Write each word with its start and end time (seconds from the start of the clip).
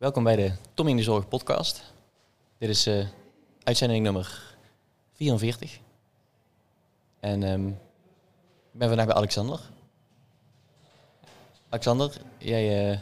Welkom 0.00 0.24
bij 0.24 0.36
de 0.36 0.52
Tom 0.74 0.88
in 0.88 0.96
de 0.96 1.02
Zorg 1.02 1.28
podcast. 1.28 1.92
Dit 2.58 2.68
is 2.68 2.86
eh, 2.86 3.06
uitzending 3.62 4.04
nummer 4.04 4.56
44. 5.12 5.80
En 7.20 7.42
ehm, 7.42 7.68
ik 7.68 7.74
ben 8.78 8.88
vandaag 8.88 9.06
bij 9.06 9.14
Alexander. 9.14 9.60
Alexander, 11.68 12.20
jij 12.38 12.90
eh, 12.92 13.00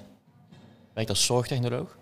werkt 0.93 1.11
als 1.11 1.25
zorgtechnoloog. 1.25 1.99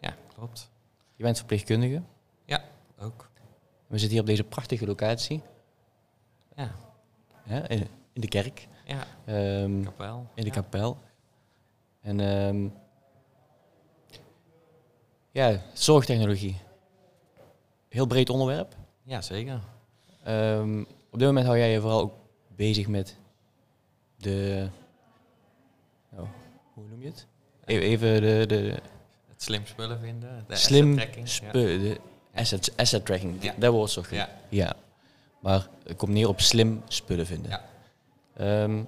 Ja, 0.00 0.14
klopt. 0.34 0.70
Je 1.16 1.22
bent 1.22 1.36
verpleegkundige. 1.36 2.02
Ja, 2.44 2.64
ook. 2.98 3.30
We 3.86 3.98
zitten 3.98 4.10
hier 4.10 4.20
op 4.20 4.26
deze 4.26 4.44
prachtige 4.44 4.86
locatie. 4.86 5.42
Ja, 6.56 6.70
in, 7.68 7.86
in 8.12 8.20
de 8.20 8.28
kerk. 8.28 8.68
ja, 8.84 9.06
Ehm, 9.24 9.82
kapel. 9.82 10.26
in 10.34 10.42
de 10.42 10.48
ja. 10.48 10.54
kapel. 10.54 10.98
En 12.00 12.20
ehm, 12.20 12.68
ja, 15.30 15.62
zorgtechnologie. 15.72 16.56
Heel 17.88 18.06
breed 18.06 18.30
onderwerp. 18.30 18.74
Ja, 19.02 19.20
zeker. 19.20 19.60
Ehm, 20.24 20.80
op 21.10 21.18
dit 21.18 21.26
moment 21.26 21.46
hou 21.46 21.58
jij 21.58 21.70
je 21.72 21.80
vooral 21.80 22.00
ook 22.00 22.14
bezig 22.56 22.88
met 22.88 23.16
de. 24.16 24.68
Nou, 26.10 26.26
hoe 26.74 26.84
noem 26.88 27.00
je 27.02 27.06
het? 27.06 27.26
Even, 27.64 27.82
even 27.86 28.20
de, 28.20 28.44
de 28.46 28.80
Het 29.28 29.42
slim 29.42 29.66
spullen 29.66 30.00
vinden. 30.00 30.44
De 30.48 30.56
slim 30.56 30.92
asset 30.92 31.02
tracking, 31.02 31.28
spu- 31.28 31.78
de 31.78 32.00
asset, 32.34 32.72
asset 32.76 33.04
tracking. 33.06 33.42
Ja. 33.42 33.54
Dat 33.58 33.72
wordt 33.72 33.92
zo 33.92 34.02
goed. 34.02 34.10
Ja. 34.16 34.28
Ja. 34.48 34.76
Maar 35.40 35.68
het 35.84 35.96
komt 35.96 36.12
neer 36.12 36.28
op 36.28 36.40
slim 36.40 36.82
spullen 36.88 37.26
vinden. 37.26 37.50
Ja. 37.50 37.64
Ehm, 38.36 38.82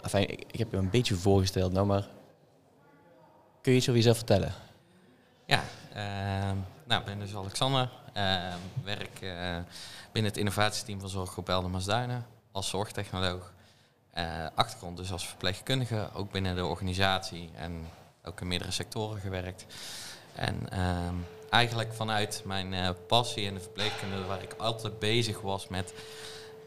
afijn, 0.00 0.28
ik, 0.30 0.44
ik 0.50 0.58
heb 0.58 0.70
je 0.70 0.76
een 0.76 0.90
beetje 0.90 1.14
voorgesteld, 1.14 1.72
nou 1.72 1.86
maar. 1.86 2.08
Kun 3.60 3.72
je 3.72 3.78
iets 3.78 3.86
over 3.88 4.00
jezelf 4.00 4.16
vertellen? 4.16 4.52
Ja, 5.44 5.62
ehm, 5.92 6.56
nou, 6.84 7.00
ik 7.00 7.06
ben 7.06 7.18
dus 7.18 7.34
Alexander. 7.34 7.90
Ehm, 8.12 8.58
werk 8.84 9.20
eh, 9.20 9.56
binnen 10.12 10.30
het 10.30 10.40
innovatieteam 10.40 11.00
van 11.00 11.08
Zorggroep 11.08 11.48
Eldermasduinen 11.48 12.26
als 12.52 12.68
zorgtechnoloog. 12.68 13.52
Eh, 14.10 14.46
achtergrond 14.54 14.96
dus 14.96 15.12
als 15.12 15.28
verpleegkundige, 15.28 16.08
ook 16.14 16.30
binnen 16.30 16.54
de 16.54 16.64
organisatie 16.64 17.50
en 17.54 17.88
ook 18.24 18.40
in 18.40 18.46
meerdere 18.46 18.70
sectoren 18.70 19.20
gewerkt. 19.20 19.66
En 20.34 20.70
ehm, 20.70 21.14
eigenlijk 21.50 21.94
vanuit 21.94 22.42
mijn 22.44 22.74
eh, 22.74 22.90
passie 23.06 23.44
in 23.44 23.54
de 23.54 23.60
verpleegkunde, 23.60 24.24
waar 24.24 24.42
ik 24.42 24.54
altijd 24.58 24.98
bezig 24.98 25.40
was 25.40 25.68
met... 25.68 25.94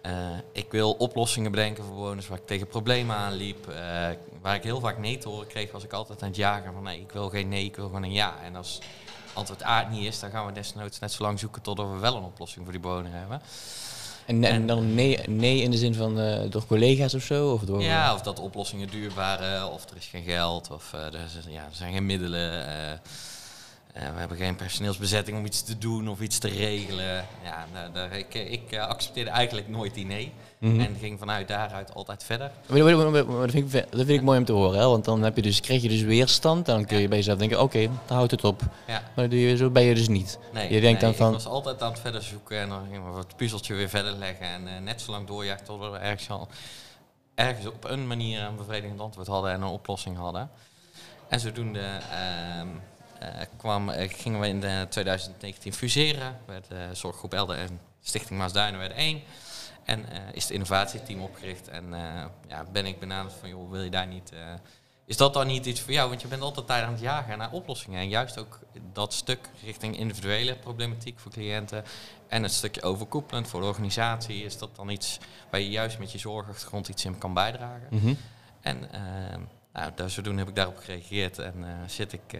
eh, 0.05 0.11
ik 0.51 0.65
wil 0.71 0.91
oplossingen 0.91 1.51
bedenken 1.51 1.83
voor 1.83 1.93
bewoners 1.95 2.27
waar 2.27 2.37
ik 2.37 2.47
tegen 2.47 2.67
problemen 2.67 3.15
aanliep. 3.15 3.67
eh 3.67 4.07
waar 4.41 4.55
ik 4.55 4.63
heel 4.63 4.79
vaak 4.79 4.97
nee 4.97 5.17
te 5.17 5.29
horen 5.29 5.47
kreeg, 5.47 5.71
was 5.71 5.83
ik 5.83 5.93
altijd 5.93 6.21
aan 6.21 6.27
het 6.27 6.37
jagen 6.37 6.73
van 6.73 6.83
nee, 6.83 6.99
ik 6.99 7.11
wil 7.11 7.29
geen 7.29 7.49
nee, 7.49 7.65
ik 7.65 7.75
wil 7.75 7.85
gewoon 7.85 8.03
een 8.03 8.11
ja. 8.11 8.33
En 8.43 8.55
als 8.55 8.79
antwoord 9.33 9.63
A 9.65 9.79
het 9.79 9.89
niet 9.89 10.05
is, 10.05 10.19
dan 10.19 10.29
gaan 10.29 10.45
we 10.45 10.51
desnoods 10.51 10.99
net 10.99 11.11
zo 11.11 11.23
lang 11.23 11.39
zoeken 11.39 11.61
totdat 11.61 11.89
we 11.91 11.97
wel 11.97 12.15
een 12.15 12.23
oplossing 12.23 12.63
voor 12.63 12.73
die 12.73 12.81
bewoner 12.81 13.11
hebben. 13.13 13.41
En, 14.25 14.67
dan 14.67 14.93
nee, 14.95 15.19
nee 15.27 15.61
in 15.61 15.71
de 15.71 15.77
zin 15.77 15.93
van 15.95 16.19
eh, 16.19 16.39
door 16.49 16.65
collega's 16.65 17.13
of 17.13 17.21
zo? 17.23 17.51
Of 17.51 17.61
door, 17.61 17.81
Ja, 17.81 18.13
of 18.13 18.21
dat 18.21 18.35
de 18.35 18.41
oplossingen 18.41 18.89
duur 18.89 19.11
waren, 19.13 19.71
of 19.71 19.89
er 19.89 19.97
is 19.97 20.05
geen 20.05 20.23
geld, 20.23 20.71
of 20.71 20.93
er, 20.93 21.13
is- 21.15 21.37
ja, 21.53 21.61
er 21.61 21.69
zijn 21.75 21.93
geen 21.93 22.05
middelen. 22.05 22.67
eh, 22.67 22.91
eh, 23.95 24.13
we 24.13 24.19
hebben 24.19 24.37
geen 24.37 24.55
personeelsbezetting 24.55 25.37
om 25.37 25.45
iets 25.45 25.63
te 25.63 25.77
doen 25.77 26.07
of 26.09 26.21
iets 26.21 26.37
te 26.37 26.47
regelen. 26.47 27.25
Ja, 27.43 27.65
daar, 27.73 27.91
daar- 27.91 28.17
ik, 28.17 28.33
ik 28.33 28.71
eh, 28.71 28.87
accepteerde 28.87 29.29
eigenlijk 29.29 29.67
nooit 29.67 29.93
die 29.93 30.05
nee. 30.05 30.31
Mhm. 30.57 30.79
En 30.79 30.95
ging 30.99 31.19
vanuit 31.19 31.47
daaruit 31.47 31.93
altijd 31.93 32.23
verder. 32.23 32.51
Maar 32.67 32.77
Dat 32.77 32.95
maar- 32.97 33.11
maar- 33.11 33.25
maar 33.25 33.41
dat 33.41 33.51
vind, 33.51 33.73
ik, 33.73 33.91
dat 33.91 34.05
vind 34.05 34.09
ik 34.09 34.21
mooi 34.21 34.39
om 34.39 34.45
te 34.45 34.51
horen, 34.51 34.79
hè? 34.79 34.85
want 34.85 35.05
dan 35.05 35.21
heb 35.23 35.35
je 35.35 35.41
dus, 35.41 35.59
krijg 35.59 35.81
je 35.81 35.89
dus 35.89 36.01
weerstand. 36.01 36.65
Dan 36.65 36.85
kun 36.85 36.95
je 36.95 37.01
Ja. 37.03 37.07
bij 37.07 37.17
jezelf 37.17 37.37
denken, 37.37 37.61
oké, 37.61 37.81
dan 38.05 38.17
houdt 38.17 38.31
het 38.31 38.43
op. 38.43 38.61
Ja. 38.87 39.03
Maar 39.15 39.29
je, 39.33 39.57
zo 39.57 39.69
ben 39.69 39.83
je 39.83 39.95
dus 39.95 40.07
niet. 40.07 40.39
Nee, 40.53 40.73
Je 40.73 40.81
denkt 40.81 41.01
nee, 41.01 41.11
dan 41.11 41.19
van- 41.19 41.27
Ik 41.27 41.33
was 41.33 41.45
altijd 41.47 41.81
aan 41.81 41.91
het 41.91 41.99
verder 41.99 42.21
zoeken 42.21 42.59
en 42.59 42.69
dan 42.69 42.81
gingen 42.91 43.11
we 43.13 43.19
het 43.19 43.35
puzzeltje 43.35 43.73
weer 43.73 43.89
verder 43.89 44.11
leggen. 44.13 44.45
En 44.45 44.67
eh, 44.67 44.81
net 44.81 45.01
zo 45.01 45.11
lang 45.11 45.27
doorjagen 45.27 45.65
tot 45.65 45.79
we 45.79 45.97
ergens 45.97 46.29
al 46.29 46.47
ergens 47.35 47.67
op 47.67 47.83
een 47.83 48.07
manier 48.07 48.41
een 48.41 48.55
bevredigend 48.55 48.99
antwoord 48.99 49.27
hadden 49.27 49.51
en 49.51 49.61
een 49.61 49.67
oplossing 49.67 50.17
hadden. 50.17 50.49
En 51.27 51.39
zodoende 51.39 51.79
ehm, 51.79 52.67
eh, 52.67 52.94
kwam, 53.57 53.89
eh, 53.89 54.09
gingen 54.13 54.39
we 54.39 54.47
in 54.47 54.59
de 54.59 54.85
2019 54.89 55.73
fuseren. 55.73 56.37
Werd 56.45 56.67
eh, 56.67 56.77
Zorggroep 56.93 57.33
Elder 57.33 57.57
en 57.57 57.79
Stichting 58.01 58.39
Maasduinen 58.39 58.79
werden 58.79 58.97
één. 58.97 59.21
En 59.85 60.09
eh, 60.09 60.19
is 60.31 60.43
het 60.43 60.51
innovatieteam 60.51 61.21
opgericht. 61.21 61.67
En 61.67 61.93
eh, 61.93 62.25
ja, 62.47 62.65
ben 62.71 62.85
ik 62.85 62.99
benaderd 62.99 63.33
van, 63.39 63.49
joh, 63.49 63.71
wil 63.71 63.81
je 63.81 63.89
daar 63.89 64.07
niet... 64.07 64.31
eh, 64.31 64.53
is 65.05 65.17
dat 65.17 65.33
dan 65.33 65.47
niet 65.47 65.65
iets 65.65 65.81
voor 65.81 65.93
jou? 65.93 66.09
Want 66.09 66.21
je 66.21 66.27
bent 66.27 66.41
altijd 66.41 66.67
tijd 66.67 66.83
aan 66.83 66.91
het 66.91 67.01
jagen 67.01 67.37
naar 67.37 67.51
oplossingen. 67.51 67.99
En 67.99 68.09
juist 68.09 68.37
ook 68.37 68.59
dat 68.93 69.13
stuk 69.13 69.49
richting 69.63 69.97
individuele 69.97 70.55
problematiek 70.55 71.19
voor 71.19 71.31
cliënten. 71.31 71.83
En 72.27 72.43
het 72.43 72.51
stukje 72.51 72.81
overkoepelend 72.81 73.47
voor 73.47 73.61
de 73.61 73.67
organisatie. 73.67 74.43
Is 74.43 74.57
dat 74.57 74.75
dan 74.75 74.89
iets 74.89 75.19
waar 75.49 75.59
je 75.59 75.69
juist 75.69 75.99
met 75.99 76.11
je 76.11 76.17
zorgachtergrond 76.17 76.87
iets 76.87 77.05
in 77.05 77.17
kan 77.17 77.33
bijdragen? 77.33 77.87
Mhm. 77.89 78.13
En 78.61 78.91
eh, 78.91 79.01
nou, 79.73 79.91
daar, 79.95 80.09
zodoende 80.09 80.39
heb 80.39 80.49
ik 80.49 80.55
daarop 80.55 80.77
gereageerd. 80.77 81.39
En 81.39 81.55
eh, 81.63 81.73
zit 81.87 82.13
ik 82.13 82.33
eh, 82.33 82.39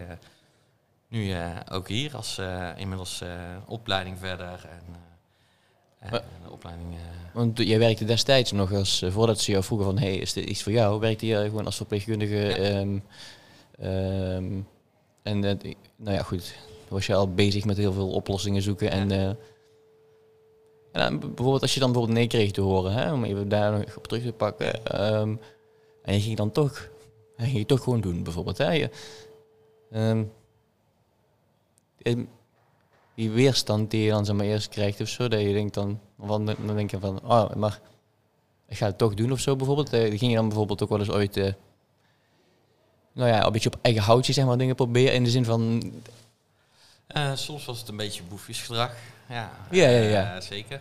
nu 1.16 1.32
eh, 1.32 1.56
ook 1.72 1.88
hier 1.88 2.16
als 2.16 2.38
eh, 2.38 2.68
inmiddels 2.76 3.20
eh, 3.20 3.28
opleiding 3.66 4.18
verder. 4.18 4.68
En, 4.70 6.20
de 6.44 6.50
opleiding... 6.50 6.88
Want 7.32 7.58
jij 7.58 7.78
werkte 7.78 8.04
destijds 8.04 8.52
nog 8.52 8.72
als, 8.72 9.04
voordat 9.08 9.40
ze 9.40 9.50
jou 9.50 9.64
vroegen 9.64 9.86
van, 9.86 9.98
hey, 9.98 10.16
is 10.16 10.32
dit 10.32 10.44
iets 10.44 10.62
voor 10.62 10.72
jou? 10.72 11.00
Werkte 11.00 11.26
je 11.26 11.44
gewoon 11.44 11.64
als 11.64 11.76
verpleegkundige? 11.76 12.36
Ja. 12.36 13.00
ehm, 13.78 14.60
en 15.22 15.40
nou 15.96 16.16
ja, 16.16 16.22
goed, 16.22 16.54
was 16.88 17.06
je 17.06 17.14
al 17.14 17.34
bezig 17.34 17.64
met 17.64 17.76
heel 17.76 17.92
veel 17.92 18.10
oplossingen 18.10 18.62
zoeken. 18.62 18.90
En, 18.90 19.38
bijvoorbeeld 21.20 21.62
als 21.62 21.74
je 21.74 21.80
dan 21.80 21.92
bijvoorbeeld 21.92 22.18
nee 22.18 22.28
kreeg 22.28 22.50
te 22.50 22.60
horen, 22.60 22.92
hè, 22.92 23.12
om 23.12 23.24
even 23.24 23.48
daar 23.48 23.72
nog 23.72 23.96
op 23.96 24.06
terug 24.06 24.22
te 24.22 24.32
pakken. 24.32 24.84
ehm, 24.84 25.36
en 26.02 26.14
je 26.14 26.20
ging 26.20 26.36
dan 26.36 26.50
toch, 26.50 26.88
en 27.36 27.44
ging 27.44 27.58
je 27.58 27.66
toch 27.66 27.82
gewoon 27.82 28.00
doen, 28.00 28.22
bijvoorbeeld. 28.22 28.58
Hè, 28.58 28.70
je, 28.72 28.90
die 33.14 33.30
weerstand 33.30 33.90
die 33.90 34.02
je 34.02 34.10
dan 34.10 34.24
zeg 34.24 34.36
maar, 34.36 34.46
eerst 34.46 34.68
krijgt 34.68 35.00
of 35.00 35.08
zo, 35.08 35.28
dat 35.28 35.40
je 35.40 35.52
denkt 35.52 35.74
dan, 35.74 36.00
van, 36.20 36.44
dan 36.46 36.76
denk 36.76 36.90
je 36.90 36.98
van, 36.98 37.20
oh, 37.22 37.54
maar 37.54 37.80
ik 38.68 38.76
ga 38.76 38.86
het 38.86 38.98
toch 38.98 39.14
doen 39.14 39.32
of 39.32 39.40
zo 39.40 39.56
bijvoorbeeld. 39.56 39.92
Eh, 39.92 40.00
ging 40.18 40.30
je 40.30 40.34
dan 40.36 40.48
bijvoorbeeld 40.48 40.82
ook 40.82 40.88
wel 40.88 40.98
eens 40.98 41.10
ooit, 41.10 41.36
eh, 41.36 41.52
nou 43.12 43.28
ja, 43.28 43.44
een 43.46 43.52
beetje 43.52 43.72
op 43.72 43.78
eigen 43.82 44.02
houtje 44.02 44.32
zeg 44.32 44.44
maar 44.44 44.58
dingen 44.58 44.74
proberen 44.74 45.14
in 45.14 45.24
de 45.24 45.30
zin 45.30 45.44
van, 45.44 45.92
Eh, 47.06 47.34
soms 47.34 47.64
was 47.64 47.78
het 47.78 47.88
een 47.88 47.96
beetje 47.96 48.22
boefjesgedrag. 48.22 48.96
Ja, 49.28 49.50
Ja, 49.70 49.88
ja, 49.88 50.00
ja. 50.00 50.40
zeker. 50.40 50.80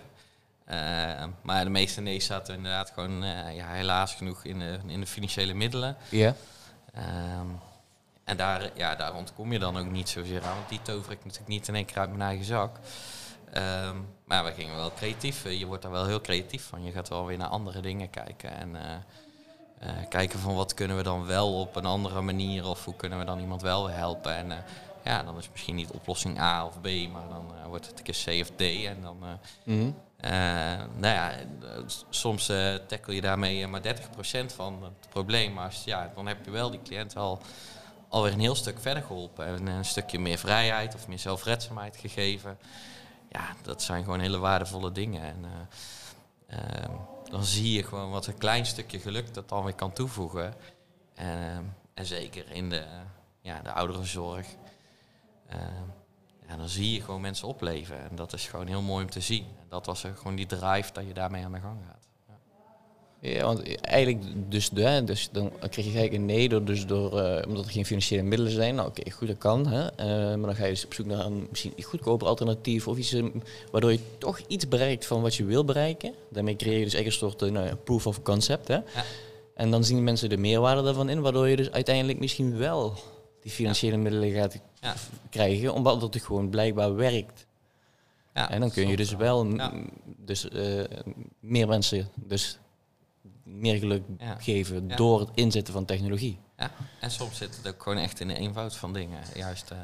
Maar 1.42 1.64
de 1.64 1.70
meeste 1.70 2.02
nee 2.02 2.20
zaten 2.20 2.56
inderdaad 2.56 2.90
gewoon 2.90 3.24
ja, 3.54 3.68
helaas 3.68 4.14
genoeg 4.14 4.44
in 4.44 4.60
de, 4.60 4.80
in 4.86 5.00
de 5.00 5.08
financiële 5.08 5.54
middelen. 5.54 5.98
ja, 6.10 6.36
Ehm, 6.94 7.48
en 8.26 8.38
daar, 8.38 8.70
ja, 8.76 8.96
daar 8.96 9.14
ontkom 9.16 9.52
je 9.52 9.60
dan 9.60 9.78
ook 9.78 9.90
niet 9.92 10.10
zozeer 10.10 10.44
aan, 10.44 10.56
want 10.56 10.70
die 10.70 10.82
tover 10.82 11.12
ik 11.12 11.18
natuurlijk 11.18 11.50
niet 11.50 11.68
in 11.68 11.76
één 11.76 11.86
keer 11.86 11.98
uit 11.98 12.10
mijn 12.10 12.22
eigen 12.22 12.46
zak. 12.46 12.78
Ehm, 13.52 13.96
maar 14.26 14.44
we 14.44 14.52
gingen 14.52 14.76
wel 14.76 14.94
creatief. 14.94 15.46
eh, 15.46 15.60
Je 15.60 15.66
wordt 15.66 15.82
daar 15.82 15.92
wel 15.92 16.06
heel 16.06 16.22
creatief 16.22 16.68
van. 16.68 16.84
Je 16.84 16.92
gaat 16.92 17.10
wel 17.10 17.26
weer 17.26 17.38
naar 17.38 17.48
andere 17.48 17.80
dingen 17.82 18.10
kijken. 18.10 18.52
En 18.52 18.76
eh, 18.76 18.94
eh, 19.80 20.08
kijken 20.10 20.40
van 20.40 20.56
wat 20.56 20.74
kunnen 20.74 20.98
we 20.98 21.04
dan 21.04 21.26
wel 21.26 21.60
op 21.60 21.76
een 21.76 21.86
andere 21.86 22.22
manier. 22.22 22.68
Of 22.68 22.86
hoe 22.86 22.96
kunnen 22.96 23.20
we 23.20 23.26
dan 23.26 23.40
iemand 23.40 23.62
wel 23.62 23.90
helpen. 23.90 24.36
En 24.36 24.64
ja, 25.04 25.24
dan 25.24 25.38
is 25.38 25.50
misschien 25.52 25.76
niet 25.76 25.92
oplossing 25.92 26.40
A 26.40 26.66
of 26.66 26.82
B. 26.82 26.86
Maar 27.12 27.28
dan 27.30 27.52
wordt 27.68 27.88
het 27.88 27.98
een 27.98 28.04
keer 28.04 28.24
C 28.26 28.42
of 28.42 28.50
D. 28.56 28.62
En 28.62 29.02
dan... 29.02 29.18
Mhm. 29.64 29.92
nou 31.00 31.14
ja, 31.14 31.32
soms 32.10 32.52
tackle 32.88 33.16
je 33.16 33.22
daarmee 33.22 33.68
maar 33.68 33.82
30% 33.82 34.54
van 34.54 34.84
het 34.84 35.10
probleem. 35.10 35.54
Maar 35.54 35.66
als, 35.66 35.84
ja, 35.84 36.12
dan 36.16 36.28
heb 36.28 36.46
je 36.46 36.52
wel 36.52 36.72
die 36.72 36.82
cliënt 36.82 37.16
al 37.18 37.42
alweer 38.16 38.34
een 38.34 38.40
heel 38.40 38.56
stuk 38.56 38.80
verder 38.80 39.04
geholpen. 39.04 39.46
En 39.46 39.68
een 39.68 39.86
stukje 39.86 40.20
meer 40.20 40.38
vrijheid 40.38 40.96
of 40.96 41.08
meer 41.08 41.20
zelfredzaamheid 41.20 41.98
gegeven. 41.98 42.58
Ja, 43.30 43.56
dat 43.62 43.82
zijn 43.82 44.04
gewoon 44.04 44.20
hele 44.20 44.38
waardevolle 44.38 44.92
dingen. 44.92 45.22
En 45.22 45.46
eh, 46.48 46.60
ehm, 46.60 46.92
dan 47.30 47.44
zie 47.44 47.72
je 47.72 47.84
gewoon 47.84 48.10
wat 48.12 48.28
een 48.28 48.38
klein 48.38 48.66
stukje 48.66 49.00
geluk 49.00 49.34
dat 49.34 49.50
dan 49.50 49.64
weer 49.64 49.74
kan 49.74 49.94
toevoegen. 49.94 50.54
En 51.14 51.76
zeker 51.94 52.52
in 52.52 52.70
de, 52.70 52.86
ja, 53.42 53.62
de 53.62 53.72
ouderenzorg. 53.72 54.48
Ehm, 55.48 55.86
ja, 56.48 56.58
dan 56.58 56.70
zie 56.70 56.94
je 56.94 57.02
gewoon 57.02 57.22
mensen 57.22 57.48
opleven. 57.48 58.10
En 58.10 58.16
dat 58.16 58.34
is 58.34 58.48
gewoon 58.48 58.68
heel 58.68 58.82
mooi 58.82 59.04
om 59.04 59.12
te 59.12 59.22
zien. 59.22 59.46
En 59.46 59.66
dat 59.70 59.86
was 59.86 60.02
gewoon 60.16 60.36
die 60.36 60.46
drive 60.46 60.94
dat 60.94 61.08
je 61.08 61.14
daarmee 61.14 61.46
aan 61.46 61.52
de 61.52 61.60
gang 61.60 61.80
gaat. 61.88 62.08
Ja, 63.26 63.46
want 63.46 63.82
eigenlijk, 63.82 64.24
dus, 64.52 64.70
de, 64.70 65.02
dus 65.06 65.30
dan 65.32 65.52
krijg 65.60 65.76
je 65.76 65.84
eigenlijk 65.84 66.14
een 66.14 66.26
nee 66.26 66.50
door, 66.50 66.64
dus 66.64 66.86
door, 66.86 67.20
eh, 67.20 67.48
omdat 67.48 67.66
er 67.66 67.72
geen 67.72 67.86
financiële 67.86 68.22
middelen 68.22 68.52
zijn. 68.52 68.76
Nou, 68.76 68.88
oké, 68.88 69.12
goed, 69.12 69.28
dat 69.28 69.38
kan. 69.38 69.68
Hè? 69.68 69.88
Eh, 69.88 70.08
maar 70.08 70.46
dan 70.46 70.56
ga 70.56 70.64
je 70.64 70.70
dus 70.70 70.86
op 70.86 70.94
zoek 70.94 71.06
naar 71.06 71.26
een 71.26 71.48
misschien 71.50 71.74
goedkoper 71.84 72.28
alternatief 72.28 72.88
of 72.88 72.98
iets 72.98 73.14
eh, 73.14 73.26
waardoor 73.72 73.92
je 73.92 74.00
toch 74.18 74.40
iets 74.48 74.68
bereikt 74.68 75.06
van 75.06 75.22
wat 75.22 75.36
je 75.36 75.46
wil 75.46 75.66
bereiken. 75.66 76.14
Daarmee 76.30 76.56
creëer 76.56 76.78
je 76.78 76.84
dus 76.84 76.94
echt 76.94 77.06
een 77.06 77.12
soort 77.12 77.40
nou, 77.40 77.66
ja, 77.66 77.76
proof 77.76 78.08
of 78.08 78.22
concept. 78.22 78.68
Hè? 78.68 78.76
Ja. 78.76 78.84
En 79.56 79.72
dan 79.72 79.84
zien 79.84 80.04
mensen 80.04 80.30
de 80.30 80.38
meerwaarde 80.38 80.82
daarvan 80.82 81.10
in, 81.10 81.22
waardoor 81.22 81.48
je 81.48 81.56
dus 81.56 81.72
uiteindelijk 81.72 82.20
misschien 82.20 82.58
wel 82.58 82.94
die 83.42 83.52
financiële 83.52 83.98
middelen 83.98 84.32
gaat 84.32 84.60
krijgen, 85.30 85.74
omdat 85.74 86.02
het 86.02 86.22
gewoon 86.22 86.50
blijkbaar 86.50 86.96
werkt. 86.96 87.46
Ja, 88.34 88.52
en 88.52 88.60
dan 88.60 88.72
kun 88.72 88.88
je 88.88 88.96
dus 88.96 89.16
wel. 89.16 89.48
dus, 90.26 90.48
meer 91.40 91.68
mensen 91.68 92.10
dus 92.16 92.60
meer 93.46 93.78
geluk 93.78 94.04
Ja. 94.18 94.36
geven 94.40 94.88
Ja. 94.88 94.96
door 94.96 95.20
het 95.20 95.30
inzetten 95.34 95.74
van 95.74 95.86
technologie. 95.86 96.40
Ja, 96.58 96.72
en 97.00 97.12
soms 97.12 97.38
zit 97.38 97.56
het 97.58 97.68
ook 97.68 97.84
gewoon 97.84 97.98
echt 97.98 98.20
in 98.20 98.28
de 98.28 98.38
eenvoud 98.38 98.76
van 98.76 98.94
dingen. 98.94 99.20
Juist 99.34 99.72
eh, 99.72 99.78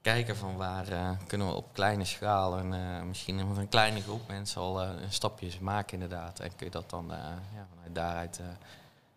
kijken 0.00 0.36
van 0.36 0.56
waar 0.56 0.88
eh, 0.88 1.10
kunnen 1.26 1.46
we 1.46 1.52
op 1.52 1.72
kleine 1.72 2.04
schaal 2.04 2.58
en 2.58 2.72
eh, 2.72 3.02
misschien 3.02 3.48
met 3.48 3.56
een 3.56 3.68
kleine 3.68 4.00
groep 4.00 4.28
mensen 4.28 4.60
al 4.60 4.82
een 4.82 5.12
stapje 5.12 5.50
maken 5.60 5.92
inderdaad. 5.92 6.40
En 6.40 6.56
kun 6.56 6.66
je 6.66 6.72
dat 6.72 6.90
dan 6.90 7.06
ja, 7.08 7.66
vanuit 7.74 7.94
daaruit 7.94 8.40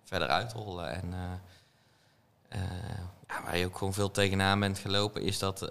verder 0.04 0.28
uitrollen. 0.28 0.92
En 0.92 1.14
ja, 3.28 3.44
waar 3.44 3.58
je 3.58 3.66
ook 3.66 3.78
gewoon 3.78 3.94
veel 3.94 4.12
tegenaan 4.12 4.60
bent 4.60 4.80
gelopen 4.80 5.22
is 5.22 5.40
dat 5.40 5.70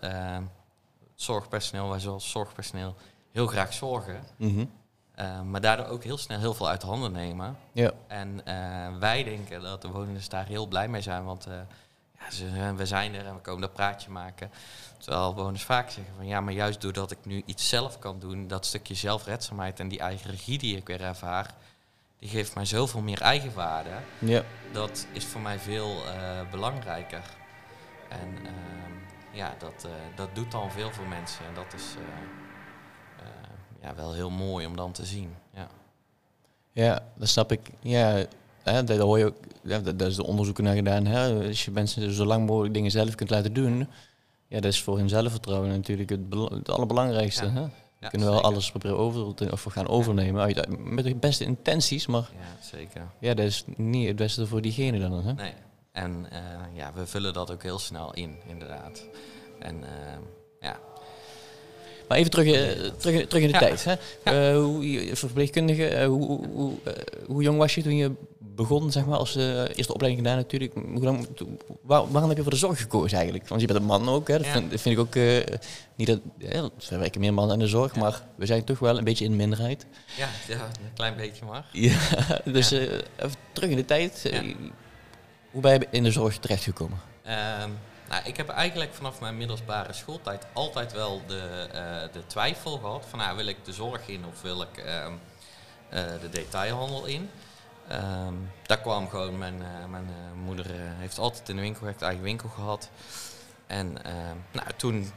zorgpersoneel, 1.15 1.89
wij 1.89 2.01
zoals 2.01 2.31
zorgpersoneel 2.31 2.95
heel 3.33 3.47
graag 3.47 3.73
zorgen. 3.73 4.25
Mhm. 4.37 4.65
Eh, 5.19 5.43
maar 5.43 5.61
daardoor 5.61 5.87
ook 5.87 6.05
heel 6.05 6.19
snel 6.19 6.39
heel 6.39 6.55
veel 6.55 6.69
uit 6.69 6.83
handen 6.83 7.13
nemen. 7.13 7.57
Ja. 7.73 7.93
En 8.07 8.41
eh, 8.45 8.99
wij 8.99 9.25
denken 9.25 9.63
dat 9.63 9.83
de 9.83 9.89
bewoners 9.89 10.29
daar 10.29 10.47
heel 10.47 10.67
blij 10.67 10.89
mee 10.89 11.01
zijn, 11.01 11.25
want 11.25 11.47
eh, 11.47 11.55
ja, 12.19 12.31
ze, 12.31 12.75
we 12.77 12.87
zijn 12.87 13.15
er 13.15 13.27
en 13.27 13.35
we 13.35 13.41
komen 13.41 13.61
dat 13.61 13.73
praatje 13.73 14.11
maken. 14.11 14.51
Terwijl 14.99 15.35
bewoners 15.35 15.63
vaak 15.63 15.91
zeggen 15.91 16.15
van 16.17 16.27
ja, 16.27 16.41
maar 16.41 16.53
juist 16.53 16.81
doordat 16.81 17.11
ik 17.11 17.19
nu 17.23 17.43
iets 17.47 17.69
zelf 17.69 17.99
kan 17.99 18.19
doen, 18.19 18.49
dat 18.49 18.67
stukje 18.67 18.95
zelfredzaamheid 18.95 19.81
en 19.81 19.89
die 19.89 19.99
eigen 19.99 20.31
regie 20.31 20.59
die 20.59 20.77
ik 20.77 20.87
weer 20.87 21.03
ervaar, 21.03 21.55
die 22.19 22.29
geeft 22.29 22.55
mij 22.55 22.65
zoveel 22.65 23.01
meer 23.01 23.21
eigenwaarde. 23.21 23.91
Ja. 24.19 24.43
Dat 24.73 25.07
is 25.13 25.25
voor 25.25 25.41
mij 25.41 25.59
veel 25.59 26.07
eh, 26.07 26.51
belangrijker. 26.51 27.23
En 28.09 28.37
ehm, 28.45 28.93
ja, 29.31 29.55
dat, 29.59 29.89
dat 30.15 30.35
doet 30.35 30.51
dan 30.51 30.71
veel 30.71 30.91
voor 30.91 31.07
mensen 31.07 31.47
en 31.47 31.55
dat 31.55 31.75
is 31.75 31.85
ja, 33.83 33.95
wel 33.95 34.13
heel 34.13 34.31
mooi 34.31 34.67
om 34.67 34.77
dan 34.77 34.93
te 34.93 35.05
zien. 35.05 35.35
Ja. 35.55 35.69
Ja, 36.73 37.03
dat 37.17 37.29
snap 37.29 37.53
ik. 37.53 37.61
Ja, 37.81 38.25
hè, 38.63 38.85
daar 38.85 38.99
hoor 38.99 39.19
je 39.19 39.27
ook, 39.27 39.37
ja, 39.63 39.79
daar 39.79 40.09
is 40.09 40.17
de 40.17 40.27
onderzoeken 40.27 40.65
naar 40.65 40.75
gedaan. 40.75 41.07
Hè. 41.07 41.47
Als 41.49 41.65
je 41.65 41.71
mensen 41.71 42.13
zo 42.13 42.25
lang 42.25 42.47
mogelijk 42.47 42.75
dingen 42.75 42.91
zelf 42.91 43.15
kunt 43.15 43.31
laten 43.31 43.53
doen, 43.53 43.89
ja, 44.47 44.61
dat 44.61 44.73
is 44.73 44.83
voor 44.83 44.97
hun 44.97 45.09
zelfvertrouwen 45.09 45.69
natuurlijk 45.71 46.11
het, 46.11 46.21
het 46.51 46.69
allerbelangrijkste. 46.71 47.45
Ja. 47.45 47.53
Hè. 47.53 47.67
Ja, 48.01 48.09
kunnen 48.09 48.29
wel 48.29 48.37
zeker. 48.37 48.51
alles 48.53 48.71
proberen 48.71 48.97
over 48.99 49.35
te, 49.35 49.53
of 49.53 49.63
gaan 49.63 49.89
overnemen 49.89 50.43
uit, 50.43 50.79
met 50.79 51.05
de 51.05 51.15
beste 51.15 51.45
intenties, 51.45 52.07
maar 52.07 52.31
Ja, 52.33 52.65
zeker. 52.65 53.03
ja, 53.19 53.35
dat 53.35 53.47
is 53.47 53.65
niet 53.77 54.07
het 54.07 54.17
beste 54.17 54.47
voor 54.47 54.61
diegene 54.61 54.99
dan. 54.99 55.25
Hè. 55.25 55.33
Nee. 55.33 55.53
En 55.93 56.27
eh, 56.31 56.41
ja, 56.73 56.93
we 56.95 57.07
vullen 57.07 57.33
dat 57.33 57.51
ook 57.51 57.63
heel 57.63 57.79
snel 57.79 58.15
in, 58.15 58.37
inderdaad. 58.47 59.05
En 59.59 59.85
eh, 59.85 60.19
ja, 60.61 60.79
Maar 62.09 62.19
even 62.19 62.31
terug, 62.31 62.47
eh, 62.47 62.91
terug, 62.97 63.27
terug 63.27 63.43
in 63.43 63.49
de 63.49 63.53
Ja. 63.53 63.59
tijd. 63.59 63.85
Hè. 63.85 63.95
Eh, 64.23 64.63
hoe, 64.63 64.91
je- 64.91 65.17
verpleegkundige, 65.17 65.87
eh, 65.89 66.07
hoe, 66.07 66.27
hoe, 66.27 66.47
hoe, 66.53 66.73
hoe 67.27 67.43
jong 67.43 67.59
was 67.59 67.75
je 67.75 67.83
toen 67.83 67.97
je 67.97 68.13
begon, 68.39 68.93
zeg 68.93 69.07
maar, 69.07 69.19
als 69.19 69.35
eerste 69.37 69.93
opleiding 69.95 70.25
gedaan 70.27 70.37
natuurlijk? 70.43 70.73
Hoe 70.75 71.05
lang, 71.05 71.29
waar- 71.83 72.11
waarom 72.11 72.29
heb 72.29 72.37
je 72.37 72.43
voor 72.43 72.53
de 72.53 72.59
zorg 72.59 72.81
gekozen 72.81 73.17
eigenlijk? 73.17 73.49
Want 73.49 73.61
je 73.61 73.67
bent 73.67 73.79
een 73.79 73.85
man 73.87 74.09
ook, 74.09 74.29
hè? 74.29 74.37
dat, 74.37 74.47
Ja. 74.47 74.53
vind, 74.53 74.71
dat 74.71 74.81
vind 74.81 74.95
ik 74.99 75.01
ook 75.01 75.15
niet 75.97 76.07
dat... 76.07 76.21
Ja, 76.39 76.69
er 76.91 76.99
werken 76.99 77.21
meer 77.21 77.35
mannen 77.35 77.55
in 77.55 77.63
de 77.63 77.69
zorg, 77.69 77.95
Ja. 77.95 78.01
maar 78.01 78.23
we 78.37 78.47
zijn 78.47 78.65
toch 78.65 78.79
wel 78.79 78.99
een 78.99 79.05
beetje 79.05 79.25
in 79.25 79.31
de 79.31 79.37
minderheid. 79.37 79.87
ja, 80.17 80.29
ja 80.49 80.55
een 80.65 80.93
klein 80.95 81.17
beetje 81.17 81.45
maar. 81.45 81.67
Ja, 81.73 81.99
dus 82.45 82.69
Ja. 82.69 82.79
even 82.79 83.35
terug 83.53 83.71
in 83.71 83.77
de 83.77 83.85
tijd. 83.85 84.21
Ja. 84.31 84.43
Hoe 85.51 85.61
ben 85.63 85.73
je 85.81 85.87
in 85.91 86.03
de 86.03 86.11
zorg 86.11 86.39
terechtgekomen? 86.39 86.99
Ehm, 87.25 87.71
nou, 88.09 88.23
ik 88.25 88.37
heb 88.37 88.49
eigenlijk 88.49 88.95
vanaf 88.95 89.21
mijn 89.21 89.37
middelbare 89.37 89.93
schooltijd 89.93 90.47
altijd 90.53 90.93
wel 90.93 91.23
de, 91.27 91.69
eh, 91.73 92.13
de 92.13 92.27
twijfel 92.27 92.79
gehad 92.79 93.07
van 93.09 93.19
nou, 93.19 93.37
wil 93.37 93.47
ik 93.47 93.65
de 93.65 93.73
zorg 93.73 94.09
in 94.09 94.25
of 94.27 94.43
wil 94.43 94.63
ik 94.63 94.77
ehm, 94.77 95.13
eh, 95.89 96.03
de 96.21 96.29
detailhandel 96.31 97.05
in. 97.05 97.31
Ehm, 97.89 98.35
daar 98.67 98.79
kwam 98.81 99.09
gewoon, 99.09 99.39
mijn, 99.39 99.63
eh, 99.63 99.85
mijn 99.89 100.09
moeder 100.45 100.67
heeft 100.71 101.19
altijd 101.19 101.49
in 101.49 101.57
de 101.57 101.63
winkel 101.63 101.79
gewerkt, 101.79 102.03
eigen 102.03 102.23
winkel 102.23 102.49
gehad. 102.49 102.91
En 103.67 104.05
ehm, 104.05 104.37
nou, 104.53 104.67
toen 104.77 105.13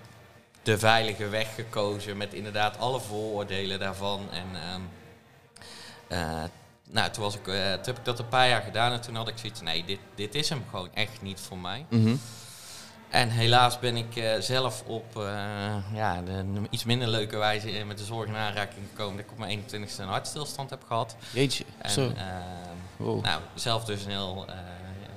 de 0.63 0.79
veilige 0.79 1.29
weg 1.29 1.55
gekozen 1.55 2.17
met 2.17 2.33
inderdaad 2.33 2.77
alle 2.77 2.99
vooroordelen 2.99 3.79
daarvan. 3.79 4.29
En 4.31 4.47
nou, 6.89 7.11
toen, 7.11 7.23
was 7.23 7.35
ik, 7.35 7.43
toen 7.43 7.53
heb 7.83 7.97
ik 7.97 8.05
dat 8.05 8.19
een 8.19 8.27
paar 8.27 8.47
jaar 8.47 8.61
gedaan 8.61 8.91
en 8.91 9.01
toen 9.01 9.15
had 9.15 9.27
ik 9.27 9.37
zoiets 9.37 9.61
nee, 9.61 9.85
dit, 9.85 9.99
dit 10.15 10.35
is 10.35 10.49
hem 10.49 10.63
gewoon 10.69 10.93
echt 10.93 11.21
niet 11.21 11.39
voor 11.39 11.57
mij. 11.57 11.85
Mhm. 11.89 12.15
En 13.11 13.29
helaas 13.29 13.79
ben 13.79 13.97
ik 13.97 14.15
eh, 14.15 14.39
zelf 14.39 14.83
op 14.85 15.17
eh, 15.17 15.23
ja, 15.93 16.21
de, 16.21 16.45
iets 16.69 16.83
minder 16.83 17.07
leuke 17.07 17.37
wijze 17.37 17.71
eh, 17.71 17.85
met 17.85 17.97
de 17.97 18.03
zorg 18.03 18.27
in 18.27 18.35
aanraking 18.35 18.85
gekomen. 18.89 19.15
Dat 19.15 19.25
ik 19.25 19.31
op 19.31 19.37
mijn 19.37 19.59
21ste 19.61 19.99
een 19.99 20.07
hartstilstand 20.07 20.69
heb 20.69 20.83
gehad. 20.83 21.15
Jeetje, 21.31 21.63
En 21.77 21.89
zo. 21.89 22.11
Wow. 22.97 23.23
nou, 23.23 23.41
zelf 23.55 23.85
dus 23.85 24.05
een 24.05 24.11
heel 24.11 24.45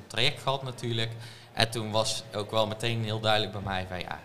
traject 0.06 0.42
gehad 0.42 0.62
natuurlijk. 0.62 1.10
En 1.52 1.70
toen 1.70 1.90
was 1.90 2.24
ook 2.34 2.50
wel 2.50 2.66
meteen 2.66 3.04
heel 3.04 3.20
duidelijk 3.20 3.52
bij 3.52 3.60
mij 3.60 3.86
van 3.88 4.00
ja, 4.00 4.20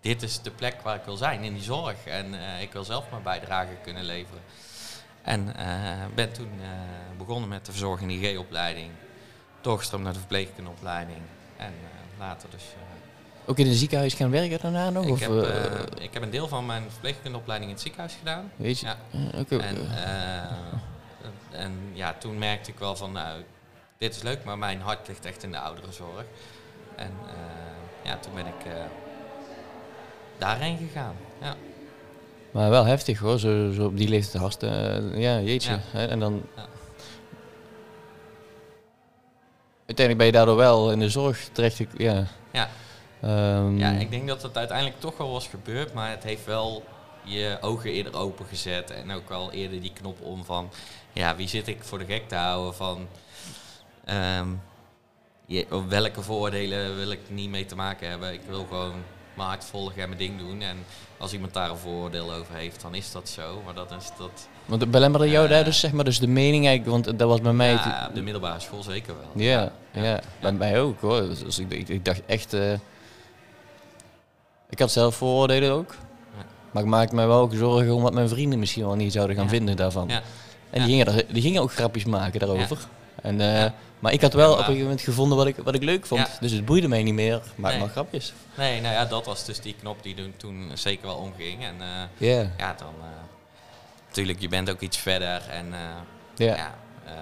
dit 0.00 0.22
is 0.22 0.40
de 0.42 0.50
plek 0.50 0.80
waar 0.82 0.96
ik 0.96 1.04
wil 1.04 1.16
zijn, 1.16 1.42
in 1.42 1.54
die 1.54 1.62
zorg. 1.62 2.04
En 2.04 2.34
ik 2.60 2.72
wil 2.72 2.84
zelf 2.84 3.10
mijn 3.10 3.22
bijdrage 3.22 3.76
kunnen 3.82 4.04
leveren. 4.04 4.42
En 5.22 5.54
ben 6.14 6.32
toen 6.32 6.50
begonnen 7.18 7.48
met 7.48 7.66
de 7.66 7.72
verzorging 7.72 8.12
IG-opleiding. 8.12 8.90
Doorgestroomd 9.60 10.04
naar 10.04 10.12
de 10.12 10.18
verpleegkundeopleiding. 10.18 11.20
En 11.56 11.72
later 12.18 12.48
dus... 12.50 12.62
eh, 12.62 13.48
Ook 13.50 13.58
in 13.58 13.66
een 13.66 13.74
ziekenhuis 13.74 14.14
gaan 14.14 14.30
werken 14.30 14.58
daarna 14.62 14.90
nog? 14.90 15.04
ik, 15.04 15.10
of, 15.12 15.20
heb, 15.20 15.30
eh, 15.30 15.64
eh, 15.64 15.80
ik 15.98 16.12
heb 16.14 16.22
een 16.22 16.30
deel 16.30 16.48
van 16.48 16.66
mijn 16.66 16.82
verpleegkundeopleiding 16.90 17.70
in 17.70 17.76
het 17.76 17.84
ziekenhuis 17.84 18.14
gedaan. 18.18 18.50
weet 18.56 18.78
je? 18.78 18.86
ja. 18.86 18.96
oké. 19.40 19.56
En, 19.56 19.76
en 21.50 21.72
ja, 21.92 22.14
toen 22.18 22.38
merkte 22.38 22.70
ik 22.70 22.78
wel 22.78 22.96
van, 22.96 23.12
nou, 23.12 23.42
dit 23.98 24.16
is 24.16 24.22
leuk, 24.22 24.44
maar 24.44 24.58
mijn 24.58 24.80
hart 24.80 25.08
ligt 25.08 25.24
echt 25.24 25.42
in 25.42 25.50
de 25.50 25.58
ouderenzorg. 25.58 26.24
En 26.96 27.12
ja, 28.02 28.16
toen 28.16 28.34
ben 28.34 28.46
ik 28.46 28.72
daarheen 30.38 30.76
gegaan. 30.76 31.14
Ja. 31.40 31.54
Maar 32.50 32.70
wel 32.70 32.84
heftig 32.84 33.18
hoor, 33.18 33.38
zo, 33.38 33.70
zo 33.72 33.84
op 33.84 33.96
die 33.96 34.08
leeftijd 34.08 34.62
eh, 34.62 35.18
ja, 35.20 35.40
jeetje. 35.40 35.78
Ja. 35.92 36.06
En 36.06 36.18
dan. 36.18 36.42
Ja. 36.56 36.66
Uiteindelijk 39.86 40.16
ben 40.18 40.26
je 40.26 40.32
daardoor 40.32 40.56
wel 40.56 40.90
in 40.90 40.98
de 40.98 41.10
zorg 41.10 41.48
terecht. 41.52 41.82
Ja. 41.96 42.26
Ja. 42.52 42.68
Ehm, 43.20 43.78
ja, 43.78 43.90
ik 43.90 44.10
denk 44.10 44.28
dat 44.28 44.42
het 44.42 44.56
uiteindelijk 44.56 45.00
toch 45.00 45.16
wel 45.16 45.30
was 45.30 45.48
gebeurd, 45.48 45.92
maar 45.92 46.10
het 46.10 46.22
heeft 46.22 46.44
wel 46.44 46.84
je 47.22 47.58
ogen 47.60 47.90
eerder 47.90 48.16
opengezet. 48.16 48.90
En 48.90 49.10
ook 49.10 49.28
wel 49.28 49.52
eerder 49.52 49.80
die 49.80 49.92
knop 49.92 50.20
om 50.20 50.44
van, 50.44 50.70
ja, 51.12 51.36
wie 51.36 51.48
zit 51.48 51.68
ik 51.68 51.84
voor 51.84 51.98
de 51.98 52.04
gek 52.04 52.28
te 52.28 52.34
houden 52.34 52.74
van... 52.74 53.08
ehm, 54.04 54.48
je, 55.46 55.66
welke 55.88 56.22
vooroordelen 56.22 56.96
wil 56.96 57.10
ik 57.10 57.20
niet 57.28 57.50
mee 57.50 57.66
te 57.66 57.76
maken 57.76 58.08
hebben. 58.08 58.32
Ik 58.32 58.42
wil 58.48 58.66
gewoon 58.68 58.94
hart 59.44 59.64
volgen 59.64 60.02
en 60.02 60.08
mijn 60.08 60.20
ding 60.20 60.38
doen. 60.38 60.62
En 60.62 60.76
als 61.18 61.32
iemand 61.32 61.54
daar 61.54 61.70
een 61.70 61.76
vooroordeel 61.76 62.32
over 62.32 62.54
heeft, 62.54 62.80
dan 62.82 62.94
is 62.94 63.12
dat 63.12 63.28
zo. 63.28 63.62
Maar 63.64 63.74
dat 63.74 63.90
is 63.98 64.10
dat. 64.18 64.48
Want 64.64 64.90
belemmerde 64.90 65.28
jou 65.30 65.48
daar 65.48 65.64
dus, 65.64 65.80
zeg 65.80 65.92
maar, 65.92 66.04
dus 66.04 66.18
de 66.18 66.26
mening 66.26 66.66
eigenlijk, 66.66 67.04
want 67.04 67.18
dat 67.18 67.28
was 67.28 67.40
bij 67.40 67.52
mij. 67.52 67.72
Ja, 67.72 68.06
op 68.08 68.14
de 68.14 68.22
middelbare 68.22 68.60
school 68.60 68.82
zeker 68.82 69.14
wel. 69.18 69.44
ja, 69.44 69.72
ja, 69.92 70.02
ja. 70.02 70.20
bij 70.40 70.52
mij 70.52 70.80
ook 70.80 71.00
hoor. 71.00 71.20
Dus, 71.20 71.38
dus 71.38 71.58
ik, 71.58 71.72
ik, 71.72 71.88
ik 71.88 72.04
dacht 72.04 72.20
echt. 72.26 72.52
eh, 72.52 72.72
ik 74.70 74.78
had 74.78 74.90
zelf 74.92 75.14
vooroordelen 75.16 75.72
ook. 75.72 75.94
Maar 76.70 76.82
ik 76.82 76.88
maakte 76.88 77.14
me 77.14 77.26
wel 77.26 77.40
ook 77.40 77.54
zorgen 77.54 77.94
om 77.94 78.02
wat 78.02 78.12
mijn 78.14 78.28
vrienden 78.28 78.58
misschien 78.58 78.84
wel 78.84 78.94
niet 78.94 79.12
zouden 79.12 79.36
gaan 79.36 79.48
vinden 79.48 79.76
daarvan. 79.76 80.08
Ja. 80.08 80.22
En 80.70 80.80
die, 80.84 80.88
gingen 80.90 81.06
er, 81.06 81.24
die 81.32 81.42
gingen 81.42 81.62
ook 81.62 81.72
grapjes 81.72 82.04
maken 82.04 82.40
daarover. 82.40 82.78
En, 83.22 83.40
eh, 83.40 83.60
Ja. 83.60 83.74
Maar 84.06 84.14
ik 84.14 84.20
had 84.22 84.32
wel 84.32 84.50
op 84.52 84.58
een 84.58 84.64
gegeven 84.64 84.82
moment 84.82 85.00
gevonden 85.00 85.36
wat 85.36 85.46
ik, 85.46 85.56
wat 85.56 85.74
ik 85.74 85.82
leuk 85.82 86.06
vond. 86.06 86.28
Dus 86.40 86.52
het 86.52 86.64
boeide 86.64 86.88
mij 86.88 87.02
niet 87.02 87.14
meer. 87.14 87.42
Maak 87.54 87.70
Nee. 87.72 87.80
maar 87.80 87.88
grapjes. 87.88 88.32
Nee, 88.56 88.80
nou 88.80 88.94
ja, 88.94 89.04
dat 89.04 89.26
was 89.26 89.44
dus 89.44 89.60
die 89.60 89.74
knop 89.80 90.02
die 90.02 90.32
toen, 90.36 90.70
zeker 90.74 91.06
wel 91.06 91.16
omging. 91.16 91.64
En 91.64 91.74
eh, 91.80 92.28
Ja. 92.28 92.50
ja, 92.58 92.74
dan. 92.74 92.94
eh, 93.00 93.06
natuurlijk, 94.06 94.40
je 94.40 94.48
bent 94.48 94.70
ook 94.70 94.80
iets 94.80 94.98
verder. 94.98 95.42
En 95.50 95.66
eh, 95.74 95.80
ja. 96.36 96.56
ja. 96.56 96.74
eh, 97.04 97.12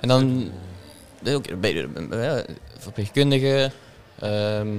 En 0.00 0.08
dan 0.08 0.50
eh, 1.24 1.34
eh, 2.38 2.44
verpleegkundige. 2.78 3.70
ehm, 4.18 4.76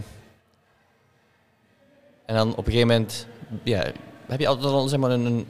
en 2.26 2.36
dan 2.36 2.52
op 2.52 2.58
een 2.58 2.72
gegeven 2.74 2.88
moment, 2.88 3.28
ja, 3.64 3.92
heb 4.28 4.40
je 4.40 4.48
altijd 4.48 4.72
al 4.74 4.88
zeg 4.88 5.00
maar 5.00 5.12
een, 5.12 5.48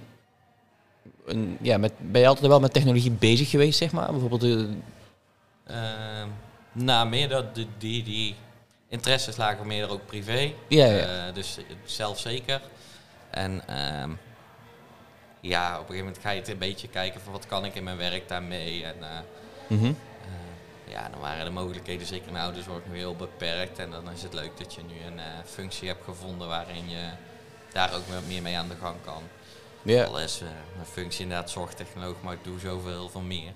een, 1.26 1.58
ja, 1.62 1.78
met, 1.78 1.94
ben 1.98 2.22
je 2.22 2.28
altijd 2.28 2.48
wel 2.48 2.60
met 2.60 2.74
technologie 2.74 3.12
bezig 3.12 3.50
geweest, 3.50 3.78
zeg 3.78 3.92
maar? 3.92 4.12
Bijvoorbeeld, 4.12 4.44
eh, 4.44 4.66
Ehm, 5.66 6.28
nou, 6.72 7.10
meer 7.10 7.30
dat 7.30 7.56
de, 7.56 7.66
die, 7.78 8.04
die 8.04 8.36
interesses 8.88 9.38
lagen 9.38 9.68
meer 9.68 9.90
ook 9.90 10.06
privé. 10.06 10.54
Ja, 10.68 10.86
ja. 10.86 11.28
Eh, 11.28 11.34
dus 11.34 11.58
zelf 11.86 12.20
zeker. 12.20 12.62
En 13.30 13.68
ehm, 13.68 14.12
ja, 15.40 15.74
op 15.74 15.80
een 15.80 15.86
gegeven 15.86 16.06
moment 16.06 16.22
ga 16.22 16.30
je 16.30 16.40
het 16.40 16.50
een 16.50 16.58
beetje 16.58 16.88
kijken 16.88 17.22
van 17.22 17.32
wat 17.32 17.46
kan 17.46 17.66
ik 17.66 17.76
in 17.76 17.84
mijn 17.84 17.98
werk 17.98 18.28
daarmee. 18.28 18.84
En 18.84 18.96
eh, 19.04 19.20
mhm. 19.68 19.86
eh, 19.86 20.92
ja, 20.92 21.10
dan 21.10 21.20
waren 21.20 21.46
de 21.46 21.52
mogelijkheden 21.52 22.08
zeker 22.08 22.28
in 22.28 22.34
de 22.34 22.40
ouderzorg 22.40 22.82
nu 22.92 22.98
heel 22.98 23.16
beperkt. 23.16 23.80
En 23.80 23.92
dan 23.92 24.12
is 24.12 24.24
het 24.24 24.34
leuk 24.34 24.58
dat 24.58 24.74
je 24.74 24.82
nu 24.82 25.12
een 25.12 25.20
eh, 25.20 25.26
functie 25.46 25.88
hebt 25.88 26.04
gevonden 26.04 26.48
waarin 26.48 26.90
je 26.90 27.10
daar 27.72 27.94
ook 27.94 28.04
meer 28.28 28.42
mee 28.42 28.58
aan 28.58 28.70
de 28.70 28.76
gang 28.82 28.96
kan. 29.06 29.24
Ja. 29.86 30.04
Al 30.04 30.20
is 30.20 30.40
mijn 30.76 30.88
functie 30.92 31.24
inderdaad 31.24 31.50
zorgtechnoloog, 31.50 32.16
maar 32.22 32.34
ik 32.34 32.44
doe 32.44 32.60
zoveel 32.60 32.92
heel 32.92 33.10
veel 33.10 33.22
meer. 33.22 33.52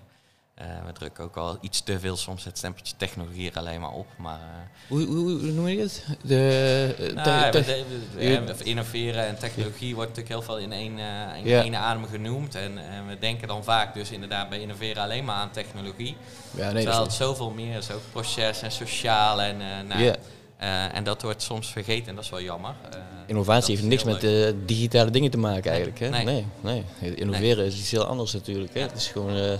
Uh, 0.61 0.65
we 0.85 0.91
drukken 0.91 1.23
ook 1.23 1.37
al 1.37 1.57
iets 1.61 1.81
te 1.81 1.99
veel 1.99 2.17
soms 2.17 2.43
het 2.43 2.57
stempeltje 2.57 2.93
technologie 2.97 3.51
er 3.51 3.57
alleen 3.57 3.79
maar 3.79 3.91
op. 3.91 4.07
Maar, 4.17 4.39
uh, 4.39 4.89
hoe, 4.89 5.05
hoe, 5.05 5.17
hoe, 5.17 5.51
noem 5.51 5.67
je 5.67 5.79
het? 5.79 6.05
De, 6.23 7.11
nou, 7.15 7.51
de, 7.51 7.83
de, 8.17 8.63
innoveren 8.63 9.25
en 9.25 9.39
technologie 9.39 9.95
wordt 9.95 10.09
natuurlijk 10.09 10.35
heel 10.35 10.55
veel 10.55 10.57
in 10.57 10.71
één, 10.71 10.97
uh, 10.97 11.37
in 11.37 11.45
ja. 11.45 11.61
één 11.61 11.75
adem 11.75 12.05
genoemd. 12.05 12.55
En, 12.55 12.77
en, 12.77 13.07
we 13.07 13.19
denken 13.19 13.47
dan 13.47 13.63
vaak 13.63 13.93
dus 13.93 14.11
inderdaad 14.11 14.49
bij 14.49 14.59
innoveren 14.59 15.03
alleen 15.03 15.25
maar 15.25 15.35
aan 15.35 15.51
technologie. 15.51 16.17
Ja, 16.51 16.71
nee, 16.71 16.83
Terwijl 16.83 17.03
het 17.03 17.13
zoveel 17.13 17.49
meer 17.49 17.77
is, 17.77 17.91
ook 17.91 18.01
proces 18.11 18.61
en 18.61 18.71
sociaal. 18.71 19.41
En, 19.41 19.57
nou, 19.87 20.01
yeah. 20.01 20.15
Uh, 20.61 20.95
en 20.95 21.03
dat 21.03 21.21
wordt 21.21 21.41
soms 21.41 21.71
vergeten 21.71 22.07
en 22.07 22.15
dat 22.15 22.23
is 22.23 22.29
wel 22.29 22.41
jammer. 22.41 22.75
Uh, 22.93 22.99
Innovatie 23.25 23.75
heeft 23.75 23.87
niks 23.87 24.03
met 24.03 24.23
uh, 24.23 24.49
digitale 24.65 25.11
dingen 25.11 25.31
te 25.31 25.37
maken 25.37 25.71
eigenlijk. 25.71 25.99
Hè? 25.99 26.09
Nee, 26.09 26.25
nee. 26.25 26.45
nee. 26.61 27.15
Innoveren 27.15 27.57
nee. 27.57 27.67
is 27.67 27.79
iets 27.79 27.91
heel 27.91 28.05
anders 28.05 28.33
natuurlijk. 28.33 28.73
Hè? 28.73 28.81
Het 28.81 28.95
is 28.95 29.07
gewoon 29.07 29.59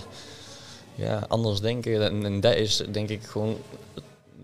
ja, 0.94 1.24
anders 1.28 1.60
denken. 1.60 2.04
En, 2.04 2.24
en, 2.24 2.40
dat 2.40 2.54
is 2.54 2.82
denk 2.90 3.08
ik 3.08 3.22
gewoon 3.22 3.56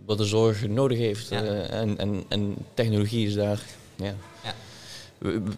wat 0.07 0.19
de 0.19 0.25
zorg 0.25 0.69
nodig 0.69 0.99
heeft. 0.99 1.29
Ja. 1.29 1.43
en, 1.43 1.99
en, 1.99 2.25
en 2.29 2.57
technologie 2.75 3.27
is 3.27 3.35
daar. 3.35 3.61
Ja. 3.97 4.15
ja. 4.43 4.55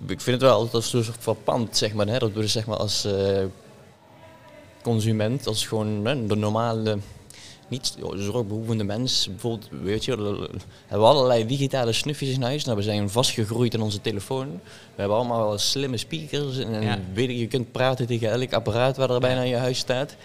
Ik 0.07 0.21
vind 0.21 0.27
het 0.27 0.41
wel 0.41 0.55
altijd 0.55 0.85
zo 0.85 1.03
verpand, 1.19 1.77
zeg 1.77 1.93
maar. 1.93 2.07
Hè? 2.07 2.19
Dat 2.19 2.33
we 2.33 2.41
dus, 2.41 2.53
zeg 2.53 2.67
maar 2.67 2.77
als 2.77 3.09
consument, 4.83 5.47
als 5.47 5.67
gewoon 5.67 6.03
de 6.29 6.37
normale 6.37 6.99
niet 7.69 7.97
zorgbehoevende 8.15 8.85
mens, 8.85 9.27
bijvoorbeeld, 9.27 9.69
weet 9.83 10.05
je, 10.05 10.17
we 10.17 10.49
hebben 10.87 11.09
allerlei 11.09 11.47
digitale 11.47 11.93
snufjes 11.93 12.29
in 12.29 12.43
huis. 12.43 12.65
Nou, 12.65 12.77
we 12.77 12.83
zijn 12.83 13.11
vastgegroeid 13.11 13.75
in 13.75 13.81
onze 13.81 14.01
telefoon. 14.01 14.49
We 14.95 15.01
hebben 15.01 15.17
allemaal 15.17 15.49
wel 15.49 15.59
slimme 15.59 15.97
speakers 15.97 16.59
en, 16.59 16.83
ja. 16.83 16.99
weet 17.15 17.29
je, 17.29 17.39
je 17.39 17.47
kunt 17.47 17.73
praten 17.73 18.07
tegen 18.07 18.31
elk 18.31 18.53
apparaat 18.53 18.97
waar 18.97 19.11
er 19.11 19.21
bijna 19.21 19.43
in 19.43 19.49
je 19.49 19.57
huis 19.57 19.79
staat. 19.79 20.17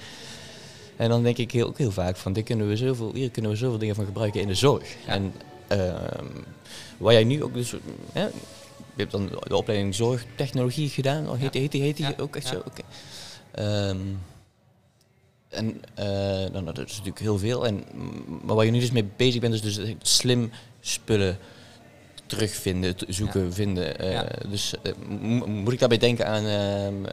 En 0.95 1.09
dan 1.09 1.23
denk 1.23 1.37
ik 1.37 1.51
heel, 1.51 1.67
ook 1.67 1.77
heel 1.77 1.91
vaak 1.91 2.17
van, 2.17 2.33
dit 2.33 2.43
kunnen 2.43 2.67
we 2.67 2.77
zoveel, 2.77 3.11
hier 3.13 3.29
kunnen 3.29 3.51
we 3.51 3.57
zoveel 3.57 3.77
dingen 3.77 3.95
van 3.95 4.05
gebruiken 4.05 4.41
in 4.41 4.47
de 4.47 4.55
zorg. 4.55 4.95
Ja. 5.05 5.13
En 5.13 5.33
uh, 5.71 5.93
waar 6.97 7.13
jij 7.13 7.23
nu 7.23 7.43
ook 7.43 7.53
dus, 7.53 7.73
hè, 8.11 8.23
je 8.23 8.31
hebt 8.95 9.11
dan 9.11 9.29
de 9.47 9.57
opleiding 9.57 9.95
zorgtechnologie 9.95 10.89
gedaan, 10.89 11.37
heet, 11.37 11.53
heet, 11.53 11.71
die, 11.71 11.81
heet 11.81 11.97
die 11.97 12.17
ook 12.17 12.35
echt 12.35 12.47
zo? 12.47 12.63
Okay. 12.65 13.89
Um, 13.89 14.19
en 15.53 15.81
uh, 15.99 16.05
nou, 16.51 16.63
dat 16.63 16.77
is 16.77 16.91
natuurlijk 16.91 17.19
heel 17.19 17.37
veel. 17.37 17.65
En, 17.65 17.83
maar 18.41 18.55
waar 18.55 18.65
je 18.65 18.71
nu 18.71 18.79
dus 18.79 18.91
mee 18.91 19.09
bezig 19.15 19.41
bent, 19.41 19.53
is 19.53 19.61
dus 19.61 19.79
slim 20.01 20.51
spullen 20.79 21.37
terugvinden, 22.25 22.95
zoeken, 23.07 23.45
ja. 23.45 23.51
vinden. 23.51 24.03
Uh, 24.03 24.11
ja. 24.11 24.25
Dus 24.47 24.73
uh, 24.83 25.45
moet 25.45 25.73
ik 25.73 25.79
daarbij 25.79 25.97
denken 25.97 26.27
aan. 26.27 26.45
Ehm, 26.45 27.03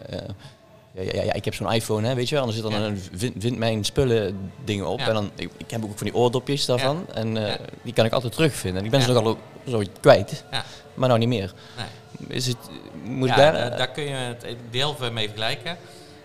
ja, 0.92 1.02
ja, 1.02 1.23
ja, 1.23 1.32
ik 1.32 1.44
heb 1.44 1.54
zo'n 1.54 1.73
iPhone, 1.73 2.09
hè, 2.09 2.14
weet 2.14 2.28
je 2.28 2.35
wel. 2.35 2.44
En 2.44 2.49
er 2.49 2.54
zit 2.54 2.62
dan 2.62 2.75
een 2.75 3.02
vind, 3.12 3.35
vind, 3.38 3.59
mijn 3.59 3.85
spullen 3.85 4.50
dingen 4.64 4.87
op. 4.87 5.00
En 5.00 5.14
dan, 5.14 5.30
ik, 5.37 5.50
ik, 5.56 5.70
heb 5.70 5.85
ook 5.85 5.99
van 5.99 6.06
die 6.06 6.16
oordopjes 6.16 6.64
daarvan. 6.64 7.06
En 7.14 7.59
die 7.82 7.92
kan 7.92 8.04
ik 8.04 8.12
altijd 8.12 8.32
terugvinden. 8.32 8.78
En 8.78 8.85
ik 8.85 8.90
ben 8.90 9.02
ze 9.02 9.12
nogal 9.12 9.38
zo 9.68 9.82
kwijt. 10.00 10.44
Maar 10.94 11.09
nou 11.09 11.20
niet 11.20 11.28
meer. 11.28 11.54
Nee. 11.76 12.37
Is 12.37 12.47
het, 12.47 12.56
moet 13.04 13.28
daar, 13.28 13.76
daar 13.76 13.90
kun 13.90 14.04
je 14.04 14.14
het 14.14 14.47
deel 14.70 14.97
mee 15.12 15.26
vergelijken. 15.26 15.76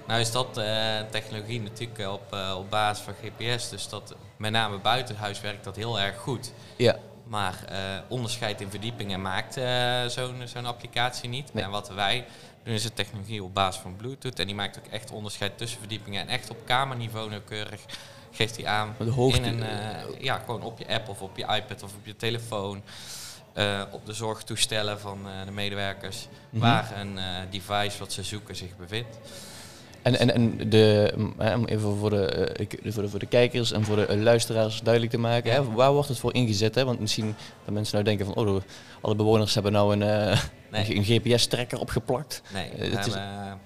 Nou 0.08 0.20
is 0.20 0.32
dat 0.32 0.58
uh, 0.58 1.00
technologie 1.12 1.62
natuurlijk 1.62 2.12
op, 2.12 2.34
uh, 2.34 2.56
op 2.58 2.70
basis 2.70 3.04
van 3.04 3.14
GPS, 3.24 3.70
dus 3.70 3.90
dat 3.90 4.16
met 4.38 4.52
name 4.52 4.78
buitenhuis 4.78 5.42
werkt 5.42 5.64
dat 5.64 5.76
heel 5.76 6.00
erg 6.00 6.18
goed. 6.18 6.52
Ja. 6.76 6.96
Maar 7.24 7.66
uh, 7.72 7.78
onderscheid 8.08 8.62
in 8.62 8.70
verdiepingen 8.70 9.22
maakt 9.22 9.54
zo'n 10.08 10.42
zo'n 10.46 10.66
applicatie 10.66 11.30
niet. 11.30 11.54
Nee. 11.54 11.64
En 11.64 11.70
wat 11.70 11.90
wij 11.90 12.26
doen 12.64 12.74
is 12.74 12.84
het 12.84 12.96
technologie 12.96 13.44
op 13.44 13.54
basis 13.54 13.82
van 13.82 13.96
Bluetooth 13.96 14.40
en 14.40 14.46
die 14.46 14.56
maakt 14.56 14.78
ook 14.78 14.88
echt 14.92 15.12
onderscheid 15.12 15.58
tussen 15.58 15.80
verdiepingen 15.80 16.22
en 16.22 16.28
echt 16.28 16.50
op 16.50 16.58
kamerniveau 16.66 17.30
nauwkeurig 17.30 17.82
geeft 18.32 18.56
hij 18.56 18.68
aan 18.68 18.96
de 18.98 19.12
hoogte. 19.12 19.42
in 19.42 19.62
een, 19.62 19.66
ja, 20.20 20.38
gewoon 20.38 20.62
op 20.62 20.80
je 20.80 20.88
app 20.88 21.10
of 21.10 21.22
op 21.22 21.38
je 21.38 21.44
iPad 21.44 21.84
of 21.84 21.94
op 21.94 22.06
je 22.06 22.16
telefoon. 22.16 22.84
op 23.92 24.06
de 24.06 24.14
zorgtoestellen 24.14 25.00
van 25.00 25.28
de 25.46 25.52
medewerkers, 25.52 26.28
mm 26.28 26.32
-hmm. 26.50 26.60
waar 26.60 27.00
een 27.00 27.20
device 27.50 28.00
wat 28.00 28.14
ze 28.14 28.24
zoeken 28.24 28.56
zich 28.56 28.78
bevindt. 28.78 29.18
En, 30.06 30.20
en, 30.20 30.34
en 30.34 30.70
de, 30.70 31.14
om 31.56 31.66
even 31.66 31.98
voor 31.98 32.10
de, 32.10 32.50
voor, 32.84 33.04
de, 33.04 33.10
voor 33.10 33.20
de 33.20 33.26
kijkers 33.26 33.72
en 33.72 33.84
voor 33.84 33.96
de 33.96 34.18
luisteraars 34.18 34.82
duidelijk 34.82 35.14
te 35.14 35.20
maken, 35.20 35.52
hè, 35.52 35.72
waar 35.72 35.92
wordt 35.92 36.08
het 36.08 36.20
voor 36.20 36.34
ingezet? 36.34 36.76
Hè? 36.76 36.86
Want 36.86 37.00
misschien 37.00 37.36
dat 37.66 37.74
mensen 37.74 37.94
nou 37.94 38.06
denken 38.06 38.26
van, 38.26 38.36
oh, 38.36 38.62
alle 39.02 39.16
bewoners 39.16 39.54
hebben 39.54 39.72
nou 39.72 39.94
een, 39.94 40.32
uh, 40.32 40.40
nee. 40.72 40.96
een 40.96 41.04
GPS-trekker 41.04 41.80
opgeplakt. 41.80 42.42
Nee, 42.54 42.70
we 42.78 42.98
hebben 42.98 43.60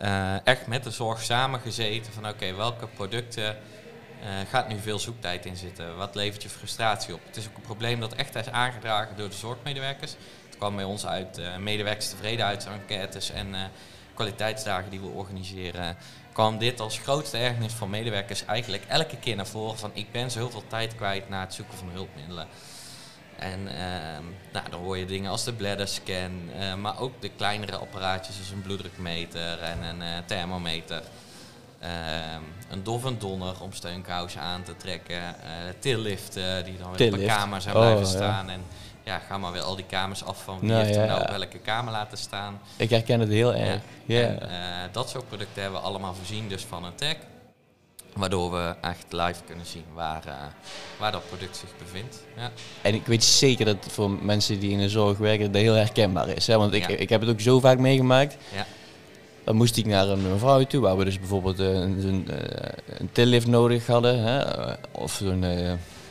uh, 0.00 0.46
echt 0.46 0.66
met 0.66 0.84
de 0.84 0.90
zorg 0.90 1.22
samengezeten 1.22 2.12
van, 2.12 2.24
oké, 2.24 2.32
okay, 2.32 2.54
welke 2.54 2.86
producten 2.86 3.56
gaat 4.50 4.68
nu 4.68 4.78
veel 4.78 4.98
zoektijd 4.98 5.46
in 5.46 5.56
zitten? 5.56 5.96
Wat 5.96 6.14
levert 6.14 6.42
je 6.42 6.48
frustratie 6.48 7.14
op? 7.14 7.20
Het 7.26 7.36
is 7.36 7.48
ook 7.48 7.56
een 7.56 7.62
probleem 7.62 8.00
dat 8.00 8.14
echt 8.14 8.34
is 8.34 8.48
aangedragen 8.48 9.16
door 9.16 9.28
de 9.28 9.34
zorgmedewerkers. 9.34 10.14
Het 10.46 10.56
kwam 10.56 10.76
bij 10.76 10.84
ons 10.84 11.06
uit 11.06 11.40
medewerkers 11.58 12.08
tevredenheidsenquêtes 12.08 13.30
en 13.30 13.54
kwaliteitsdagen 14.18 14.90
die 14.90 15.00
we 15.00 15.06
organiseren, 15.06 15.96
kwam 16.32 16.58
dit 16.58 16.80
als 16.80 16.98
grootste 16.98 17.36
ergernis 17.36 17.72
van 17.72 17.90
medewerkers 17.90 18.44
eigenlijk 18.44 18.84
elke 18.88 19.16
keer 19.16 19.36
naar 19.36 19.46
voren 19.46 19.78
van 19.78 19.90
ik 19.94 20.12
ben 20.12 20.30
zoveel 20.30 20.62
tijd 20.66 20.94
kwijt 20.94 21.28
na 21.28 21.40
het 21.40 21.54
zoeken 21.54 21.78
van 21.78 21.88
hulpmiddelen. 21.92 22.46
En 23.36 23.60
uh, 23.60 23.72
nou, 24.52 24.70
dan 24.70 24.80
hoor 24.80 24.98
je 24.98 25.06
dingen 25.06 25.30
als 25.30 25.44
de 25.44 25.52
bladderscan, 25.52 26.50
uh, 26.58 26.74
maar 26.74 27.00
ook 27.00 27.12
de 27.20 27.30
kleinere 27.36 27.76
apparaatjes 27.76 28.34
zoals 28.34 28.50
een 28.50 28.62
bloeddrukmeter 28.62 29.58
en 29.58 29.82
een 29.82 30.00
uh, 30.00 30.08
thermometer. 30.26 31.02
Ehm, 31.80 32.42
een 32.70 32.82
dof 32.82 33.04
en 33.04 33.18
donner 33.18 33.62
om 33.62 33.72
steunkousen 33.72 34.40
aan 34.40 34.62
te 34.62 34.76
trekken. 34.76 35.22
tilliften 35.78 36.64
die 36.64 36.78
dan 36.78 36.96
weer 36.96 37.12
op 37.12 37.18
een 37.18 37.26
kamer 37.26 37.60
zijn 37.60 37.74
blijven 37.74 38.04
oh, 38.04 38.10
staan. 38.10 38.46
Ja. 38.46 38.52
En 38.52 38.64
ja, 39.08 39.18
ga 39.18 39.38
maar 39.38 39.52
weer 39.52 39.62
al 39.62 39.76
die 39.76 39.84
kamers 39.84 40.24
af 40.24 40.42
van 40.42 40.58
wie 40.60 40.70
nou, 40.70 40.84
heeft 40.84 40.96
er 40.96 41.06
nou 41.06 41.20
op 41.20 41.30
welke 41.30 41.58
kamer 41.58 41.92
laten 41.92 42.18
staan. 42.18 42.60
Ik 42.76 42.90
herken 42.90 43.20
het 43.20 43.28
heel 43.28 43.54
erg. 43.54 43.80
Ja. 44.04 44.20
En, 44.20 44.38
uh, 44.42 44.92
dat 44.92 45.08
soort 45.08 45.28
producten 45.28 45.62
hebben 45.62 45.80
we 45.80 45.86
allemaal 45.86 46.14
voorzien 46.14 46.48
dus 46.48 46.64
van 46.64 46.84
een 46.84 46.94
tag. 46.94 47.14
Waardoor 48.14 48.50
we 48.50 48.74
echt 48.80 49.04
live 49.08 49.42
kunnen 49.46 49.66
zien 49.66 49.84
waar, 49.94 50.22
uh, 50.26 50.34
waar 50.98 51.12
dat 51.12 51.28
product 51.28 51.56
zich 51.56 51.68
bevindt. 51.78 52.22
Ja. 52.36 52.50
En 52.82 52.94
ik 52.94 53.06
weet 53.06 53.24
zeker 53.24 53.64
dat 53.64 53.76
voor 53.88 54.10
mensen 54.10 54.60
die 54.60 54.70
in 54.70 54.78
de 54.78 54.88
zorg 54.88 55.18
werken 55.18 55.52
dat 55.52 55.62
heel 55.62 55.74
herkenbaar 55.74 56.28
is. 56.28 56.46
Hè? 56.46 56.56
Want 56.56 56.72
ik, 56.72 56.86
ik 56.86 57.08
heb 57.08 57.20
het 57.20 57.30
ook 57.30 57.40
zo 57.40 57.60
vaak 57.60 57.78
meegemaakt. 57.78 58.36
Ja. 58.54 58.66
Dan 59.44 59.56
moest 59.56 59.76
ik 59.76 59.86
naar 59.86 60.08
een 60.08 60.32
mevrouw 60.32 60.64
toe 60.64 60.80
waar 60.80 60.96
we 60.96 61.04
dus 61.04 61.18
bijvoorbeeld 61.18 61.58
een, 61.58 62.06
een, 62.06 62.28
een 62.98 63.08
tillift 63.12 63.46
nodig 63.46 63.86
hadden. 63.86 64.18
Hè? 64.18 64.42
Of 64.90 65.12
zo'n 65.12 65.44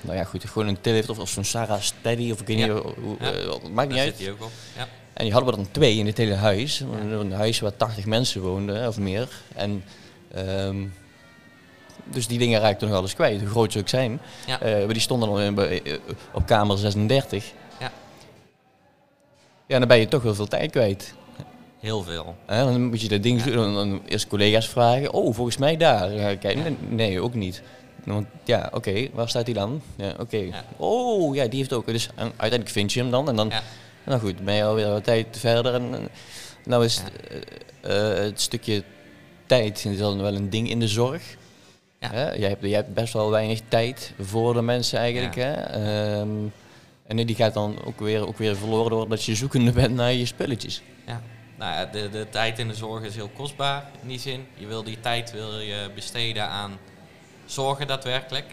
nou 0.02 0.18
ja, 0.18 0.24
goed, 0.24 0.46
gewoon 0.46 0.68
een 0.68 0.82
tillift 0.82 1.10
of, 1.10 1.20
of 1.20 1.30
zo'n 1.30 1.44
Sarah 1.44 1.82
Steady 1.82 2.32
of 2.32 2.42
ik 2.42 2.48
weet 2.48 2.58
niet 2.58 2.68
hoe, 2.68 3.18
uh, 3.22 3.70
maakt 3.72 3.90
niet 3.90 4.00
uit. 4.00 4.18
Die 4.18 4.32
ook 4.32 4.44
op. 4.44 4.52
Ja. 4.76 4.88
En 5.14 5.24
die 5.24 5.34
hadden 5.34 5.52
we 5.52 5.56
dan 5.56 5.72
twee 5.72 5.98
in 5.98 6.06
het 6.06 6.18
hele 6.18 6.34
huis. 6.34 6.84
Een 7.10 7.32
huis 7.32 7.60
waar 7.60 7.76
80 7.78 8.06
mensen 8.06 8.42
woonden 8.42 8.88
of 8.88 8.98
meer. 8.98 9.30
En 9.56 9.84
um, 10.38 10.94
dus 12.04 12.28
die 12.28 12.38
dingen 12.38 12.62
raakten 12.62 12.88
nog 12.88 12.98
alles 12.98 13.14
kwijt, 13.14 13.40
hoe 13.40 13.50
groot 13.50 13.72
ze 13.72 13.80
ook 13.80 13.90
zijn. 13.90 14.20
Ja. 14.48 14.64
Uh, 14.64 14.86
maar 14.86 14.94
die 14.94 15.02
stonden 15.02 15.56
dan 15.56 15.64
uh, 15.64 15.80
op 16.34 16.46
kamer 16.46 16.78
36. 16.78 17.54
Ja. 17.80 17.92
Ja, 19.68 19.80
dan 19.80 19.88
ben 19.88 20.00
je 20.00 20.08
toch 20.08 20.24
heel 20.24 20.36
veel 20.36 20.48
tijd 20.48 20.72
kwijt. 20.72 21.14
Heel 21.80 22.04
veel. 22.04 22.36
dan 22.46 22.84
moet 22.84 23.02
je 23.02 23.08
dat 23.08 23.24
ding 23.24 23.46
ja. 23.46 23.52
dan, 23.52 23.74
dan 23.74 24.02
eerst 24.06 24.28
collega's 24.28 24.68
vragen. 24.70 25.14
Oh, 25.14 25.34
volgens 25.34 25.58
mij 25.58 25.78
daar. 25.78 26.36
Kijk, 26.36 26.56
nee, 26.56 26.78
nee, 26.90 27.22
ook 27.22 27.34
niet. 27.34 27.62
Want 28.04 28.28
ja, 28.44 28.66
oké, 28.66 28.76
okay, 28.76 29.10
waar 29.14 29.30
staat 29.30 29.46
hij 29.46 29.54
dan? 29.54 29.82
Ja, 29.96 30.10
oké. 30.10 30.22
Okay. 30.22 30.46
Ja. 30.46 30.66
Oh, 30.78 31.36
ja, 31.36 31.48
die 31.48 31.60
heeft 31.60 31.74
ook. 31.74 31.86
Dus 31.86 32.10
en, 32.16 32.26
uiteindelijk 32.26 32.70
vind 32.70 32.94
je 32.94 33.00
hem 33.00 33.12
dan. 33.12 33.30
En 33.30 33.36
dan, 33.36 33.50
ja. 33.50 33.62
nou 34.04 34.20
goed, 34.20 34.46
ben 34.46 34.54
je 34.54 34.64
alweer 34.64 34.90
wat 34.90 35.04
tijd 35.04 35.38
verder. 35.40 35.74
En, 35.74 36.10
nou 36.66 36.86
is 36.86 37.02
uh, 37.86 38.14
het 38.14 38.42
stukje 38.42 38.84
tijd 39.46 39.86
is 39.86 39.98
dan 39.98 40.22
wel 40.22 40.36
een 40.36 40.50
ding 40.50 40.70
in 40.70 40.80
de 40.80 40.88
zorg. 40.88 41.36
Ja. 42.00 42.12
Hè? 42.12 42.32
Jij, 42.32 42.50
hebt, 42.50 42.62
jij 42.62 42.72
hebt 42.72 42.94
best 42.94 43.14
wel 43.14 43.30
weinig 43.30 43.62
tijd 43.68 44.14
voor 44.20 44.54
de 44.54 44.62
mensen 44.62 45.00
eigenlijk. 45.00 45.36
Hè? 45.36 46.20
Um, 46.20 46.54
en 47.08 47.26
die 47.26 47.36
gaat 47.36 47.54
dan 47.54 47.78
ook 47.86 48.00
weer, 48.00 48.28
ook 48.28 48.38
weer 48.38 48.56
verloren 48.56 48.90
doordat 48.90 49.24
je 49.24 49.36
zoekende 49.36 49.72
bent 49.72 49.96
naar 49.96 50.14
je 50.14 50.26
spulletjes. 50.26 50.82
Ja. 51.06 51.22
Nou 51.58 51.74
ja, 51.74 51.86
de, 51.86 52.10
de 52.10 52.28
tijd 52.30 52.60
in 52.60 52.68
de 52.68 52.74
zorg 52.74 53.04
is 53.04 53.16
heel 53.16 53.30
kostbaar 53.36 53.90
in 54.02 54.08
die 54.08 54.20
zin. 54.20 54.46
Je 54.54 54.68
wil 54.68 54.84
die 54.84 55.00
tijd 55.00 55.32
wil 55.32 55.60
je 55.60 55.92
besteden 55.96 56.48
aan 56.50 56.78
zorgen 57.48 57.88
daadwerkelijk. 57.88 58.46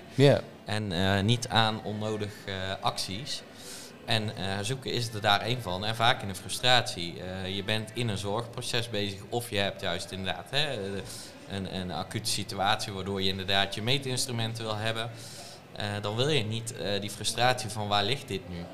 En 0.64 0.92
uh, 0.92 1.20
niet 1.20 1.48
aan 1.48 1.80
onnodige 1.82 2.32
uh, 2.46 2.54
acties. 2.80 3.42
En 4.04 4.22
uh, 4.22 4.32
zoeken 4.62 4.92
is 4.92 5.08
er 5.08 5.20
daar 5.20 5.40
één 5.40 5.62
van. 5.62 5.84
En 5.84 5.94
vaak 5.94 6.22
in 6.22 6.28
een 6.28 6.36
frustratie. 6.36 7.14
je 7.54 7.64
bent 7.64 7.90
in 7.94 8.08
een 8.08 8.18
zorgproces 8.18 8.90
bezig 8.90 9.20
of 9.28 9.50
je 9.50 9.58
hebt 9.58 9.80
juist 9.80 10.10
inderdaad 10.10 10.46
hè, 10.50 10.78
een, 11.48 11.76
een 11.76 11.90
acute 11.90 12.30
situatie 12.30 12.92
waardoor 12.92 13.22
je 13.22 13.28
inderdaad 13.28 13.74
je 13.74 13.82
meetinstrumenten 13.82 14.64
wil 14.64 14.76
hebben, 14.76 15.10
eh, 15.76 15.86
dan 16.00 16.16
wil 16.16 16.28
je 16.28 16.44
niet 16.44 16.76
eh, 16.76 17.00
die 17.00 17.10
frustratie 17.10 17.70
van 17.70 17.88
waar 17.88 18.04
ligt 18.04 18.28
dit 18.28 18.48
nu. 18.48 18.64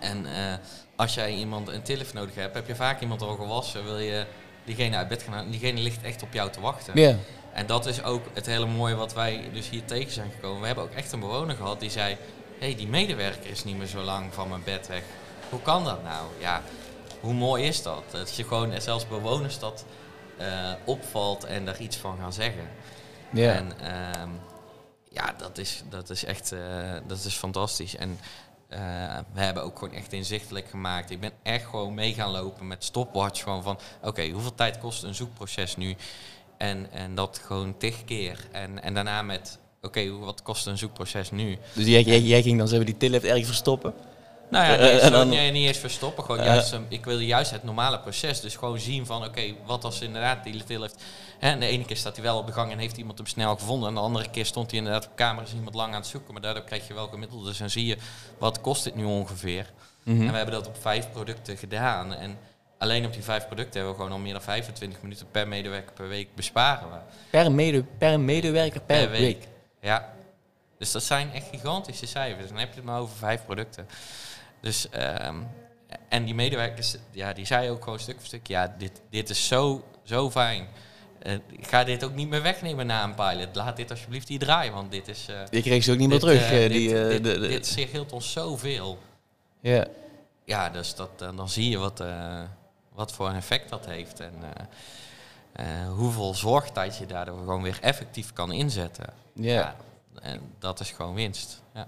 En 0.00 0.26
eh, 0.26 0.54
als 0.96 1.14
jij 1.14 1.34
iemand 1.34 1.68
een 1.68 1.82
telefoon 1.82 2.14
nodig 2.14 2.34
hebt, 2.34 2.54
heb 2.54 2.66
je 2.66 2.74
vaak 2.74 3.00
iemand 3.00 3.22
al 3.22 3.34
gewassen, 3.34 3.84
wil 3.84 3.98
je 3.98 4.26
diegene 4.64 4.96
uit 4.96 5.08
bed 5.08 5.22
gaan 5.22 5.32
halen. 5.32 5.50
Diegene 5.50 5.80
ligt 5.80 6.02
echt 6.02 6.22
op 6.22 6.32
jou 6.32 6.50
te 6.50 6.60
wachten. 6.60 7.00
Ja. 7.00 7.16
En 7.52 7.66
dat 7.66 7.86
is 7.86 8.02
ook 8.02 8.24
het 8.32 8.46
hele 8.46 8.66
mooie 8.66 8.94
wat 8.94 9.14
wij 9.14 9.50
dus 9.52 9.68
hier 9.68 9.84
tegen 9.84 10.12
zijn 10.12 10.30
gekomen. 10.30 10.60
We 10.60 10.66
hebben 10.66 10.84
ook 10.84 10.92
echt 10.92 11.12
een 11.12 11.20
bewoner 11.20 11.56
gehad 11.56 11.80
die 11.80 11.90
zei: 11.90 12.16
Hé, 12.58 12.66
hey, 12.66 12.74
die 12.74 12.88
medewerker 12.88 13.50
is 13.50 13.64
niet 13.64 13.76
meer 13.76 13.86
zo 13.86 14.00
lang 14.00 14.34
van 14.34 14.48
mijn 14.48 14.64
bed 14.64 14.86
weg. 14.86 15.02
Hoe 15.50 15.62
kan 15.62 15.84
dat 15.84 16.02
nou? 16.02 16.26
Ja, 16.38 16.62
hoe 17.20 17.34
mooi 17.34 17.64
is 17.64 17.82
dat? 17.82 18.02
Dat 18.10 18.36
je 18.36 18.44
gewoon 18.44 18.80
zelfs 18.80 19.08
bewoners 19.08 19.58
dat 19.58 19.84
eh, 20.36 20.72
opvalt 20.84 21.44
en 21.44 21.64
daar 21.64 21.80
iets 21.80 21.96
van 21.96 22.18
gaan 22.18 22.32
zeggen. 22.32 22.68
Ja. 23.30 23.52
En 23.52 23.80
ehm, 23.80 24.30
ja, 25.08 25.34
dat 25.38 25.58
is, 25.58 25.82
dat 25.88 26.10
is 26.10 26.24
echt 26.24 26.52
eh, 26.52 26.60
dat 27.06 27.24
is 27.24 27.34
fantastisch. 27.34 27.96
En 27.96 28.18
eh, 28.68 28.78
we 29.32 29.40
hebben 29.40 29.62
ook 29.62 29.78
gewoon 29.78 29.94
echt 29.94 30.12
inzichtelijk 30.12 30.68
gemaakt. 30.68 31.10
Ik 31.10 31.20
ben 31.20 31.32
echt 31.42 31.64
gewoon 31.64 31.94
mee 31.94 32.14
gaan 32.14 32.30
lopen 32.30 32.66
met 32.66 32.84
stopwatch. 32.84 33.42
Gewoon 33.42 33.62
van, 33.62 33.78
oké, 34.02 34.28
hoeveel 34.28 34.54
tijd 34.54 34.78
kost 34.78 35.02
een 35.02 35.14
zoekproces 35.14 35.76
nu? 35.76 35.96
En, 36.62 36.86
en 36.92 37.14
dat 37.14 37.40
gewoon 37.46 37.76
tig 37.78 38.04
keer. 38.04 38.38
En, 38.52 38.82
en 38.82 38.94
daarna 38.94 39.22
met, 39.22 39.58
oké, 39.82 40.10
wat 40.18 40.42
kost 40.42 40.66
een 40.66 40.78
zoekproces 40.78 41.30
nu? 41.30 41.58
Dus 41.72 41.86
jij, 41.86 42.02
jij, 42.02 42.20
jij 42.20 42.42
ging 42.42 42.58
dan 42.58 42.68
zo 42.68 42.84
die 42.84 42.96
tilllift 42.96 43.24
ergens 43.24 43.46
verstoppen? 43.46 43.94
Nou 44.50 44.64
ja, 44.64 44.72
Eh, 44.74 44.80
nee, 44.80 45.00
zo- 45.00 45.10
dan- 45.10 45.28
nee, 45.28 45.50
niet 45.50 45.66
eens 45.66 45.78
verstoppen. 45.78 46.24
Gewoon 46.24 46.40
Eh. 46.40 46.46
juist, 46.46 46.72
um, 46.72 46.86
ik 46.88 47.04
wilde 47.04 47.26
juist 47.26 47.50
het 47.50 47.62
normale 47.64 48.00
proces. 48.00 48.40
Dus 48.40 48.56
gewoon 48.56 48.78
zien 48.78 49.06
van, 49.06 49.24
oké, 49.24 49.42
wat 49.66 49.84
als 49.84 50.00
inderdaad 50.00 50.44
die 50.44 50.62
heeft... 50.66 50.96
En 51.38 51.60
de 51.60 51.66
ene 51.66 51.84
keer 51.84 51.96
staat 51.96 52.14
hij 52.14 52.24
wel 52.24 52.38
op 52.38 52.46
de 52.46 52.52
gang 52.52 52.72
en 52.72 52.78
heeft 52.78 52.96
iemand 52.96 53.18
hem 53.18 53.26
snel 53.26 53.54
gevonden. 53.56 53.88
En 53.88 53.94
de 53.94 54.00
andere 54.00 54.30
keer 54.30 54.46
stond 54.46 54.70
hij 54.70 54.78
inderdaad 54.78 55.06
op 55.06 55.16
camera, 55.16 55.46
is 55.46 55.52
iemand 55.54 55.74
lang 55.74 55.94
aan 55.94 56.00
het 56.00 56.06
zoeken. 56.10 56.32
Maar 56.32 56.42
daardoor 56.42 56.64
krijg 56.64 56.88
je 56.88 56.94
wel 56.94 57.06
gemiddeld. 57.08 57.44
Dus 57.44 57.58
dan 57.58 57.70
zie 57.70 57.86
je, 57.86 57.96
wat 58.38 58.60
kost 58.60 58.84
dit 58.84 58.94
nu 58.94 59.04
ongeveer? 59.04 59.72
Mhm. 60.02 60.20
En 60.22 60.30
we 60.30 60.36
hebben 60.36 60.54
dat 60.54 60.66
op 60.66 60.76
vijf 60.80 61.10
producten 61.12 61.56
gedaan. 61.56 62.14
En 62.14 62.38
alleen 62.82 63.06
op 63.06 63.12
die 63.12 63.22
vijf 63.22 63.46
producten 63.46 63.74
hebben 63.74 63.90
we 63.92 63.96
gewoon 63.96 64.12
al 64.12 64.18
meer 64.22 64.32
dan 64.32 64.42
25 64.42 65.02
minuten 65.02 65.26
per 65.30 65.48
medewerker 65.48 65.92
per 65.92 66.08
week 66.08 66.34
besparen 66.34 66.90
we. 66.90 66.96
Per, 67.30 67.52
mede, 67.52 67.84
per 67.98 68.20
medewerker 68.20 68.80
per, 68.80 68.98
Per 69.00 69.10
week. 69.10 69.20
week. 69.20 69.48
Ja. 69.80 70.12
Dus 70.78 70.92
dat 70.92 71.02
zijn 71.02 71.32
echt 71.32 71.46
gigantische 71.50 72.06
cijfers. 72.06 72.48
Dan 72.48 72.58
heb 72.58 72.68
je 72.68 72.74
het 72.74 72.84
maar 72.84 73.00
over 73.00 73.16
vijf 73.16 73.44
producten. 73.44 73.86
Dus, 74.60 74.88
ehm, 74.90 75.36
en 76.08 76.24
die 76.24 76.34
medewerkers, 76.34 76.96
ja, 77.10 77.32
die 77.32 77.46
zeiden 77.46 77.70
ook 77.72 77.84
gewoon 77.84 77.98
stuk 78.00 78.16
voor 78.16 78.26
stuk, 78.26 78.46
ja, 78.46 78.74
dit, 78.78 79.00
dit 79.10 79.30
is 79.30 79.48
zo, 79.48 79.84
zo 80.02 80.30
fijn. 80.30 80.66
Eh, 81.22 81.32
ik 81.32 81.66
ga 81.66 81.84
dit 81.84 82.04
ook 82.04 82.14
niet 82.14 82.28
meer 82.28 82.42
wegnemen 82.42 82.86
na 82.86 83.04
een 83.04 83.14
pilot. 83.14 83.54
Laat 83.56 83.76
dit 83.76 83.90
alsjeblieft 83.90 84.28
hier 84.28 84.38
draaien, 84.38 84.72
want 84.72 84.90
dit 84.90 85.08
is... 85.08 85.26
eh, 85.28 85.40
Je 85.50 85.62
kreeg 85.62 85.84
ze 85.84 85.92
ook 85.92 85.98
niet 85.98 86.08
meer 86.08 86.20
dit, 86.20 86.28
terug. 86.28 86.50
eh, 86.52 86.68
die, 86.70 86.88
dit, 87.08 87.24
dit, 87.24 87.40
dit 87.40 87.66
scheelt 87.66 88.12
ons 88.12 88.32
zoveel. 88.32 88.98
ja. 89.60 89.86
Ja, 90.44 90.70
dus 90.70 90.94
dat, 90.94 91.18
dan 91.18 91.48
zie 91.48 91.70
je 91.70 91.78
wat, 91.78 92.00
wat 92.94 93.12
voor 93.12 93.28
een 93.28 93.34
effect 93.34 93.68
dat 93.68 93.86
heeft. 93.86 94.20
En 94.20 94.34
eh, 94.42 94.64
eh, 95.52 95.92
hoeveel 95.92 96.34
zorgtijd 96.34 96.96
je 96.96 97.06
daardoor 97.06 97.38
gewoon 97.38 97.62
weer 97.62 97.78
effectief 97.80 98.32
kan 98.32 98.52
inzetten. 98.52 99.12
Ja. 99.34 99.76
en 100.22 100.40
dat 100.58 100.80
is 100.80 100.90
gewoon 100.90 101.14
winst. 101.14 101.62
Ja. 101.74 101.86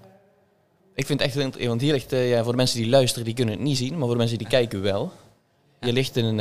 Ik 0.95 1.07
vind 1.07 1.21
het 1.21 1.29
echt 1.29 1.67
want 1.67 1.81
hier 1.81 1.93
ligt, 1.93 2.13
eh, 2.13 2.31
ja, 2.31 2.43
voor 2.43 2.53
de 2.53 2.59
mensen 2.59 2.79
die 2.81 2.89
luisteren, 2.89 3.25
die 3.25 3.35
kunnen 3.35 3.55
het 3.55 3.63
niet 3.63 3.77
zien, 3.77 3.91
maar 3.91 4.01
voor 4.01 4.11
de 4.11 4.17
mensen 4.17 4.39
die 4.39 4.47
kijken 4.47 4.83
wel. 4.83 5.13
Hier 5.81 5.93
ligt 5.93 6.17
een, 6.17 6.39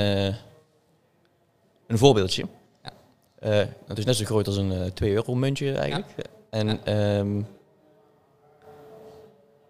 een 1.87 1.97
voorbeeldje. 1.97 2.45
Ja. 2.83 2.91
Eh, 3.39 3.67
het 3.87 3.97
is 3.97 4.05
net 4.05 4.15
zo 4.15 4.25
groot 4.25 4.47
als 4.47 4.57
een 4.57 4.71
eh 4.71 4.91
2 4.91 5.11
euro 5.11 5.35
muntje 5.35 5.73
eigenlijk. 5.73 6.11
En 6.49 6.85
ehm, 6.85 7.41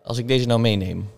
als 0.03 0.17
ik 0.17 0.27
deze 0.27 0.47
nou 0.47 0.59
meeneem 0.59 1.09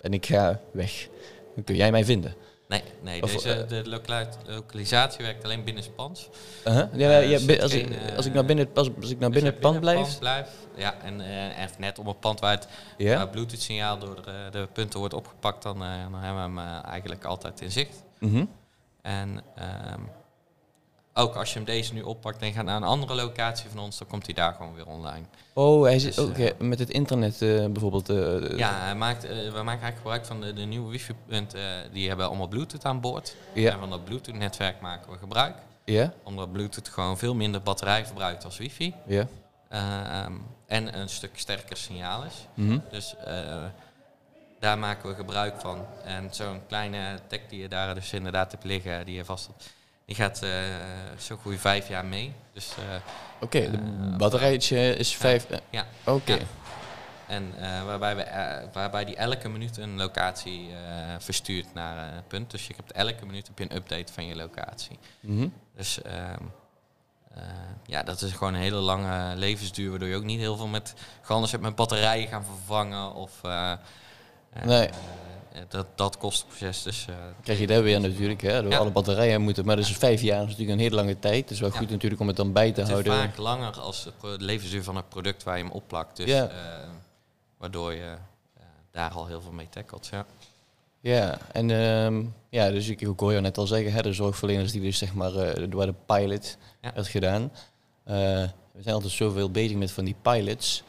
en 0.00 0.12
ik 0.12 0.26
ga 0.26 0.60
weg, 0.70 1.08
dan 1.54 1.64
kun 1.64 1.76
jij 1.76 1.90
mij 1.90 2.04
vinden. 2.04 2.34
Nee, 2.68 2.82
nee 3.02 3.22
Of, 3.22 3.32
deze, 3.32 3.52
eh, 3.52 3.68
de 3.68 3.88
localisatie 3.88 5.24
werkt 5.24 5.44
alleen 5.44 5.64
binnen 5.64 5.82
Spans. 5.82 6.28
Uh-huh. 6.66 6.88
Ja, 6.94 7.10
Eh, 7.20 7.30
ja, 7.30 7.46
bi- 7.46 7.60
als, 7.62 7.72
ik, 7.72 7.90
eh, 7.90 8.16
als 8.16 8.26
ik 8.26 8.32
nou 8.32 8.46
binnen, 8.46 8.68
als, 8.74 8.90
als 9.00 9.10
ik 9.10 9.18
Dus 9.20 9.28
binnen 9.28 9.44
het 9.52 9.60
pand 9.60 9.80
blijf. 9.80 10.00
pand 10.00 10.18
blijf. 10.18 10.48
Ja, 10.76 10.94
en, 11.02 11.20
en 11.56 11.68
net 11.78 11.98
op 11.98 12.06
een 12.06 12.18
pand 12.18 12.40
waar 12.40 12.50
het 12.96 13.30
Bluetooth 13.30 13.60
signaal 13.60 13.98
door 13.98 14.22
de, 14.22 14.48
de 14.50 14.68
punten 14.72 14.98
wordt 14.98 15.14
opgepakt, 15.14 15.62
dan, 15.62 15.78
dan 15.78 16.14
hebben 16.22 16.54
we 16.54 16.60
hem 16.60 16.84
eigenlijk 16.84 17.24
altijd 17.24 17.60
in 17.60 17.70
zicht. 17.70 18.02
Mhm. 18.18 18.44
En 19.02 19.40
ehm, 19.56 20.00
ook 21.18 21.34
als 21.34 21.48
je 21.48 21.54
hem 21.56 21.64
deze 21.64 21.92
nu 21.94 22.02
oppakt 22.02 22.42
en 22.42 22.52
gaat 22.52 22.64
naar 22.64 22.76
een 22.76 22.82
andere 22.82 23.14
locatie 23.14 23.70
van 23.70 23.78
ons, 23.78 23.98
dan 23.98 24.06
komt 24.08 24.26
hij 24.26 24.34
daar 24.34 24.54
gewoon 24.54 24.74
weer 24.74 24.86
online. 24.86 25.24
Oh, 25.52 25.82
hij 25.82 25.98
zit 25.98 26.14
Dus, 26.14 26.24
ook 26.24 26.36
eh, 26.36 26.50
met 26.58 26.78
het 26.78 26.90
internet 26.90 27.42
eh, 27.42 27.66
bijvoorbeeld. 27.66 28.08
eh, 28.08 28.58
Ja, 28.58 28.78
hij 28.80 28.94
maakt, 28.94 29.22
we 29.22 29.50
maken 29.52 29.66
eigenlijk 29.66 29.96
gebruik 29.96 30.24
van 30.26 30.40
de, 30.40 30.52
de 30.52 30.62
nieuwe 30.64 30.90
wifi-punten. 30.90 31.92
die 31.92 32.08
hebben 32.08 32.26
allemaal 32.26 32.48
Bluetooth 32.48 32.84
aan 32.84 33.00
boord. 33.00 33.36
Ja. 33.52 33.72
En 33.72 33.78
van 33.78 33.90
dat 33.90 34.04
Bluetooth-netwerk 34.04 34.80
maken 34.80 35.12
we 35.12 35.18
gebruik. 35.18 35.54
Ja, 35.84 36.12
Omdat 36.22 36.52
Bluetooth 36.52 36.88
gewoon 36.88 37.18
veel 37.18 37.34
minder 37.34 37.62
batterij 37.62 38.06
verbruikt 38.06 38.44
als 38.44 38.58
wifi. 38.58 38.94
ja. 39.06 39.26
Ehm, 39.68 40.32
en 40.66 40.98
een 41.00 41.08
stuk 41.08 41.30
sterker 41.34 41.76
signaal 41.76 42.24
is. 42.24 42.46
Mhm. 42.54 42.78
Dus 42.90 43.14
daar 44.60 44.78
maken 44.78 45.08
we 45.08 45.14
gebruik 45.14 45.60
van. 45.60 45.84
En 46.04 46.28
zo'n 46.30 46.60
kleine 46.68 47.18
tech 47.26 47.40
die 47.48 47.60
je 47.60 47.68
daar 47.68 47.94
dus 47.94 48.12
inderdaad 48.12 48.50
hebt 48.52 48.64
liggen, 48.64 49.04
die 49.04 49.14
je 49.14 49.24
vast 49.24 49.46
hebt, 49.46 49.74
die 50.06 50.16
gaat 50.16 50.42
eh 50.42 50.50
zo 51.18 51.36
goed 51.36 51.60
vijf 51.60 51.88
jaar 51.88 52.04
mee. 52.04 52.32
Dus, 52.52 52.70
eh, 52.78 52.94
Oké, 53.40 53.70
de 53.70 53.76
Eh, 53.76 54.16
batterijtje 54.16 54.96
is 54.96 55.16
vijf. 55.16 55.46
ja. 55.70 55.86
Oké. 56.04 56.38
En 57.26 57.54
waarbij, 57.86 58.16
we, 58.16 58.24
waarbij 58.72 59.04
die 59.04 59.16
elke 59.16 59.48
minuut 59.48 59.76
een 59.76 59.96
locatie 59.96 60.70
verstuurt 61.18 61.74
naar 61.74 62.14
een 62.14 62.26
punt. 62.26 62.50
Dus 62.50 62.66
je 62.66 62.74
hebt 62.76 62.92
elke 62.92 63.26
minuut 63.26 63.46
heb 63.46 63.58
je 63.58 63.64
een 63.64 63.76
update 63.76 64.12
van 64.12 64.26
je 64.26 64.36
locatie. 64.36 64.98
Mhm. 65.20 65.48
Dus 65.76 66.02
ehm, 66.02 66.42
eh, 67.34 67.42
ja, 67.86 68.02
dat 68.02 68.20
is 68.22 68.32
gewoon 68.32 68.54
een 68.54 68.60
hele 68.60 68.76
lange 68.76 69.36
levensduur, 69.36 69.90
waardoor 69.90 70.08
je 70.08 70.16
ook 70.16 70.22
niet 70.24 70.38
heel 70.40 70.56
veel 70.56 70.66
met, 70.66 70.94
gewoon 71.20 71.32
anders 71.32 71.52
hebt 71.52 71.62
met 71.64 71.74
batterijen 71.74 72.28
gaan 72.28 72.44
vervangen 72.44 73.14
of 73.14 73.40
Nee. 74.64 74.90
Eh, 75.56 75.62
dat, 75.68 75.86
dat 75.94 76.16
kost 76.18 76.38
het 76.38 76.48
proces. 76.48 76.82
Dus 76.82 77.06
eh, 77.08 77.14
Krijg 77.42 77.58
je 77.58 77.66
daar 77.66 77.82
weer 77.82 78.00
natuurlijk, 78.00 78.40
hè, 78.42 78.62
door 78.62 78.70
Ja. 78.70 78.78
alle 78.78 78.90
batterijen 78.90 79.40
moeten. 79.40 79.64
Maar 79.64 79.76
dus 79.76 79.96
vijf 79.96 80.20
jaar 80.20 80.40
is 80.42 80.44
natuurlijk 80.50 80.70
een 80.78 80.78
hele 80.84 80.94
lange 80.94 81.18
tijd. 81.18 81.40
Het 81.42 81.50
is 81.50 81.60
wel 81.60 81.70
Ja. 81.72 81.78
goed 81.78 81.90
natuurlijk 81.90 82.20
om 82.20 82.26
het 82.26 82.36
dan 82.36 82.52
bij 82.52 82.72
te 82.72 82.80
het 82.80 82.88
is 82.88 82.92
houden. 82.92 83.12
vaak 83.12 83.36
langer 83.36 83.80
als 83.80 84.08
de 84.20 84.36
levensduur 84.38 84.82
van 84.82 84.96
het 84.96 85.08
product 85.08 85.42
waar 85.42 85.56
je 85.58 85.62
hem 85.64 85.72
opplakt. 85.72 86.16
Dus 86.16 86.26
Ja. 86.26 86.48
eh, 86.48 86.88
waardoor 87.58 87.92
je 87.92 88.14
daar 88.90 89.10
al 89.10 89.26
heel 89.26 89.40
veel 89.40 89.52
mee 89.52 89.68
tackelt. 89.68 90.06
Ja. 90.10 90.26
Ja, 91.00 91.38
en 91.52 91.70
ehm, 91.70 92.24
ja, 92.48 92.70
dus 92.70 92.88
ik, 92.88 93.00
ik 93.00 93.18
hoor 93.20 93.30
jou 93.30 93.42
net 93.42 93.58
al 93.58 93.66
zeggen, 93.66 93.92
hè, 93.92 94.02
de 94.02 94.12
zorgverleners 94.12 94.72
die 94.72 94.80
dus 94.80 94.98
zeg 94.98 95.14
maar 95.14 95.32
door 95.70 95.86
de 95.86 95.94
pilot 96.06 96.56
werd 96.80 97.08
gedaan. 97.08 97.52
We 98.04 98.82
zijn 98.82 98.94
altijd 98.94 99.12
zoveel 99.12 99.50
bezig 99.50 99.76
met 99.76 99.90
van 99.90 100.04
die 100.04 100.16
pilots 100.22 100.82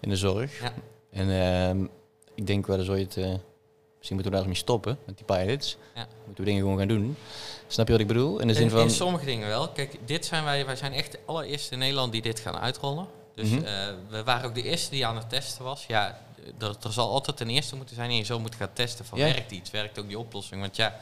in 0.00 0.08
de 0.08 0.16
zorg. 0.16 0.62
En 1.10 1.30
ehm, 1.30 1.84
ik 2.34 2.46
denk 2.46 2.66
wel 2.66 2.78
eens 2.78 2.88
ooit, 2.88 3.16
eh 3.16 3.34
misschien 4.02 4.14
moeten 4.16 4.32
we 4.32 4.38
daar 4.38 4.46
eens 4.46 4.46
mee 4.46 4.54
stoppen 4.68 4.98
met 5.06 5.16
die 5.16 5.24
pilots. 5.26 5.76
Ja. 5.94 6.06
Moeten 6.26 6.44
we 6.44 6.50
dingen 6.50 6.62
gewoon 6.62 6.78
gaan 6.78 6.88
doen. 6.88 7.16
Snap 7.66 7.86
je 7.86 7.92
wat 7.92 8.00
ik 8.00 8.06
bedoel? 8.06 8.38
In 8.40 8.46
de 8.48 8.54
zin 8.54 8.62
In, 8.62 8.70
van, 8.70 8.80
in 8.80 8.90
sommige 8.90 9.24
dingen 9.24 9.48
wel. 9.48 9.68
Kijk, 9.68 9.98
dit 10.04 10.26
zijn 10.26 10.44
wij, 10.44 10.66
wij 10.66 10.76
zijn 10.76 10.92
echt 10.92 11.12
de 11.12 11.18
allereerste 11.26 11.72
in 11.72 11.78
Nederland 11.78 12.12
die 12.12 12.22
dit 12.22 12.40
gaan 12.40 12.56
uitrollen. 12.58 13.06
Dus 13.34 13.48
Mhm. 13.48 13.64
eh, 13.64 13.86
we 14.08 14.24
waren 14.24 14.48
ook 14.48 14.54
de 14.54 14.62
eerste 14.62 14.90
die 14.90 15.06
aan 15.06 15.16
het 15.16 15.28
testen 15.28 15.64
was. 15.64 15.84
Ja, 15.86 16.18
er, 16.58 16.76
zal 16.88 17.10
altijd 17.10 17.40
een 17.40 17.50
eerste 17.50 17.76
moeten 17.76 17.94
zijn 17.94 18.10
en 18.10 18.16
je 18.16 18.24
zal 18.24 18.40
moeten 18.40 18.58
gaan 18.58 18.72
testen 18.72 19.04
van 19.04 19.18
Ja. 19.18 19.24
werkt 19.24 19.50
iets, 19.50 19.70
werkt 19.70 19.98
ook 19.98 20.06
die 20.08 20.18
oplossing. 20.18 20.60
Want 20.60 20.76
ja, 20.76 20.96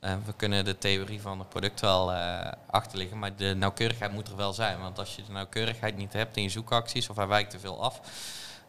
eh, 0.00 0.14
we 0.24 0.32
kunnen 0.36 0.64
de 0.64 0.78
theorie 0.78 1.20
van 1.20 1.38
het 1.38 1.48
product 1.48 1.80
wel 1.80 2.12
eh, 2.12 2.52
achterliggen, 2.70 3.18
maar 3.18 3.36
de 3.36 3.54
nauwkeurigheid 3.54 4.12
moet 4.12 4.28
er 4.28 4.36
wel 4.36 4.52
zijn. 4.52 4.80
Want 4.80 4.98
als 4.98 5.16
je 5.16 5.22
de 5.26 5.32
nauwkeurigheid 5.32 5.96
niet 5.96 6.12
hebt 6.12 6.36
in 6.36 6.42
je 6.42 6.48
zoekacties 6.48 7.08
of 7.08 7.16
hij 7.16 7.26
wijkt 7.26 7.50
te 7.50 7.58
veel 7.58 7.82
af, 7.82 8.00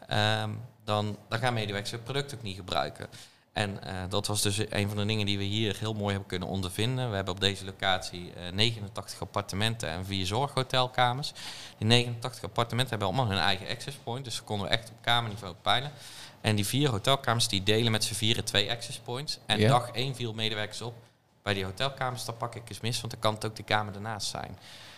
ehm, 0.08 0.50
dan, 0.84 1.18
dan 1.30 1.40
gaan 1.40 1.54
medewerkers 1.54 1.92
het 1.92 2.04
product 2.04 2.34
ook 2.36 2.42
niet 2.42 2.56
gebruiken. 2.56 3.08
En 3.56 3.84
eh, 3.84 3.96
dat 4.10 4.28
was 4.28 4.42
dus 4.42 4.58
een 4.70 4.88
van 4.88 4.98
de 4.98 5.06
dingen 5.06 5.26
die 5.26 5.38
we 5.38 5.44
hier 5.44 5.76
heel 5.80 5.94
mooi 5.94 6.10
hebben 6.10 6.28
kunnen 6.28 6.48
ondervinden. 6.48 7.10
We 7.10 7.16
hebben 7.16 7.34
op 7.34 7.40
deze 7.40 7.66
locatie 7.66 8.34
eh, 8.34 8.52
89 8.54 9.22
appartementen 9.22 9.90
en 9.90 10.06
vier 10.06 10.26
zorghotelkamers. 10.26 11.34
Die 11.78 11.88
89 11.88 12.44
appartementen 12.44 12.90
hebben 12.90 13.08
allemaal 13.08 13.36
hun 13.36 13.44
eigen 13.44 13.68
access 13.68 13.98
point, 14.04 14.26
dus 14.26 14.36
ze 14.36 14.44
konden 14.44 14.68
we 14.68 14.74
echt 14.74 14.90
op 14.90 14.96
kamerniveau 15.02 15.54
peilen. 15.62 15.92
En 16.42 16.56
die 16.56 16.66
vier 16.66 16.90
hotelkamers 16.90 17.48
die 17.48 17.64
delen 17.64 17.92
met 17.92 18.04
z'n 18.04 18.14
vieren 18.14 18.46
twee 18.46 18.72
access 18.72 18.98
points. 19.00 19.40
En 19.46 19.60
Ja. 19.60 19.70
dag 19.70 19.90
één 19.90 20.16
viel 20.16 20.34
medewerkers 20.34 20.82
op. 20.82 20.94
Bij 21.44 21.54
die 21.54 21.64
hotelkamers, 21.66 22.26
dan 22.26 22.38
pak 22.38 22.56
ik 22.56 22.70
eens 22.70 22.80
mis, 22.80 23.00
want 23.02 23.12
dan 23.12 23.22
kan 23.22 23.34
het 23.34 23.46
ook 23.46 23.56
de 23.56 23.64
kamer 23.64 23.96
ernaast 23.96 24.28
zijn. 24.28 24.58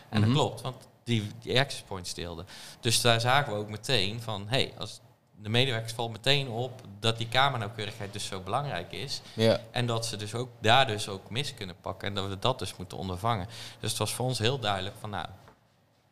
En 0.09 0.19
Mhm. 0.19 0.27
dat 0.27 0.37
klopt, 0.37 0.61
want 0.61 0.87
die, 1.03 1.27
die 1.41 1.59
access 1.59 1.81
points 1.87 2.13
deelden. 2.13 2.47
Dus 2.79 3.01
daar 3.01 3.21
zagen 3.21 3.53
we 3.53 3.59
ook 3.59 3.69
meteen 3.69 4.21
van, 4.21 4.41
hé, 4.47 4.57
hey, 4.57 4.73
als 4.77 4.99
de 5.41 5.49
medewerkers 5.49 5.93
valt 5.93 6.11
meteen 6.11 6.47
op 6.49 6.81
dat 6.99 7.17
die 7.17 7.27
kamernauwkeurigheid 7.27 8.13
dus 8.13 8.25
zo 8.25 8.39
belangrijk 8.39 8.91
is. 8.91 9.21
Ja. 9.33 9.59
En 9.71 9.85
dat 9.85 10.05
ze 10.05 10.15
dus 10.17 10.33
ook 10.35 10.49
daar 10.59 10.87
dus 10.87 11.09
ook 11.09 11.29
mis 11.29 11.53
kunnen 11.53 11.75
pakken. 11.81 12.07
En 12.07 12.13
dat 12.13 12.27
we 12.27 12.39
dat 12.39 12.59
dus 12.59 12.75
moeten 12.75 12.97
ondervangen. 12.97 13.47
Dus 13.79 13.89
het 13.89 13.99
was 13.99 14.13
voor 14.13 14.25
ons 14.25 14.39
heel 14.39 14.59
duidelijk 14.59 14.95
van 14.99 15.09
nou, 15.09 15.25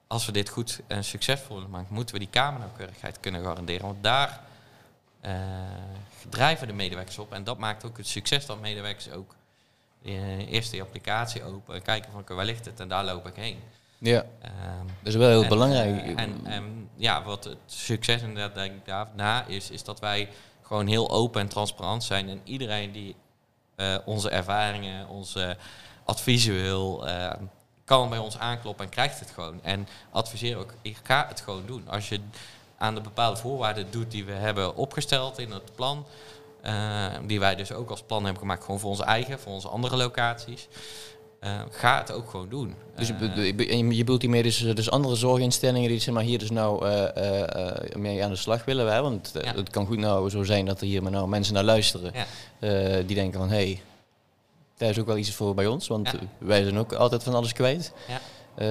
als 0.07 0.25
we 0.25 0.31
dit 0.31 0.49
goed 0.49 0.79
en 0.87 1.03
succesvol 1.03 1.55
willen 1.55 1.69
maken, 1.71 1.93
moeten 1.93 2.13
we 2.15 2.19
die 2.21 2.29
kamernauwkeurigheid 2.29 3.19
kunnen 3.19 3.43
garanderen. 3.43 3.85
Want 3.85 4.03
daar 4.03 4.41
eh, 5.21 5.33
drijven 6.29 6.67
de 6.67 6.73
medewerkers 6.73 7.17
op. 7.17 7.33
En 7.33 7.43
dat 7.43 7.57
maakt 7.57 7.85
ook 7.85 7.97
het 7.97 8.07
succes 8.07 8.45
dat 8.45 8.59
medewerkers 8.61 9.11
ook 9.11 9.35
eh, 10.03 10.51
eerst 10.51 10.71
die 10.71 10.81
applicatie 10.81 11.43
open, 11.43 11.81
kijken 11.81 12.11
van 12.11 12.35
waar 12.35 12.45
ligt 12.45 12.65
het 12.65 12.79
en 12.79 12.87
daar 12.87 13.05
loop 13.05 13.27
ik 13.27 13.35
heen. 13.35 13.59
ja, 13.97 14.25
Ehm, 14.41 14.85
dat 15.01 15.13
is 15.13 15.15
wel 15.15 15.29
heel 15.29 15.43
en, 15.43 15.49
belangrijk. 15.49 16.01
eh, 16.03 16.23
en, 16.23 16.39
en 16.45 16.84
ja, 16.95 17.23
wat 17.23 17.43
het 17.43 17.57
succes 17.65 18.21
inderdaad 18.21 18.55
denk 18.55 18.75
ik 18.75 18.85
daarna 18.85 19.45
is, 19.45 19.69
is 19.69 19.83
dat 19.83 19.99
wij 19.99 20.29
gewoon 20.61 20.87
heel 20.87 21.09
open 21.09 21.41
en 21.41 21.47
transparant 21.47 22.03
zijn. 22.03 22.29
En 22.29 22.41
iedereen 22.43 22.91
die 22.91 23.15
eh, 23.75 23.95
onze 24.05 24.29
ervaringen, 24.29 25.07
onze 25.07 25.57
adviezen 26.05 26.53
wil, 26.53 27.07
eh, 27.07 27.31
kan 27.85 28.09
bij 28.09 28.17
ons 28.17 28.37
aankloppen 28.37 28.85
en 28.85 28.91
krijgt 28.91 29.19
het 29.19 29.29
gewoon. 29.29 29.63
En 29.63 29.87
adviseer 30.11 30.57
ook, 30.57 30.73
ik 30.81 30.97
ga 31.03 31.25
het 31.27 31.41
gewoon 31.41 31.65
doen. 31.65 31.87
Als 31.89 32.09
je 32.09 32.19
aan 32.77 32.95
de 32.95 33.01
bepaalde 33.01 33.37
voorwaarden 33.37 33.91
doet 33.91 34.11
die 34.11 34.25
we 34.25 34.31
hebben 34.31 34.75
opgesteld 34.75 35.39
in 35.39 35.51
het 35.51 35.75
plan, 35.75 36.05
eh, 36.61 37.05
die 37.25 37.39
wij 37.39 37.55
dus 37.55 37.71
ook 37.71 37.89
als 37.89 38.01
plan 38.01 38.23
hebben 38.23 38.41
gemaakt, 38.41 38.63
gewoon 38.63 38.79
voor 38.79 38.89
onze 38.89 39.03
eigen, 39.03 39.39
voor 39.39 39.51
onze 39.51 39.67
andere 39.67 39.95
locaties. 39.95 40.67
Eh, 41.45 41.59
ga 41.71 41.97
het 41.97 42.11
ook 42.11 42.29
gewoon 42.29 42.49
doen. 42.49 42.75
Dus 42.95 43.07
je, 43.07 43.13
Eh, 43.13 43.77
je 43.91 43.97
bedoelt 44.03 44.21
hiermee 44.21 44.43
dus, 44.43 44.57
dus 44.57 44.89
andere 44.91 45.15
zorginstellingen 45.15 45.89
die 45.89 45.99
zeg 45.99 46.13
maar, 46.13 46.23
hier 46.23 46.39
dus 46.39 46.49
nou 46.51 46.85
eh, 46.87 47.95
mee 47.97 48.23
aan 48.23 48.29
de 48.29 48.35
slag 48.35 48.65
willen. 48.65 48.93
Hè? 48.93 49.01
Want 49.01 49.31
Ja. 49.43 49.55
het 49.55 49.69
kan 49.69 49.85
goed 49.85 49.97
nou 49.97 50.29
zo 50.29 50.43
zijn 50.43 50.65
dat 50.65 50.81
er 50.81 50.87
hier 50.87 51.03
maar 51.03 51.11
nou 51.11 51.27
mensen 51.27 51.53
naar 51.53 51.63
luisteren. 51.63 52.11
Ja. 52.13 52.25
die 53.01 53.15
denken 53.15 53.39
van, 53.39 53.49
hé, 53.49 53.55
hey, 53.55 53.81
daar 54.77 54.89
is 54.89 54.99
ook 54.99 55.05
wel 55.05 55.17
iets 55.17 55.31
voor 55.31 55.53
bij 55.55 55.67
ons. 55.67 55.87
Want 55.87 56.11
Ja. 56.11 56.19
wij 56.37 56.63
zijn 56.63 56.77
ook 56.79 56.93
altijd 56.93 57.23
van 57.23 57.33
alles 57.33 57.53
kwijt. 57.53 57.91
Ja. 58.07 58.19
Eh, 58.55 58.67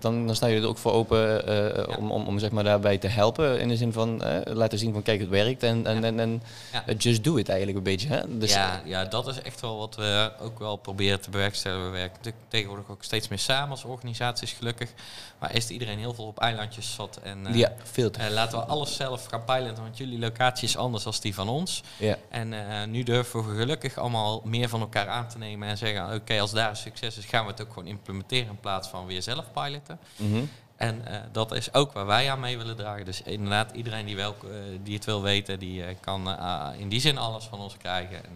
dan, 0.00 0.26
dan 0.26 0.34
sta 0.34 0.46
je 0.46 0.60
er 0.60 0.66
ook 0.66 0.78
voor 0.78 0.92
open 0.92 1.46
eh, 1.46 1.86
Ja. 1.86 1.96
om, 1.98 2.10
om, 2.10 2.26
om 2.26 2.38
zeg 2.38 2.50
maar 2.50 2.64
daarbij 2.64 2.98
te 2.98 3.06
helpen. 3.08 3.60
In 3.60 3.68
de 3.68 3.76
zin 3.76 3.92
van 3.92 4.22
eh, 4.22 4.54
laten 4.54 4.78
zien 4.78 4.92
van 4.92 5.02
kijk, 5.02 5.20
het 5.20 5.28
werkt. 5.28 5.62
En, 5.62 5.86
en, 5.86 6.04
en, 6.04 6.20
en 6.20 6.42
eh, 6.86 6.98
just 6.98 7.24
do 7.24 7.36
it 7.36 7.48
eigenlijk 7.48 7.78
een 7.78 7.84
beetje. 7.84 8.08
Hè? 8.08 8.38
Dus, 8.38 8.52
ja, 8.52 8.80
ja, 8.84 9.04
dat 9.04 9.26
is 9.28 9.42
echt 9.42 9.60
wel 9.60 9.78
wat 9.78 9.96
we 9.96 10.32
ook 10.40 10.58
wel 10.58 10.76
proberen 10.76 11.20
te 11.20 11.30
bewerkstelligen. 11.30 11.84
We 11.84 11.90
werken 11.90 12.16
natuurlijk 12.16 12.44
tegenwoordig 12.48 12.88
ook 12.90 13.02
steeds 13.04 13.28
meer 13.28 13.38
samen 13.38 13.70
als 13.70 13.84
organisaties, 13.84 14.52
gelukkig. 14.52 14.90
Maar 15.38 15.50
eerst 15.50 15.70
iedereen 15.70 15.98
heel 15.98 16.14
veel 16.14 16.26
op 16.26 16.40
eilandjes 16.40 16.94
zat. 16.94 17.18
En 17.22 17.46
eh, 17.46 17.54
ja, 17.54 17.72
veel 17.82 18.10
te. 18.10 18.18
eh, 18.20 18.30
laten 18.30 18.58
we 18.58 18.64
alles 18.64 18.96
zelf 18.96 19.24
gaan 19.26 19.44
piloten, 19.44 19.82
want 19.82 19.96
jullie 19.98 20.18
locatie 20.18 20.68
is 20.68 20.76
anders 20.76 21.02
dan 21.04 21.10
die 21.20 21.34
van 21.34 21.48
ons. 21.48 21.82
ja. 21.96 22.16
En 22.28 22.52
eh, 22.52 22.86
nu 22.86 23.02
durven 23.02 23.48
we 23.48 23.56
gelukkig 23.60 23.96
allemaal 23.98 24.40
meer 24.44 24.68
van 24.68 24.80
elkaar 24.80 25.08
aan 25.08 25.28
te 25.28 25.38
nemen 25.38 25.68
en 25.68 25.78
zeggen: 25.78 26.14
oké, 26.14 26.40
als 26.40 26.50
daar 26.50 26.68
een 26.70 26.76
succes 26.76 27.16
is, 27.18 27.24
gaan 27.24 27.44
we 27.44 27.50
het 27.50 27.60
ook 27.62 27.72
gewoon 27.72 27.88
implementeren 27.88 28.48
in 28.48 28.60
plaats 28.60 28.88
van 28.88 29.06
weer 29.06 29.21
zelf 29.22 29.44
piloten. 29.52 29.98
Mhm. 30.16 30.44
En 30.76 31.06
eh, 31.06 31.20
dat 31.32 31.52
is 31.54 31.74
ook 31.74 31.92
waar 31.92 32.06
wij 32.06 32.30
aan 32.30 32.40
mee 32.40 32.58
willen 32.58 32.76
dragen. 32.76 33.04
Dus 33.04 33.22
inderdaad, 33.22 33.70
iedereen 33.74 34.06
die, 34.06 34.16
welk, 34.16 34.44
eh, 34.44 34.50
die 34.82 34.94
het 34.94 35.04
wil 35.04 35.22
weten, 35.22 35.58
die 35.58 35.84
eh, 35.84 35.94
kan 36.00 36.36
in 36.78 36.88
die 36.88 37.00
zin 37.00 37.18
alles 37.18 37.44
van 37.44 37.60
ons 37.60 37.76
krijgen. 37.76 38.16
En, 38.16 38.30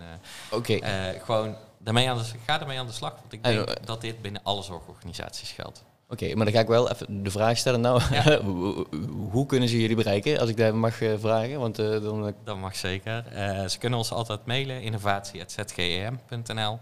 Oké. 0.51 0.79
gewoon 1.25 1.57
daarmee 1.79 2.11
aan 2.11 2.19
de, 2.19 2.25
ga 2.47 2.61
ermee 2.61 2.79
aan 2.79 2.87
de 2.87 2.93
slag. 2.93 3.15
Want 3.21 3.33
ik 3.33 3.39
En, 3.43 3.53
denk 3.55 3.87
dat 3.87 4.01
dit 4.01 4.23
binnen 4.23 4.41
alle 4.45 4.63
zorgorganisaties 4.63 5.51
geldt. 5.51 5.85
Oké, 6.09 6.35
maar 6.35 6.45
dan 6.45 6.55
ga 6.55 6.61
ik 6.61 6.67
wel 6.67 6.91
even 6.91 7.23
de 7.23 7.31
vraag 7.31 7.57
stellen. 7.57 7.81
Nou, 7.81 8.03
Ja. 8.11 8.41
hoe- 9.31 9.47
kunnen 9.47 9.69
ze 9.69 9.81
jullie 9.81 9.97
bereiken? 9.97 10.39
Als 10.41 10.49
ik 10.49 10.57
daar 10.57 10.75
mag 10.77 10.95
vragen. 11.19 11.61
Want 11.61 11.79
eh, 11.79 11.91
dan. 12.03 12.35
Dat 12.45 12.57
mag 12.57 12.77
zeker. 12.77 13.25
Ze 13.71 13.79
kunnen 13.79 13.99
ons 13.99 14.13
altijd 14.13 14.47
mailen, 14.47 14.83
innovatie.zgem.nl. 14.83 16.79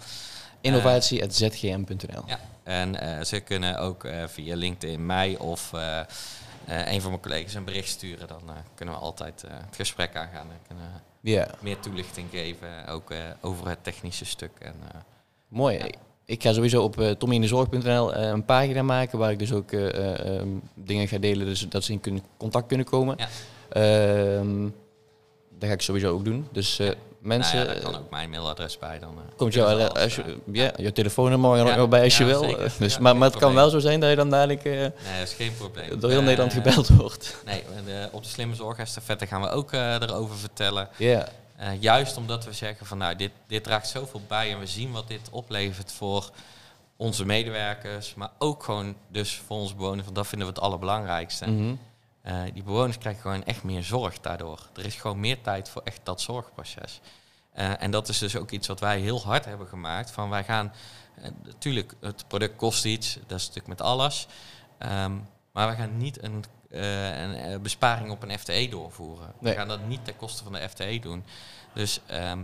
Innovatie.zgm.nl. 0.64 2.22
Ja, 2.27 2.40
en 2.62 3.00
eh, 3.00 3.24
ze 3.24 3.40
kunnen 3.40 3.79
ook 3.79 4.05
eh, 4.05 4.24
via 4.27 4.57
LinkedIn 4.57 5.07
mij 5.07 5.38
of 5.38 5.72
eh, 5.72 6.00
een 6.66 7.00
van 7.00 7.11
mijn 7.11 7.22
collega's 7.22 7.55
een 7.55 7.64
bericht 7.64 7.88
sturen. 7.88 8.29
Dan 8.29 8.42
kunnen 8.74 8.94
we 8.94 9.00
altijd 9.00 9.44
het 9.48 9.77
gesprek 9.77 10.16
aangaan 10.16 10.50
en 10.50 10.59
kunnen 10.66 11.03
meer 11.61 11.81
toelichting 11.81 12.29
geven, 12.31 12.87
ook 12.87 13.14
over 13.40 13.68
het 13.68 13.85
technische 13.85 14.24
stuk. 14.24 14.53
En, 14.59 14.74
mooi. 15.48 15.79
Ja. 15.79 15.87
Ik 16.27 16.42
ga 16.42 16.53
sowieso 16.53 16.83
op 16.83 17.00
uh, 17.00 17.11
een 18.33 18.44
pagina 18.44 18.83
maken 18.83 19.18
waar 19.18 19.31
ik 19.31 19.38
dus 19.38 19.53
ook 19.53 19.72
eh, 19.72 19.88
eh, 19.88 20.38
ehm, 20.38 20.48
dingen 20.74 21.09
ga 21.09 21.18
delen, 21.18 21.46
dus 21.46 21.66
dat 21.68 21.85
ze 21.85 21.92
in 21.92 22.00
kunnen, 22.00 22.22
contact 22.37 22.66
kunnen 22.66 22.87
komen. 22.87 23.16
Ja. 23.18 23.29
Ehm, 23.68 24.62
dat 25.59 25.68
ga 25.68 25.74
ik 25.74 25.83
sowieso 25.83 26.12
ook 26.12 26.24
doen. 26.24 26.48
Dus 26.53 26.81
mensen, 27.25 27.57
nou 27.57 27.69
ja, 27.69 27.75
daar 27.75 27.83
kan 27.83 28.01
ook 28.01 28.11
mijn 28.11 28.31
mailadres 28.31 28.79
bij. 28.79 28.99
Dan, 28.99 29.13
eh, 29.17 29.37
komt 29.37 29.55
jouw, 29.55 29.89
als 29.89 30.15
je, 30.15 30.23
eh, 30.53 30.71
ja, 30.77 30.91
telefoonnummer 30.93 31.59
er 31.59 31.71
ook 31.71 31.77
nog 31.77 31.89
bij 31.89 32.03
als 32.03 32.19
je 32.19 32.25
wil. 32.25 32.57
Dus, 32.79 32.99
maar, 32.99 33.17
maar 33.17 33.31
het 33.31 33.39
kan 33.39 33.55
wel 33.55 33.71
zo 33.71 33.79
zijn 33.79 34.01
dat 34.01 34.11
je 34.11 34.17
dan 34.17 34.31
dadelijk 34.31 34.65
eh, 34.65 34.73
Nee, 34.73 34.91
dat 35.19 35.29
is 35.29 35.33
geen 35.33 35.57
probleem. 35.57 36.01
door 36.01 36.11
heel 36.11 36.23
Nederland 36.23 36.53
gebeld 36.53 36.89
wordt. 36.89 37.37
Nee, 37.45 37.63
op 38.11 38.23
de 38.23 38.29
slimme 38.29 38.55
zorgestafette 38.55 39.27
gaan 39.27 39.41
we 39.41 39.49
ook 39.49 39.73
erover 39.73 40.37
vertellen. 40.37 40.89
Ja, 40.97 41.29
juist 41.81 42.17
omdat 42.17 42.45
we 42.45 42.53
zeggen 42.53 42.87
van 42.87 42.99
nou, 42.99 43.17
dit, 43.17 43.31
dit 43.47 43.65
draagt 43.65 43.89
zoveel 43.89 44.21
bij 44.29 44.53
en 44.53 44.59
we 44.59 44.67
zien 44.67 44.93
wat 44.93 45.09
dit 45.09 45.29
oplevert 45.31 45.93
voor 45.93 46.31
onze 46.97 47.25
medewerkers, 47.25 48.15
maar 48.15 48.31
ook 48.39 48.63
gewoon 48.63 48.95
dus 49.09 49.43
voor 49.47 49.57
onze 49.57 49.75
bewoners, 49.75 50.05
want 50.05 50.17
dat 50.17 50.27
vinden 50.27 50.47
we 50.47 50.55
het 50.55 50.63
allerbelangrijkste. 50.63 51.51
Mhm. 51.51 51.75
Eh, 52.25 52.43
die 52.53 52.63
bewoners 52.63 52.99
krijgen 52.99 53.23
gewoon 53.23 53.45
echt 53.45 53.63
meer 53.63 53.83
zorg 53.83 54.21
daardoor. 54.21 54.69
Er 54.75 54.85
is 54.85 54.95
gewoon 54.95 55.21
meer 55.21 55.41
tijd 55.41 55.69
voor 55.69 55.83
echt 55.85 56.01
dat 56.03 56.21
zorgproces. 56.21 57.01
Eh, 57.53 57.83
en 57.83 57.91
dat 57.91 58.09
is 58.09 58.19
dus 58.19 58.37
ook 58.37 58.51
iets 58.51 58.67
wat 58.67 58.81
wij 58.81 59.01
heel 59.01 59.23
hard 59.23 59.45
hebben 59.45 59.67
gemaakt. 59.67 60.11
Van 60.11 60.31
wij 60.31 60.45
gaan, 60.45 60.73
eh, 61.15 61.31
natuurlijk, 61.43 61.95
het 62.01 62.29
product 62.29 62.57
kost 62.57 62.85
iets, 62.85 63.15
dat 63.27 63.39
is 63.39 63.47
natuurlijk 63.47 63.67
met 63.79 63.81
alles. 63.81 64.27
Ehm, 64.79 65.13
maar 65.53 65.69
we 65.69 65.75
gaan 65.75 65.97
niet 65.97 66.23
een, 66.23 66.45
een 66.69 67.63
besparing 67.63 68.11
op 68.11 68.23
een 68.23 68.39
FTE 68.39 68.69
doorvoeren. 68.71 69.33
Nee. 69.39 69.53
We 69.53 69.59
gaan 69.59 69.69
dat 69.69 69.87
niet 69.87 70.05
ten 70.05 70.17
koste 70.17 70.43
van 70.43 70.53
de 70.53 70.69
FTE 70.69 70.99
doen. 70.99 71.25
Dus 71.73 72.01
ehm, 72.07 72.43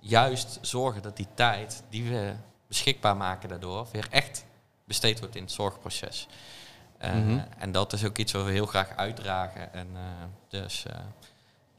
juist 0.00 0.58
zorgen 0.60 1.02
dat 1.02 1.16
die 1.16 1.28
tijd 1.34 1.82
die 1.88 2.10
we 2.10 2.34
beschikbaar 2.68 3.16
maken 3.16 3.48
daardoor 3.48 3.86
weer 3.92 4.06
echt 4.10 4.44
besteed 4.84 5.18
wordt 5.18 5.36
in 5.36 5.42
het 5.42 5.52
zorgproces. 5.52 6.28
Eh, 7.00 7.14
Mhm. 7.14 7.38
En 7.58 7.72
dat 7.72 7.92
is 7.92 8.04
ook 8.04 8.18
iets 8.18 8.32
wat 8.32 8.44
we 8.44 8.50
heel 8.50 8.66
graag 8.66 8.96
uitdragen. 8.96 9.72
En 9.72 9.86
eh, 9.94 10.00
dus 10.48 10.84
eh, 10.86 10.94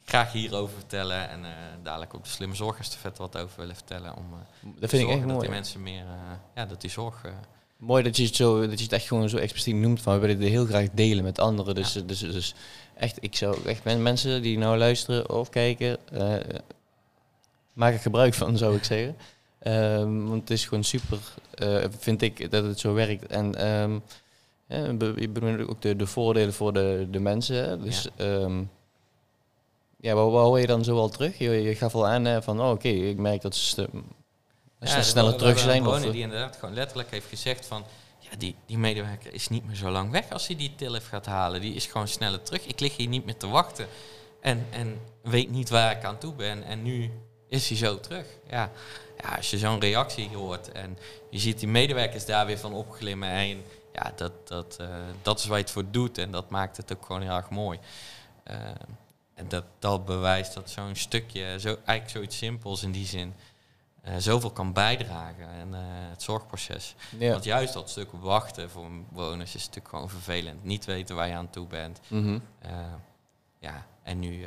graag 0.05 0.31
hierover 0.31 0.75
vertellen 0.75 1.29
en 1.29 1.39
dadelijk 1.83 2.13
op 2.13 2.23
de 2.23 2.29
slimme 2.29 2.55
zorgestafet 2.55 3.17
wat 3.17 3.37
over 3.37 3.59
willen 3.59 3.75
vertellen. 3.75 4.15
Om 4.15 4.25
Dat 4.79 4.89
vind 4.89 5.03
ik 5.03 5.09
echt 5.09 5.19
dat 5.19 5.27
mooi. 5.27 5.39
die 5.39 5.49
mensen 5.49 5.81
meer, 5.83 6.03
ja, 6.55 6.65
dat 6.65 6.81
die 6.81 6.89
zorg... 6.89 7.25
Mooi 7.77 8.03
dat 8.03 8.17
je, 8.17 8.25
het 8.25 8.35
zo, 8.35 8.67
dat 8.67 8.77
je 8.77 8.83
het 8.83 8.93
echt 8.93 9.07
gewoon 9.07 9.29
zo 9.29 9.37
expliciet 9.37 9.75
noemt 9.75 10.01
van 10.01 10.13
we 10.13 10.19
willen 10.19 10.39
dit 10.39 10.49
heel 10.49 10.65
graag 10.65 10.87
delen 10.93 11.23
met 11.23 11.39
anderen. 11.39 11.75
Dus, 11.75 11.91
dus, 12.05 12.19
dus 12.19 12.53
echt, 12.95 13.17
ik 13.23 13.35
zou 13.35 13.65
echt 13.65 13.83
men- 13.83 14.01
mensen 14.01 14.41
die 14.41 14.57
nou 14.57 14.77
luisteren 14.77 15.29
of 15.29 15.49
kijken, 15.49 15.97
maak 17.73 17.93
er 17.93 17.99
gebruik 17.99 18.33
van, 18.33 18.57
zou 18.57 18.75
ik 18.75 18.83
zeggen. 18.83 19.15
Ehm, 19.59 20.25
want 20.27 20.41
het 20.41 20.49
is 20.49 20.65
gewoon 20.65 20.83
super, 20.83 21.17
vind 21.99 22.21
ik, 22.21 22.51
dat 22.51 22.63
het 22.63 22.79
zo 22.79 22.93
werkt. 22.93 23.25
En 23.25 23.55
ehm 23.55 23.99
ja, 24.71 24.85
je 25.15 25.29
benoemt 25.29 25.67
ook 25.69 25.81
de, 25.81 25.95
de 25.95 26.07
voordelen 26.07 26.53
voor 26.53 26.73
de, 26.73 27.07
de 27.09 27.19
mensen. 27.19 27.55
hè. 27.55 27.79
Dus 27.79 28.07
ja, 28.17 28.49
ja 29.97 30.13
wat, 30.13 30.31
wat 30.31 30.45
hoor 30.45 30.59
je 30.59 30.67
dan 30.67 30.83
zo 30.83 30.97
al 30.97 31.09
terug? 31.09 31.37
Je, 31.37 31.49
je 31.49 31.75
gaf 31.75 31.95
al 31.95 32.07
aan 32.07 32.25
eh, 32.25 32.41
van, 32.41 32.61
oh, 32.61 32.69
oké, 32.69 32.87
ik 32.87 33.17
merk 33.17 33.41
dat 33.41 33.55
ze 33.55 33.89
Ja, 34.79 34.87
ze 34.87 34.95
we- 34.95 35.03
sneller 35.03 35.35
terug 35.35 35.59
zijn. 35.59 35.79
Of, 35.79 35.83
bewoner 35.87 36.11
die 36.11 36.21
inderdaad 36.21 36.55
gewoon 36.55 36.75
letterlijk 36.75 37.11
heeft 37.11 37.27
gezegd 37.27 37.65
van... 37.65 37.83
Ja, 38.19 38.37
die, 38.37 38.55
die 38.65 38.77
medewerker 38.77 39.33
is 39.33 39.47
niet 39.49 39.65
meer 39.65 39.75
zo 39.75 39.89
lang 39.89 40.11
weg 40.11 40.29
als 40.29 40.47
hij 40.47 40.55
die 40.55 40.73
tilf 40.75 41.07
gaat 41.07 41.25
halen. 41.25 41.61
Die 41.61 41.73
is 41.73 41.85
gewoon 41.85 42.07
sneller 42.07 42.41
terug. 42.41 42.65
Ik 42.65 42.79
lig 42.79 42.97
hier 42.97 43.07
niet 43.07 43.25
meer 43.25 43.37
te 43.37 43.47
wachten. 43.47 43.87
En, 44.41 44.65
en 44.69 44.99
weet 45.23 45.49
niet 45.51 45.69
waar 45.69 45.97
ik 45.97 46.03
aan 46.03 46.17
toe 46.17 46.33
ben. 46.33 46.63
En 46.63 46.83
nu 46.83 47.11
is 47.49 47.67
hij 47.69 47.77
zo 47.77 47.99
terug. 47.99 48.25
Ja, 48.49 48.71
ja 49.23 49.35
als 49.35 49.49
je 49.49 49.57
zo'n 49.57 49.79
reactie 49.79 50.29
hoort 50.33 50.71
en 50.71 50.97
je 51.29 51.39
ziet 51.39 51.59
die 51.59 51.67
medewerkers 51.67 52.25
daar 52.25 52.45
weer 52.45 52.57
van 52.59 52.73
opglimmen. 52.73 53.29
En 53.29 53.63
ja, 53.93 54.11
dat, 54.15 54.47
dat, 54.47 54.75
eh, 54.79 54.87
dat 55.21 55.39
is 55.39 55.45
waar 55.45 55.57
je 55.57 55.63
het 55.63 55.73
voor 55.73 55.91
doet. 55.91 56.17
En 56.17 56.31
dat 56.31 56.49
maakt 56.49 56.77
het 56.77 56.93
ook 56.93 57.05
gewoon 57.05 57.21
heel 57.21 57.35
erg 57.35 57.49
mooi. 57.49 57.79
Eh, 58.43 58.55
en 59.33 59.47
dat, 59.47 59.63
dat 59.79 60.05
bewijst 60.05 60.53
dat 60.53 60.69
zo'n 60.69 60.95
stukje, 60.95 61.59
zo, 61.59 61.67
eigenlijk 61.67 62.09
zoiets 62.09 62.37
simpels 62.37 62.83
in 62.83 62.91
die 62.91 63.05
zin... 63.05 63.33
eh, 64.01 64.13
zoveel 64.17 64.51
kan 64.51 64.73
bijdragen 64.73 65.47
aan 65.47 65.73
het 66.09 66.21
zorgproces. 66.21 66.95
ja. 67.19 67.31
Want 67.31 67.43
juist 67.43 67.73
dat 67.73 67.89
stuk 67.89 68.09
wachten 68.11 68.69
voor 68.69 68.89
bewoners 69.09 69.55
is 69.55 69.61
natuurlijk 69.65 69.89
gewoon 69.89 70.09
vervelend. 70.09 70.63
Niet 70.63 70.85
weten 70.85 71.15
waar 71.15 71.27
je 71.27 71.33
aan 71.33 71.49
toe 71.49 71.67
bent. 71.67 71.99
Mhm. 72.07 72.39
Ja, 73.59 73.85
en 74.03 74.19
nu 74.19 74.45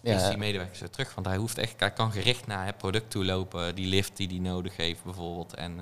Ja. 0.00 0.16
is 0.16 0.28
die 0.28 0.36
medewerker 0.36 0.76
zo 0.76 0.88
terug. 0.88 1.14
Want 1.14 1.26
hij 1.26 1.36
hoeft 1.36 1.58
echt, 1.58 1.80
hij 1.80 1.92
kan 1.92 2.12
gericht 2.12 2.46
naar 2.46 2.66
het 2.66 2.76
product 2.78 3.10
toe 3.10 3.24
lopen, 3.24 3.74
die 3.74 3.86
lift 3.86 4.16
die 4.16 4.28
hij 4.28 4.38
nodig 4.38 4.76
heeft 4.76 5.04
bijvoorbeeld. 5.04 5.54
En 5.54 5.80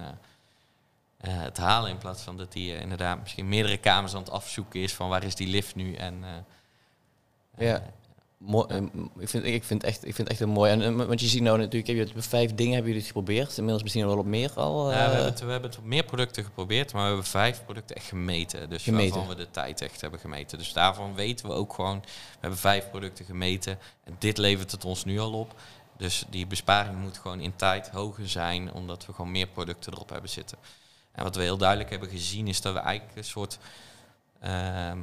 het 1.20 1.56
halen 1.56 1.90
in 1.90 1.98
plaats 1.98 2.22
van 2.22 2.36
dat 2.36 2.54
hij 2.54 2.62
eh, 2.62 2.80
inderdaad 2.80 3.20
misschien 3.20 3.48
meerdere 3.48 3.76
kamers 3.76 4.14
aan 4.14 4.20
het 4.20 4.30
afzoeken 4.30 4.80
is 4.80 4.94
van 4.94 5.08
waar 5.08 5.24
is 5.24 5.34
die 5.34 5.48
lift 5.48 5.74
nu. 5.74 5.94
En 5.94 6.24
Ja. 7.58 7.82
Mooi, 8.38 8.66
eh, 8.68 8.82
ik, 9.18 9.28
vind, 9.28 9.44
ik, 9.44 9.64
vind 9.64 9.84
echt, 9.84 10.06
ik 10.06 10.14
vind 10.14 10.28
echt 10.28 10.40
een 10.40 10.48
mooi. 10.48 10.70
En, 10.70 10.82
eh, 10.82 11.06
want 11.06 11.20
je 11.20 11.26
ziet 11.26 11.42
nou 11.42 11.58
natuurlijk, 11.58 11.86
heb 11.86 11.96
je 11.96 12.14
het, 12.14 12.26
vijf 12.26 12.54
dingen 12.54 12.72
hebben 12.72 12.92
jullie 12.92 13.06
het 13.06 13.16
geprobeerd. 13.16 13.56
Inmiddels 13.56 13.82
misschien 13.82 14.06
wel 14.06 14.18
op 14.18 14.26
meer 14.26 14.52
al. 14.54 14.90
Ja, 14.90 14.96
we, 14.96 15.02
eh, 15.02 15.10
hebben 15.10 15.24
het, 15.24 15.40
we 15.40 15.50
hebben 15.50 15.70
het 15.70 15.78
op 15.78 15.84
meer 15.84 16.04
producten 16.04 16.44
geprobeerd, 16.44 16.92
maar 16.92 17.02
we 17.02 17.08
hebben 17.08 17.26
vijf 17.26 17.64
producten 17.64 17.96
echt 17.96 18.06
gemeten. 18.06 18.70
Dus 18.70 18.82
Gemeten. 18.82 19.14
waarvan 19.14 19.36
we 19.36 19.42
de 19.42 19.50
tijd 19.50 19.80
echt 19.80 20.00
hebben 20.00 20.20
gemeten. 20.20 20.58
Dus 20.58 20.72
daarvan 20.72 21.14
weten 21.14 21.46
we 21.46 21.52
ook 21.52 21.72
gewoon, 21.72 22.00
we 22.00 22.38
hebben 22.40 22.58
vijf 22.58 22.90
producten 22.90 23.24
gemeten. 23.24 23.78
En 24.04 24.16
dit 24.18 24.38
levert 24.38 24.70
het 24.70 24.84
ons 24.84 25.04
nu 25.04 25.18
al 25.18 25.32
op. 25.32 25.54
Dus 25.96 26.24
die 26.30 26.46
besparing 26.46 26.98
moet 26.98 27.18
gewoon 27.18 27.40
in 27.40 27.56
tijd 27.56 27.88
hoger 27.88 28.28
zijn, 28.28 28.72
omdat 28.72 29.06
we 29.06 29.12
gewoon 29.12 29.30
meer 29.30 29.46
producten 29.46 29.92
erop 29.92 30.08
hebben 30.10 30.30
zitten. 30.30 30.58
En 31.16 31.22
wat 31.24 31.36
we 31.36 31.42
heel 31.42 31.56
duidelijk 31.56 31.90
hebben 31.90 32.08
gezien 32.08 32.48
is 32.48 32.60
dat 32.60 32.72
we 32.72 32.78
eigenlijk 32.78 33.16
een 33.16 33.24
soort 33.24 33.58
ehm, 34.40 34.98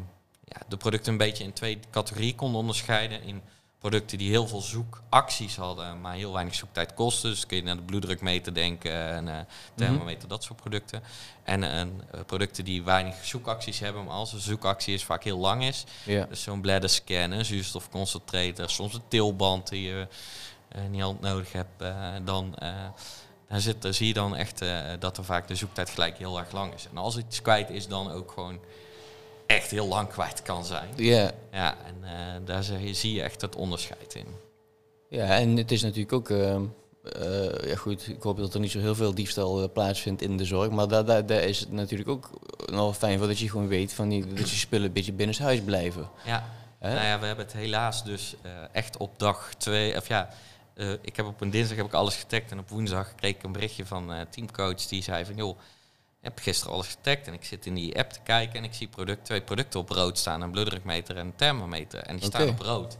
ja, 0.45 0.62
de 0.67 0.78
producten 0.78 1.12
een 1.12 1.17
beetje 1.17 1.43
in 1.43 1.54
twee 1.54 1.80
categorieën 1.91 2.36
konden 2.36 2.60
onderscheiden. 2.60 3.23
In 3.23 3.41
producten 3.80 4.17
die 4.17 4.30
heel 4.30 4.47
veel 4.47 4.62
zoekacties 4.62 5.56
hadden, 5.56 6.02
maar 6.02 6.15
heel 6.15 6.34
weinig 6.34 6.56
zoektijd 6.56 6.93
kosten. 6.93 7.30
Dus 7.30 7.45
kun 7.45 7.58
je 7.58 7.63
naar 7.63 7.76
de 7.76 7.82
bloeddrukmeter 7.82 8.54
denken 8.54 8.91
en 8.91 9.28
eh 9.28 9.39
thermometer, 9.76 10.28
dat 10.28 10.43
soort 10.43 10.62
producten. 10.62 11.04
En 11.43 11.63
eh, 11.63 12.19
producten 12.26 12.63
die 12.65 12.84
weinig 12.84 13.15
zoekacties 13.26 13.80
hebben, 13.80 14.04
maar 14.04 14.13
als 14.13 14.34
een 14.34 14.39
zoekactie 14.39 14.93
is 14.93 15.04
vaak 15.04 15.23
heel 15.23 15.38
lang 15.38 15.63
is. 15.63 15.84
ja. 16.06 16.26
Dus 16.26 16.43
zo'n 16.43 16.62
bladder 16.62 16.89
een 17.32 17.45
zuurstofconcentrator, 17.45 18.69
soms 18.69 18.93
een 18.93 19.08
tilband 19.08 19.69
die 19.69 19.82
je 19.82 20.08
eh, 20.67 20.82
niet 20.89 21.02
altijd 21.04 21.21
nodig 21.34 21.52
hebt. 21.52 21.82
eh, 22.56 22.69
dan, 23.54 23.62
eh, 23.62 23.66
zit, 23.68 23.82
daar 23.82 23.94
zie 23.94 24.08
je 24.08 24.13
dan 24.13 24.36
echt 24.36 24.62
eh, 24.62 24.80
dat 25.00 25.18
er 25.18 25.24
vaak 25.24 25.48
de 25.48 25.56
zoektijd 25.56 25.89
gelijk 25.89 26.18
heel 26.18 26.39
erg 26.39 26.52
lang 26.52 26.74
is. 26.74 26.88
En 26.92 26.98
als 26.98 27.18
iets 27.18 27.42
kwijt 27.42 27.70
is, 27.70 27.88
dan 27.88 28.12
ook 28.12 28.32
gewoon 28.32 28.60
echt 29.48 29.72
heel 29.72 29.88
lang 29.88 30.08
kwijt 30.10 30.42
kan 30.42 30.66
zijn. 30.66 30.89
Ja. 30.96 31.32
Ja, 31.52 31.76
en 31.86 31.96
eh, 32.04 32.46
daar 32.46 32.63
zie 32.92 33.13
je, 33.13 33.22
echt 33.22 33.42
het 33.42 33.56
onderscheid 33.56 34.16
in. 34.16 34.26
ja, 35.10 35.26
en 35.26 35.58
het 35.58 35.72
is 35.72 35.82
natuurlijk 35.82 36.13
ook. 36.13 36.30
eh, 36.30 36.56
eh, 36.56 37.70
ja, 37.70 37.76
goed, 37.76 38.08
ik 38.08 38.22
hoop 38.22 38.38
dat 38.38 38.54
er 38.54 38.60
niet 38.60 38.72
zo 38.72 38.80
heel 38.80 38.96
veel 38.96 39.13
diefstal 39.16 39.63
eh, 39.63 39.70
plaatsvindt 39.74 40.22
in 40.22 40.38
de 40.38 40.46
zorg. 40.46 40.70
Maar 40.70 40.88
daar, 40.88 41.06
daar, 41.06 41.26
daar 41.26 41.42
is 41.42 41.60
het 41.60 41.72
natuurlijk 41.72 42.10
ook 42.10 42.30
nog 42.66 42.98
fijn 42.98 43.18
voor 43.18 43.28
dat 43.28 43.39
je 43.39 43.50
gewoon 43.50 43.68
weet 43.68 43.94
van 43.94 44.10
die, 44.10 44.34
dat 44.34 44.50
je 44.50 44.56
spullen 44.56 44.88
een 44.88 44.94
beetje 44.94 45.13
binnenshuis 45.13 45.62
blijven. 45.62 46.10
Ja, 46.26 46.50
Hè? 46.80 46.94
nou 46.94 47.06
ja, 47.06 47.20
we 47.20 47.26
hebben 47.26 47.46
het 47.46 47.54
helaas 47.54 48.04
dus 48.04 48.36
eh, 48.42 48.52
echt 48.72 48.98
op 48.98 49.20
dag 49.20 49.54
twee, 49.58 49.98
of 49.98 50.08
ja, 50.08 50.30
eh, 50.76 50.92
ik 51.02 51.16
heb 51.16 51.26
op 51.26 51.42
een 51.42 51.50
dinsdag 51.50 51.78
heb 51.78 51.86
ik 51.86 51.94
alles 51.94 52.16
getagd 52.16 52.52
en 52.52 52.60
op 52.60 52.70
woensdag 52.70 53.16
kreeg 53.16 53.36
ik 53.36 53.44
een 53.44 53.52
berichtje 53.52 53.86
van 53.86 54.14
eh 54.14 54.22
teamcoach 54.30 54.86
die 54.86 55.04
zei 55.04 55.26
van 55.26 55.36
joh, 55.36 55.58
ik 56.20 56.30
heb 56.30 56.40
gisteren 56.40 56.74
alles 56.74 56.88
getagd 56.88 57.28
en 57.28 57.34
ik 57.34 57.44
zit 57.44 57.66
in 57.66 57.74
die 57.74 57.98
app 57.98 58.12
te 58.12 58.20
kijken 58.24 58.56
en 58.56 58.64
ik 58.64 58.74
zie 58.74 58.88
product, 58.88 59.26
twee 59.26 59.42
producten 59.42 59.80
op 59.80 59.90
rood 59.90 60.18
staan, 60.18 60.42
een 60.42 60.52
bloeddrukmeter 60.52 61.18
en 61.18 61.26
een 61.26 61.36
thermometer 61.36 62.00
en 62.00 62.16
die 62.16 62.26
staan 62.26 62.48
op 62.48 62.60
rood. 62.60 62.98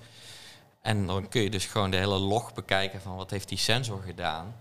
En 0.82 1.06
dan 1.08 1.30
kun 1.30 1.42
je 1.42 1.50
dus 1.50 1.66
gewoon 1.66 1.92
de 1.92 1.98
hele 1.98 2.18
log 2.18 2.54
bekijken 2.54 3.02
van 3.02 3.16
wat 3.16 3.32
heeft 3.32 3.50
die 3.50 3.58
sensor 3.58 4.02
gedaan. 4.02 4.56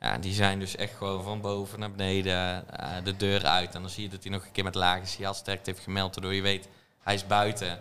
Ja, 0.00 0.18
die 0.18 0.32
zijn 0.32 0.58
dus 0.58 0.76
echt 0.76 0.94
gewoon 0.96 1.22
van 1.22 1.40
boven 1.40 1.78
naar 1.78 1.90
beneden, 1.90 2.68
eh, 2.78 3.04
de 3.04 3.16
deur 3.16 3.46
uit. 3.46 3.74
En 3.74 3.80
dan 3.80 3.90
zie 3.90 4.02
je 4.02 4.08
dat 4.08 4.22
hij 4.22 4.32
nog 4.32 4.44
een 4.44 4.52
keer 4.52 4.64
met 4.64 4.74
lage 4.74 5.06
signaalsterkte 5.06 5.70
heeft 5.70 5.82
gemeld, 5.82 6.14
waardoor 6.14 6.34
je 6.34 6.42
weet, 6.42 6.68
hij 7.02 7.14
is 7.14 7.26
buiten. 7.26 7.78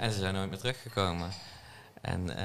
En 0.00 0.12
ze 0.12 0.18
zijn 0.18 0.34
nooit 0.34 0.50
meer 0.50 0.58
teruggekomen. 0.58 1.30
En 2.00 2.36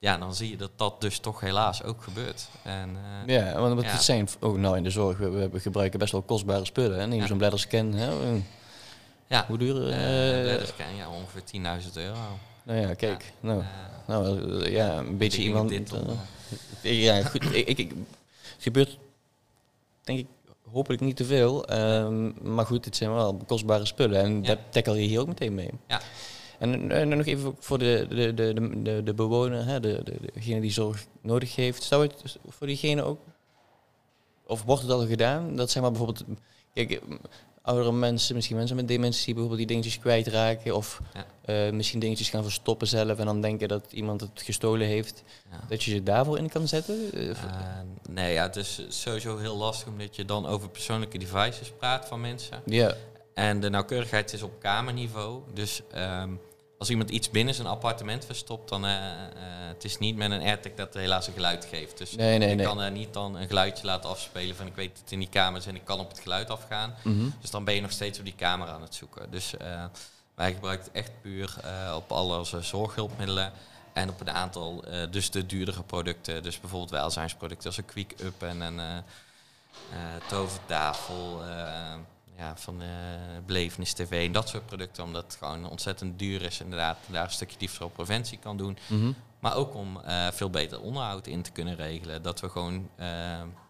ja, 0.00 0.16
dan 0.18 0.34
zie 0.34 0.50
je 0.50 0.56
dat 0.56 0.70
dat 0.76 1.00
dus 1.00 1.18
toch 1.18 1.40
helaas 1.40 1.82
ook 1.82 2.02
gebeurt. 2.02 2.48
En, 2.62 2.96
eh, 3.26 3.34
Ja, 3.34 3.60
want 3.60 3.82
Ja. 3.82 3.88
het 3.90 4.02
zijn 4.02 4.28
ook 4.40 4.56
nou 4.56 4.76
in 4.76 4.82
de 4.82 4.90
zorg, 4.90 5.18
we, 5.18 5.48
we 5.48 5.60
gebruiken 5.60 5.98
best 5.98 6.12
wel 6.12 6.22
kostbare 6.22 6.64
spullen. 6.64 6.98
Hè? 7.00 7.06
Neem 7.06 7.20
Ja. 7.20 7.26
zo'n 7.26 7.38
bladderscan. 7.38 7.92
Hè? 7.92 8.10
eh, 8.34 8.40
ja, 9.26 9.44
Hoe 9.48 9.58
duur? 9.58 9.88
eh, 9.90 10.38
eh, 10.38 10.44
bladderscan, 10.44 10.94
ja, 10.96 11.08
ongeveer 11.10 11.44
10.000 11.44 11.96
euro. 11.96 12.18
nou 12.62 12.78
ja, 12.80 12.94
kijk. 12.94 13.24
Ja. 13.40 13.48
Nou, 13.48 13.64
nou 14.06 14.70
ja, 14.70 14.98
een 14.98 15.16
beetje 15.18 15.42
iemand. 15.42 15.68
dit 15.68 15.92
eh, 16.82 17.02
ja, 17.02 17.22
goed. 17.22 17.44
ik, 17.44 17.66
ik, 17.68 17.78
ik- 17.78 17.90
het 17.90 18.62
gebeurt, 18.62 18.98
denk 20.02 20.18
ik, 20.18 20.26
hopelijk 20.70 21.02
niet 21.02 21.16
te 21.16 21.24
veel. 21.24 21.64
ehm, 21.66 22.30
maar 22.54 22.66
goed, 22.66 22.84
het 22.84 22.96
zijn 22.96 23.14
wel 23.14 23.36
kostbare 23.46 23.84
spullen. 23.84 24.20
En 24.22 24.42
dat 24.42 24.58
tackle 24.68 25.00
je 25.00 25.06
hier 25.08 25.20
ook 25.20 25.26
meteen 25.26 25.54
mee. 25.54 25.70
Ja. 25.88 26.00
En, 26.60 26.90
en 26.92 27.08
nog 27.08 27.26
even 27.26 27.54
voor 27.58 27.78
de, 27.78 28.06
de, 28.08 28.34
de, 28.34 28.82
de, 28.82 29.02
de, 29.02 29.14
bewoner, 29.14 29.64
hè, 29.66 29.80
de, 29.80 30.00
de, 30.04 30.14
degene 30.34 30.60
die 30.60 30.72
zorg 30.72 31.06
nodig 31.20 31.56
heeft. 31.56 31.82
Zou 31.82 32.02
het 32.06 32.36
voor 32.48 32.66
diegene 32.66 33.02
ook, 33.02 33.20
of 34.46 34.62
wordt 34.62 34.82
het 34.82 34.90
al 34.90 35.06
gedaan? 35.06 35.56
Dat 35.56 35.70
zeg 35.70 35.82
maar 35.82 35.90
bijvoorbeeld, 35.92 36.24
kijk, 36.74 37.00
oudere 37.62 37.92
mensen, 37.92 38.34
misschien 38.34 38.56
mensen 38.56 38.76
met 38.76 38.88
dementie 38.88 39.26
bijvoorbeeld 39.34 39.58
die 39.58 39.66
dingetjes 39.66 39.98
kwijtraken. 39.98 40.76
Of 40.76 41.00
Ja. 41.14 41.26
eh, 41.66 41.72
misschien 41.72 42.00
dingetjes 42.00 42.30
gaan 42.30 42.42
verstoppen 42.42 42.86
zelf 42.86 43.18
en 43.18 43.26
dan 43.26 43.40
denken 43.40 43.68
dat 43.68 43.92
iemand 43.92 44.20
het 44.20 44.42
gestolen 44.42 44.86
heeft. 44.86 45.22
ja. 45.50 45.60
Dat 45.68 45.82
je 45.82 45.90
ze 45.90 46.02
daarvoor 46.02 46.38
in 46.38 46.48
kan 46.48 46.68
zetten? 46.68 47.10
Eh, 47.12 47.30
Eh, 47.30 47.36
nee, 48.10 48.32
ja, 48.32 48.42
het 48.42 48.56
is 48.56 48.84
sowieso 48.88 49.36
heel 49.38 49.56
lastig 49.56 49.88
omdat 49.88 50.16
je 50.16 50.24
dan 50.24 50.46
over 50.46 50.68
persoonlijke 50.70 51.18
devices 51.18 51.72
praat 51.78 52.06
van 52.06 52.20
mensen. 52.20 52.62
ja, 52.66 52.94
En 53.34 53.60
de 53.60 53.68
nauwkeurigheid 53.70 54.32
is 54.32 54.42
op 54.42 54.60
kamerniveau. 54.60 55.42
Dus 55.54 55.82
ehm, 55.92 56.30
als 56.80 56.90
iemand 56.90 57.10
iets 57.10 57.30
binnen 57.30 57.54
zijn 57.54 57.66
appartement 57.66 58.24
verstopt, 58.24 58.68
dan 58.68 58.84
uh, 58.84 58.90
het 59.68 59.84
is 59.84 59.98
niet 59.98 60.16
met 60.16 60.30
een 60.30 60.42
AirTag 60.42 60.72
dat 60.74 60.94
helaas 60.94 61.26
een 61.26 61.32
geluid 61.32 61.64
geeft. 61.64 61.98
Dus 61.98 62.14
nee, 62.14 62.38
nee, 62.38 62.48
je 62.48 62.54
nee. 62.54 62.66
kan 62.66 62.80
er 62.80 62.90
niet 62.90 63.12
dan 63.12 63.36
een 63.36 63.46
geluidje 63.46 63.86
laten 63.86 64.10
afspelen 64.10 64.56
van 64.56 64.66
ik 64.66 64.74
weet 64.74 64.90
dat 64.90 65.00
het 65.00 65.12
in 65.12 65.18
die 65.18 65.28
kamer 65.28 65.60
is 65.60 65.66
en 65.66 65.76
ik 65.76 65.84
kan 65.84 66.00
op 66.00 66.08
het 66.08 66.18
geluid 66.18 66.50
afgaan. 66.50 66.94
Mhm. 67.02 67.28
Dus 67.40 67.50
dan 67.50 67.64
ben 67.64 67.74
je 67.74 67.80
nog 67.80 67.92
steeds 67.92 68.18
op 68.18 68.24
die 68.24 68.34
kamer 68.34 68.68
aan 68.68 68.82
het 68.82 68.94
zoeken. 68.94 69.30
Dus 69.30 69.56
eh, 69.56 69.84
wij 70.34 70.52
gebruiken 70.52 70.86
het 70.86 70.94
echt 70.94 71.10
puur 71.22 71.56
eh, 71.62 71.94
op 71.96 72.12
alle 72.12 72.38
onze 72.38 72.62
zorghulpmiddelen. 72.62 73.52
En 73.92 74.08
op 74.08 74.20
een 74.20 74.30
aantal, 74.30 74.84
eh, 74.84 75.10
dus 75.10 75.30
de 75.30 75.46
duurdere 75.46 75.82
producten. 75.82 76.42
Dus 76.42 76.60
bijvoorbeeld 76.60 76.90
welzijnsproducten 76.90 77.66
als 77.66 77.76
een 77.76 77.84
Quick 77.84 78.14
Up 78.20 78.42
en 78.42 78.60
een 78.60 78.80
eh, 78.80 78.96
eh, 78.96 79.02
tovertafel. 80.28 81.42
Ja, 82.40 82.56
van 82.56 82.82
eh 82.82 82.88
Belevenis 83.46 83.92
TV 83.92 84.26
en 84.26 84.32
dat 84.32 84.48
soort 84.48 84.66
producten. 84.66 85.04
Omdat 85.04 85.22
het 85.24 85.36
gewoon 85.36 85.68
ontzettend 85.70 86.18
duur 86.18 86.42
is. 86.42 86.60
Inderdaad, 86.60 86.98
daar 87.06 87.24
een 87.24 87.30
stukje 87.30 87.58
diefstalpreventie 87.58 88.38
kan 88.38 88.56
doen. 88.56 88.78
Mhm. 88.86 89.12
Maar 89.40 89.56
ook 89.56 89.74
om 89.74 90.00
eh, 90.00 90.26
veel 90.32 90.50
beter 90.50 90.80
onderhoud 90.80 91.26
in 91.26 91.42
te 91.42 91.50
kunnen 91.50 91.76
regelen. 91.76 92.22
Dat 92.22 92.40
we 92.40 92.48
gewoon 92.48 92.88
eh, 92.96 93.06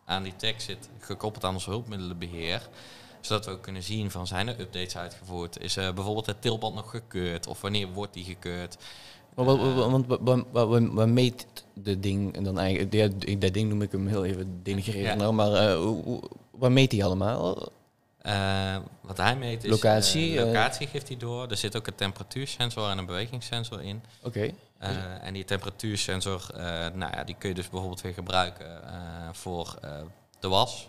aan 0.05 0.23
die 0.23 0.37
tag 0.37 0.61
zit, 0.61 0.89
gekoppeld 0.99 1.45
aan 1.45 1.55
ons 1.55 1.65
hulpmiddelenbeheer. 1.67 2.69
Zodat 3.21 3.45
we 3.47 3.51
ook 3.53 3.63
kunnen 3.63 3.83
zien 3.83 4.11
van 4.11 4.27
zijn 4.27 4.49
er 4.49 4.61
updates 4.61 4.97
uitgevoerd. 4.97 5.61
Is 5.61 5.75
bijvoorbeeld 5.75 6.27
het 6.27 6.43
tilband 6.43 6.75
nog 6.75 6.91
gekeurd? 6.91 7.47
Of 7.47 7.61
wanneer 7.61 7.89
wordt 7.93 8.15
die 8.15 8.25
gekeurd? 8.25 8.77
Want 9.35 10.07
wat, 10.93 11.09
meet 11.09 11.47
de 11.75 12.01
ding 12.01 12.35
en 12.37 12.45
dan 12.45 12.59
eigenlijk? 12.59 12.93
Ja, 12.93 13.37
dat 13.39 13.53
ding 13.55 13.69
noem 13.69 13.83
ik 13.83 13.93
hem 13.93 14.07
heel 14.07 14.25
even 14.25 14.61
denigrerend 14.63 15.07
Ja. 15.07 15.15
nou, 15.15 15.33
maar 15.33 15.73
hoe- 15.75 16.23
wat 16.51 16.71
meet 16.71 16.93
hij 16.93 17.05
allemaal? 17.05 17.69
Eh, 18.23 18.77
wat 19.01 19.17
hij 19.17 19.37
meet 19.37 19.65
is... 19.65 19.71
Locatie, 19.71 20.35
eh, 20.37 20.41
eh. 20.41 20.47
locatie 20.47 20.87
geeft 20.87 21.09
hij 21.09 21.17
door. 21.17 21.49
Er 21.51 21.57
zit 21.57 21.77
ook 21.77 21.87
een 21.87 21.95
temperatuursensor 21.95 22.89
en 22.91 22.99
een 22.99 23.07
bewegingssensor 23.07 23.83
in. 23.83 24.03
Oké. 24.23 24.51
En 25.21 25.33
die 25.35 25.45
temperatuursensor, 25.45 26.47
nou 26.95 26.99
ja, 27.17 27.25
die 27.25 27.35
kun 27.39 27.49
je 27.49 27.55
dus 27.55 27.69
bijvoorbeeld 27.69 28.01
weer 28.01 28.13
gebruiken 28.15 28.81
voor 29.33 29.79
de 30.41 30.49
was. 30.49 30.89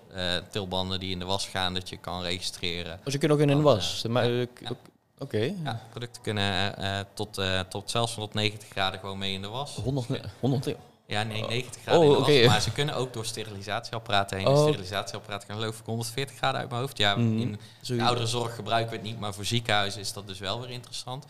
Tilbanden 0.49 0.99
die 0.99 1.11
in 1.11 1.19
de 1.19 1.25
was 1.25 1.47
gaan, 1.47 1.73
dat 1.73 1.89
je 1.89 1.97
kan 1.97 2.21
registreren. 2.21 2.99
Als 3.03 3.13
je 3.13 3.19
kunt 3.19 3.31
ook 3.31 3.39
in 3.39 3.49
een 3.49 3.61
was. 3.61 4.03
maar, 4.09 4.29
ja, 4.29 4.45
k- 4.53 4.59
ja. 4.59 4.71
Oké. 5.17 5.53
Ja, 5.63 5.81
producten 5.89 6.21
kunnen 6.21 6.75
tot, 7.13 7.41
tot 7.69 7.89
zelfs 7.91 8.15
190 8.15 8.69
graden 8.69 8.99
gewoon 8.99 9.17
mee 9.17 9.33
in 9.33 9.41
de 9.41 9.47
was. 9.47 9.75
100, 9.75 10.07
100. 10.39 10.75
Ja, 11.11 11.23
nee, 11.23 11.41
Oh. 11.43 11.49
90 11.49 11.81
graden 11.81 11.99
Oh, 12.01 12.05
in 12.07 12.11
de 12.11 12.17
oké. 12.17 12.39
was. 12.39 12.47
Maar 12.47 12.61
ze 12.61 12.71
kunnen 12.71 12.95
ook 12.95 13.13
door 13.13 13.25
sterilisatieapparaten 13.25 14.37
heen. 14.37 14.47
Oh. 14.47 14.53
Een 14.53 14.59
sterilisatieapparaat 14.61 15.45
kan 15.45 15.55
geloof 15.55 15.79
ik 15.79 15.85
140 15.85 16.37
graden 16.37 16.59
uit 16.59 16.69
mijn 16.69 16.81
hoofd. 16.81 16.97
Ja, 16.97 17.15
Mhm. 17.15 17.37
in 17.39 17.59
de 17.81 18.03
ouderenzorg 18.03 18.55
gebruiken 18.55 18.89
we 18.91 18.95
het 18.97 19.05
niet, 19.05 19.19
maar 19.19 19.33
voor 19.33 19.45
ziekenhuizen 19.45 20.01
is 20.01 20.13
dat 20.13 20.27
dus 20.27 20.39
wel 20.39 20.61
weer 20.61 20.69
interessant. 20.69 21.25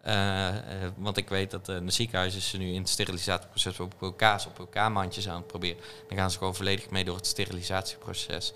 Eh, 0.00 0.48
eh, 0.48 0.54
want 0.96 1.16
ik 1.16 1.28
weet 1.28 1.50
dat 1.50 1.68
eh, 1.68 1.76
in 1.76 1.86
de 1.86 1.92
ziekenhuizen 1.92 2.40
ze 2.40 2.56
nu 2.56 2.72
in 2.72 2.80
het 2.80 2.88
sterilisatieproces 2.88 3.80
op 3.80 3.92
elkaars 4.02 4.46
op 4.46 4.58
elkaar 4.58 4.92
mandjes 4.92 5.28
aan 5.28 5.36
het 5.36 5.46
proberen. 5.46 5.76
Dan 6.08 6.18
gaan 6.18 6.30
ze 6.30 6.38
gewoon 6.38 6.54
volledig 6.54 6.90
mee 6.90 7.04
door 7.04 7.16
het 7.16 7.26
sterilisatieproces. 7.26 8.52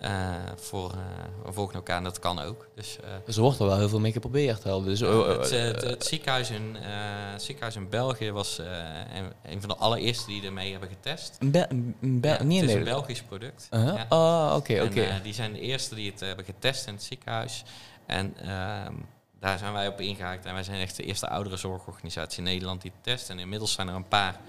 Eh, 0.00 0.34
voor, 0.56 0.92
uh, 0.94 1.52
volgen 1.52 1.74
elkaar 1.74 1.96
en 1.96 2.04
dat 2.04 2.18
kan 2.18 2.38
ook. 2.38 2.68
Dus, 2.74 2.98
uh, 3.04 3.08
dus 3.24 3.36
er 3.36 3.42
wordt 3.42 3.58
er 3.58 3.66
wel 3.66 3.78
heel 3.78 3.88
veel 3.88 4.00
mee 4.00 4.12
geprobeerd 4.12 4.66
al. 4.66 4.82
Dus, 4.82 5.00
uh, 5.00 5.26
het, 5.26 5.50
het, 5.50 5.82
het, 5.82 6.04
ziekenhuis 6.04 6.50
in, 6.50 6.76
ziekenhuis 7.36 7.76
in 7.76 7.88
België 7.88 8.32
was 8.32 8.58
een, 8.58 9.32
een, 9.42 9.60
van 9.60 9.68
de 9.68 9.76
allereerste 9.76 10.26
die 10.26 10.44
ermee 10.44 10.70
hebben 10.70 10.88
getest. 10.88 11.36
Een, 11.38 11.50
Be 11.50 11.66
een 11.68 12.20
Be 12.20 12.28
ja, 12.28 12.42
niet 12.42 12.60
het 12.60 12.70
is 12.70 12.76
een 12.76 12.84
Belgisch 12.84 13.22
product. 13.22 13.68
Uh 13.70 13.84
-huh. 13.84 13.96
ja. 13.96 14.06
Oh, 14.08 14.56
oké. 14.56 14.82
Okay. 14.82 15.20
Die 15.22 15.34
zijn 15.34 15.52
de 15.52 15.60
eerste 15.60 15.94
die 15.94 16.10
het 16.10 16.20
hebben 16.20 16.44
getest 16.44 16.86
in 16.86 16.94
het 16.94 17.02
ziekenhuis. 17.02 17.64
En 18.06 18.34
daar 19.40 19.58
zijn 19.58 19.72
wij 19.72 19.88
op 19.88 20.00
ingehaakt. 20.00 20.44
En 20.44 20.54
wij 20.54 20.62
zijn 20.62 20.80
echt 20.80 20.96
de 20.96 21.02
eerste 21.02 21.28
ouderenzorgorganisatie 21.28 22.38
in 22.38 22.44
Nederland 22.44 22.82
die 22.82 22.90
het 22.94 23.02
test. 23.02 23.30
En 23.30 23.38
inmiddels 23.38 23.72
zijn 23.72 23.88
er 23.88 23.94
een 23.94 24.08
paar 24.08 24.40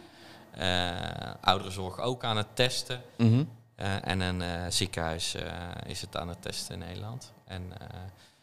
uh, 0.60 1.34
ouderenzorg 1.42 2.00
ook 2.00 2.24
aan 2.24 2.38
het 2.38 2.48
testen. 2.54 3.02
Mm 3.18 3.28
-hmm. 3.28 3.50
Uh, 3.82 4.08
en 4.08 4.20
een 4.22 4.42
uh, 4.42 4.48
ziekenhuis 4.70 5.36
uh, 5.36 5.42
is 5.86 6.02
het 6.02 6.18
aan 6.18 6.28
het 6.30 6.42
testen 6.42 6.74
in 6.82 6.88
Nederland. 6.88 7.32
En 7.46 7.64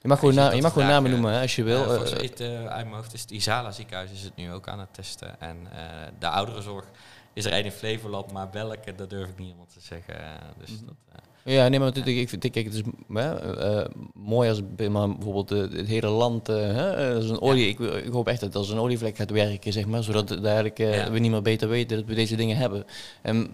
Je 0.00 0.08
mag 0.08 0.18
gewoon, 0.18 0.34
na, 0.34 0.50
je 0.50 0.62
mag 0.62 0.72
gewoon 0.72 0.88
namen 0.88 1.10
noemen 1.10 1.32
hè, 1.32 1.40
als 1.40 1.56
je 1.56 1.62
wil. 1.62 1.84
Volgens 1.84 2.12
Eh, 2.12 2.20
het, 2.22 2.40
eh, 2.40 2.48
uit 2.66 2.84
mijn 2.84 2.96
hoofd 2.96 3.12
is 3.14 3.20
het 3.20 3.30
Isala 3.30 3.70
ziekenhuis 3.70 4.10
is 4.10 4.22
het 4.22 4.36
nu 4.36 4.52
ook 4.52 4.68
aan 4.68 4.78
het 4.80 4.94
testen. 4.94 5.40
En 5.40 5.56
eh, 5.72 5.78
de 6.18 6.28
ouderenzorg 6.28 6.84
is 7.32 7.44
er 7.44 7.52
één 7.52 7.64
in 7.64 7.70
Flevoland, 7.72 8.32
maar 8.32 8.48
welke, 8.52 8.94
dat 8.94 9.10
durf 9.10 9.28
ik 9.28 9.36
niet 9.38 9.46
helemaal 9.46 9.66
te 9.72 9.80
zeggen. 9.80 10.18
eh, 10.20 10.30
dus 10.58 10.70
Mhm. 10.70 10.84
dat, 10.86 10.94
eh, 11.12 11.54
Ja, 11.54 11.68
nee, 11.68 11.78
maar 11.78 11.88
het- 11.88 12.06
ik 12.06 12.28
vind 12.28 12.50
kijk, 12.50 12.64
het 12.64 12.74
is 12.74 12.82
hè, 13.12 13.54
eh, 13.82 13.90
mooi 14.14 14.48
als 14.48 14.60
maar 14.90 15.08
bijvoorbeeld 15.08 15.50
eh, 15.50 15.78
het 15.78 15.86
hele 15.86 16.08
land, 16.08 16.48
eh, 16.48 16.56
hè, 16.56 17.08
eh, 17.10 17.14
als 17.16 17.28
een 17.30 17.40
olie, 17.40 17.68
ik, 17.68 17.78
ik 17.78 18.12
hoop 18.12 18.28
echt 18.28 18.40
dat 18.40 18.54
als 18.54 18.68
een 18.70 18.78
olievlek 18.78 19.16
gaat 19.16 19.30
werken, 19.30 19.72
zeg 19.72 19.86
maar, 19.86 20.02
zodat 20.02 20.30
eh, 20.78 20.94
Ja. 20.94 21.10
we 21.10 21.18
niet 21.18 21.30
meer 21.30 21.42
beter 21.42 21.68
weten 21.68 21.96
dat 21.96 22.06
we 22.06 22.14
deze 22.14 22.36
dingen 22.36 22.56
hebben. 22.56 22.84
En 23.22 23.50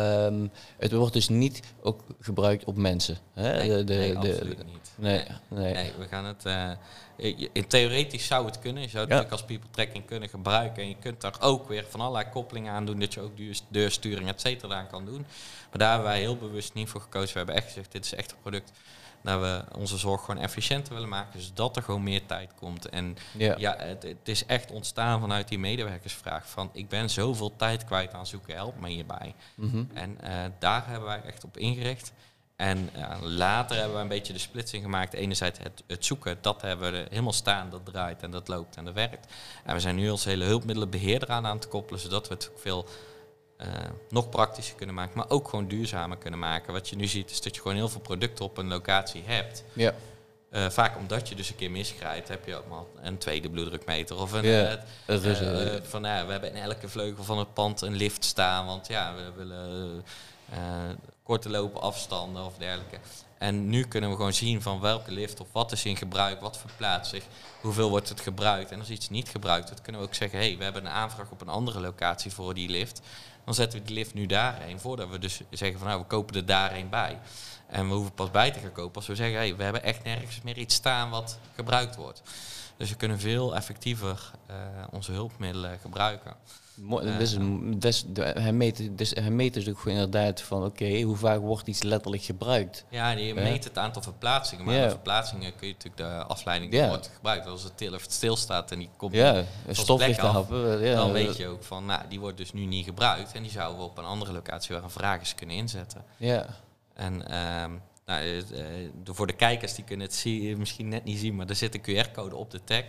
ehm, 0.00 0.46
het 0.78 0.92
wordt 0.92 1.12
dus 1.12 1.28
niet 1.28 1.60
ook 1.82 2.00
gebruikt 2.20 2.64
op 2.64 2.76
mensen. 2.76 3.16
Hè? 3.34 3.52
nee, 3.56 3.68
de, 3.68 3.84
de, 3.84 3.94
nee, 3.94 4.12
de- 4.18 4.18
absoluut 4.32 4.64
niet. 4.66 4.90
nee, 4.94 5.24
nee. 5.48 5.72
Nee, 5.74 5.92
we 5.98 6.06
gaan 6.08 6.24
het. 6.24 6.44
eh, 6.44 6.70
je- 7.16 7.50
in 7.52 7.66
theoretisch 7.66 8.26
zou 8.26 8.46
het 8.46 8.58
kunnen. 8.58 8.82
Je 8.82 8.88
zou 8.88 9.02
het 9.04 9.12
Ja. 9.12 9.18
natuurlijk 9.18 9.42
als 9.42 9.56
people 9.56 9.70
tracking 9.70 10.06
kunnen 10.06 10.28
gebruiken. 10.28 10.82
En 10.82 10.88
je 10.88 10.96
kunt 11.00 11.20
daar 11.20 11.36
ook 11.40 11.68
weer 11.68 11.84
van 11.88 12.00
allerlei 12.00 12.28
koppelingen 12.30 12.72
aan 12.72 12.86
doen. 12.86 12.98
Dat 13.00 13.14
je 13.14 13.20
ook 13.20 13.32
deursturing, 13.68 14.28
et 14.28 14.40
cetera, 14.40 14.74
aan 14.74 14.86
kan 14.88 15.04
doen. 15.04 15.26
Maar 15.70 15.78
daar 15.78 15.90
hebben 15.92 16.08
wij 16.08 16.20
heel 16.20 16.36
bewust 16.36 16.74
niet 16.74 16.88
voor 16.88 17.00
gekozen. 17.00 17.32
We 17.32 17.38
hebben 17.38 17.54
echt 17.56 17.66
gezegd: 17.66 17.92
dit 17.92 18.04
is 18.04 18.14
echt 18.14 18.30
een 18.30 18.40
product. 18.40 18.70
Dat 19.26 19.40
we 19.40 19.64
onze 19.78 19.96
zorg 19.96 20.24
gewoon 20.24 20.42
efficiënter 20.42 20.94
willen 20.94 21.08
maken. 21.08 21.40
Zodat 21.40 21.76
er 21.76 21.82
gewoon 21.82 22.02
meer 22.02 22.26
tijd 22.26 22.50
komt. 22.54 22.88
En 22.88 23.16
Ja. 23.38 23.54
ja, 23.58 23.76
het, 23.78 24.02
het 24.02 24.28
is 24.28 24.46
echt 24.46 24.70
ontstaan 24.70 25.20
vanuit 25.20 25.48
die 25.48 25.58
medewerkersvraag. 25.58 26.48
Van 26.48 26.70
ik 26.72 26.88
ben 26.88 27.10
zoveel 27.10 27.56
tijd 27.56 27.84
kwijt 27.84 28.14
aan 28.14 28.26
zoeken, 28.26 28.54
help 28.54 28.80
me 28.80 28.88
hierbij. 28.88 29.34
Mhm. 29.54 29.84
En 29.94 30.20
eh, 30.20 30.44
daar 30.58 30.86
hebben 30.86 31.08
wij 31.08 31.22
echt 31.22 31.44
op 31.44 31.56
ingericht. 31.56 32.12
En 32.56 32.90
ja, 32.94 33.18
later 33.22 33.76
hebben 33.76 33.96
we 33.96 34.02
een 34.02 34.08
beetje 34.08 34.32
de 34.32 34.38
splitsing 34.38 34.82
gemaakt. 34.82 35.12
Enerzijds 35.12 35.58
het, 35.58 35.82
het 35.86 36.04
zoeken, 36.04 36.38
dat 36.40 36.62
hebben 36.62 36.92
we 36.92 37.06
helemaal 37.10 37.32
staan, 37.32 37.70
dat 37.70 37.84
draait 37.84 38.22
en 38.22 38.30
dat 38.30 38.48
loopt 38.48 38.76
en 38.76 38.84
dat 38.84 38.94
werkt. 38.94 39.32
En 39.64 39.74
we 39.74 39.80
zijn 39.80 39.96
nu 39.96 40.10
als 40.10 40.24
hele 40.24 40.44
hulpmiddelenbeheerder 40.44 41.30
aan 41.30 41.46
aan 41.46 41.56
het 41.56 41.68
koppelen, 41.68 42.00
zodat 42.00 42.28
we 42.28 42.34
het 42.34 42.50
ook 42.52 42.58
veel 42.58 42.88
eh, 43.56 43.68
nog 44.08 44.28
praktischer 44.28 44.76
kunnen 44.76 44.94
maken, 44.94 45.16
maar 45.16 45.30
ook 45.30 45.48
gewoon 45.48 45.68
duurzamer 45.68 46.16
kunnen 46.16 46.38
maken. 46.38 46.72
Wat 46.72 46.88
je 46.88 46.96
nu 46.96 47.06
ziet 47.06 47.30
is 47.30 47.40
dat 47.40 47.54
je 47.54 47.60
gewoon 47.60 47.76
heel 47.76 47.88
veel 47.88 48.00
producten 48.00 48.44
op 48.44 48.58
een 48.58 48.68
locatie 48.68 49.22
hebt. 49.26 49.64
Ja. 49.72 49.94
Eh, 50.50 50.70
vaak 50.70 50.96
omdat 50.96 51.28
je 51.28 51.34
dus 51.34 51.48
een 51.48 51.56
keer 51.56 51.70
misgrijpt, 51.70 52.28
heb 52.28 52.46
je 52.46 52.56
ook 52.56 52.68
maar 52.68 52.82
een 53.02 53.18
tweede 53.18 53.50
bloeddrukmeter 53.50 54.20
of 54.20 54.32
een... 54.32 54.44
Ja, 54.44 54.84
eh, 55.06 55.16
van, 55.82 56.02
ja, 56.02 56.26
we 56.26 56.32
hebben 56.32 56.54
in 56.54 56.62
elke 56.62 56.88
vleugel 56.88 57.24
van 57.24 57.38
het 57.38 57.54
pand 57.54 57.80
een 57.80 57.94
lift 57.94 58.24
staan, 58.24 58.66
want 58.66 58.86
ja, 58.86 59.14
we 59.14 59.32
willen 59.36 60.04
korte 61.22 61.50
lopen 61.50 61.80
afstanden 61.80 62.44
of 62.44 62.56
dergelijke. 62.58 62.98
En 63.38 63.68
nu 63.68 63.84
kunnen 63.84 64.10
we 64.10 64.16
gewoon 64.16 64.32
zien 64.32 64.62
van 64.62 64.80
welke 64.80 65.10
lift 65.10 65.40
of 65.40 65.46
wat 65.52 65.72
is 65.72 65.84
in 65.84 65.96
gebruik, 65.96 66.40
wat 66.40 66.58
verplaatst 66.58 67.10
zich, 67.10 67.24
hoeveel 67.60 67.90
wordt 67.90 68.08
het 68.08 68.20
gebruikt. 68.20 68.70
En 68.70 68.78
als 68.78 68.90
iets 68.90 69.08
niet 69.08 69.28
gebruikt 69.28 69.66
wordt, 69.66 69.82
kunnen 69.82 70.00
we 70.00 70.06
ook 70.06 70.14
zeggen, 70.14 70.38
hé, 70.38 70.46
hey, 70.46 70.56
we 70.56 70.64
hebben 70.64 70.84
een 70.84 70.92
aanvraag 70.92 71.30
op 71.30 71.40
een 71.40 71.48
andere 71.48 71.80
locatie 71.80 72.32
voor 72.32 72.54
die 72.54 72.68
lift. 72.68 73.00
Dan 73.46 73.54
zetten 73.54 73.78
we 73.78 73.84
die 73.84 73.94
lift 73.94 74.14
nu 74.14 74.26
daarheen, 74.26 74.80
voordat 74.80 75.08
we 75.08 75.18
dus 75.18 75.40
zeggen 75.50 75.78
van, 75.78 75.88
nou, 75.88 76.00
we 76.00 76.06
kopen 76.06 76.34
er 76.34 76.46
daarheen 76.46 76.88
bij. 76.88 77.18
En 77.66 77.88
we 77.88 77.94
hoeven 77.94 78.14
pas 78.14 78.30
bij 78.30 78.50
te 78.50 78.58
gaan 78.58 78.72
kopen 78.72 78.94
als 78.94 79.06
we 79.06 79.14
zeggen, 79.14 79.36
hey, 79.36 79.56
we 79.56 79.62
hebben 79.62 79.82
echt 79.82 80.04
nergens 80.04 80.40
meer 80.42 80.58
iets 80.58 80.74
staan 80.74 81.10
wat 81.10 81.38
gebruikt 81.54 81.96
wordt. 81.96 82.22
Dus 82.76 82.90
we 82.90 82.96
kunnen 82.96 83.18
veel 83.18 83.54
effectiever 83.56 84.30
eh, 84.46 84.56
onze 84.90 85.12
hulpmiddelen 85.12 85.78
gebruiken. 85.78 86.36
Dus, 87.18 87.36
dus, 87.76 88.04
hij, 88.16 88.52
meet, 88.52 88.88
dus, 88.98 89.10
hij 89.10 89.30
meet 89.30 89.54
dus 89.54 89.68
ook 89.68 89.86
inderdaad 89.86 90.40
van 90.42 90.64
oké, 90.64 91.00
hoe 91.00 91.16
vaak 91.16 91.40
wordt 91.40 91.66
iets 91.68 91.82
letterlijk 91.82 92.22
gebruikt. 92.22 92.84
Ja, 92.90 93.10
en 93.10 93.22
je 93.24 93.34
meet 93.34 93.64
het 93.64 93.78
aantal 93.78 94.02
verplaatsingen. 94.02 94.64
Maar 94.64 94.74
de 94.74 94.90
verplaatsingen 94.90 95.54
kun 95.56 95.66
je 95.66 95.72
natuurlijk 95.72 96.02
de 96.10 96.24
afleiding 96.24 96.70
die 96.70 96.80
wordt 96.88 97.10
gebruikt. 97.14 97.46
Als 97.46 97.62
het 97.62 98.12
stilstaat 98.12 98.70
en 98.72 98.78
die 98.78 98.88
komt 98.96 99.12
niet, 99.12 99.46
een 99.66 99.74
plek 99.96 100.18
af, 100.36 100.46
dan 100.94 101.12
weet 101.12 101.36
je 101.36 101.46
ook 101.46 101.62
van, 101.64 101.84
nou, 101.86 102.02
die 102.08 102.20
wordt 102.20 102.36
dus 102.36 102.52
nu 102.52 102.64
niet 102.64 102.84
gebruikt. 102.84 103.32
En 103.32 103.42
die 103.42 103.50
zouden 103.50 103.78
we 103.78 103.84
op 103.84 103.98
een 103.98 104.04
andere 104.04 104.32
locatie 104.32 104.74
waar 104.74 104.84
een 104.84 104.90
vraag 104.90 105.20
is 105.20 105.34
kunnen 105.34 105.56
inzetten. 105.56 106.04
Ja, 106.16 106.46
En 106.94 107.28
ehm, 107.28 107.70
nou, 108.06 108.20
eh, 108.22 108.38
eh, 108.38 108.90
de- 109.04 109.14
voor 109.14 109.26
de 109.26 109.32
kijkers, 109.32 109.74
die 109.74 109.84
kunnen 109.84 110.06
het 110.06 110.14
zien, 110.14 110.58
misschien 110.58 110.88
net 110.88 111.04
niet 111.04 111.18
zien, 111.18 111.36
maar 111.36 111.46
er 111.48 111.54
zit 111.56 111.74
een 111.74 111.80
QR-code 112.06 112.36
op 112.36 112.50
de 112.50 112.60
tag. 112.64 112.82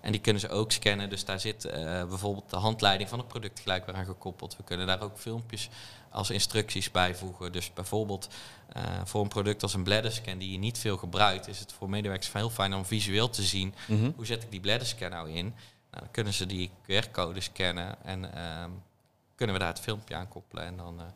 En 0.00 0.12
die 0.12 0.20
kunnen 0.20 0.40
ze 0.40 0.48
ook 0.48 0.72
scannen. 0.72 1.10
Dus 1.10 1.24
daar 1.24 1.40
zit 1.40 1.64
eh, 1.64 1.82
bijvoorbeeld 2.04 2.50
de 2.50 2.56
handleiding 2.56 3.08
van 3.08 3.18
het 3.18 3.28
product 3.28 3.60
gelijk 3.60 3.86
weer 3.86 3.94
aan 3.94 4.04
gekoppeld. 4.04 4.56
We 4.56 4.62
kunnen 4.62 4.86
daar 4.86 5.00
ook 5.00 5.18
filmpjes 5.18 5.68
als 6.10 6.30
instructies 6.30 6.90
bijvoegen. 6.90 7.52
Dus 7.52 7.72
bijvoorbeeld 7.72 8.28
eh, 8.72 8.82
voor 9.04 9.22
een 9.22 9.28
product 9.28 9.62
als 9.62 9.74
een 9.74 9.82
bladderscan 9.82 10.38
die 10.38 10.52
je 10.52 10.58
niet 10.58 10.78
veel 10.78 10.96
gebruikt, 10.96 11.48
is 11.48 11.58
het 11.60 11.72
voor 11.72 11.90
medewerkers 11.90 12.32
heel 12.32 12.50
fijn 12.50 12.74
om 12.74 12.84
visueel 12.84 13.30
te 13.30 13.42
zien 13.42 13.74
Mhm. 13.88 14.10
hoe 14.16 14.26
zet 14.26 14.42
ik 14.42 14.50
die 14.50 14.60
bladderscan 14.60 15.10
nou 15.10 15.30
in. 15.30 15.44
Nou, 15.90 16.02
dan 16.02 16.10
kunnen 16.10 16.32
ze 16.32 16.46
die 16.46 16.70
QR-code 16.86 17.40
scannen 17.40 18.04
en 18.04 18.34
ehm, 18.34 18.70
kunnen 19.34 19.54
we 19.56 19.60
daar 19.62 19.72
het 19.72 19.80
filmpje 19.80 20.14
aan 20.14 20.28
koppelen. 20.28 20.64
En 20.64 20.76
dan 20.76 21.00
eh, 21.00 21.06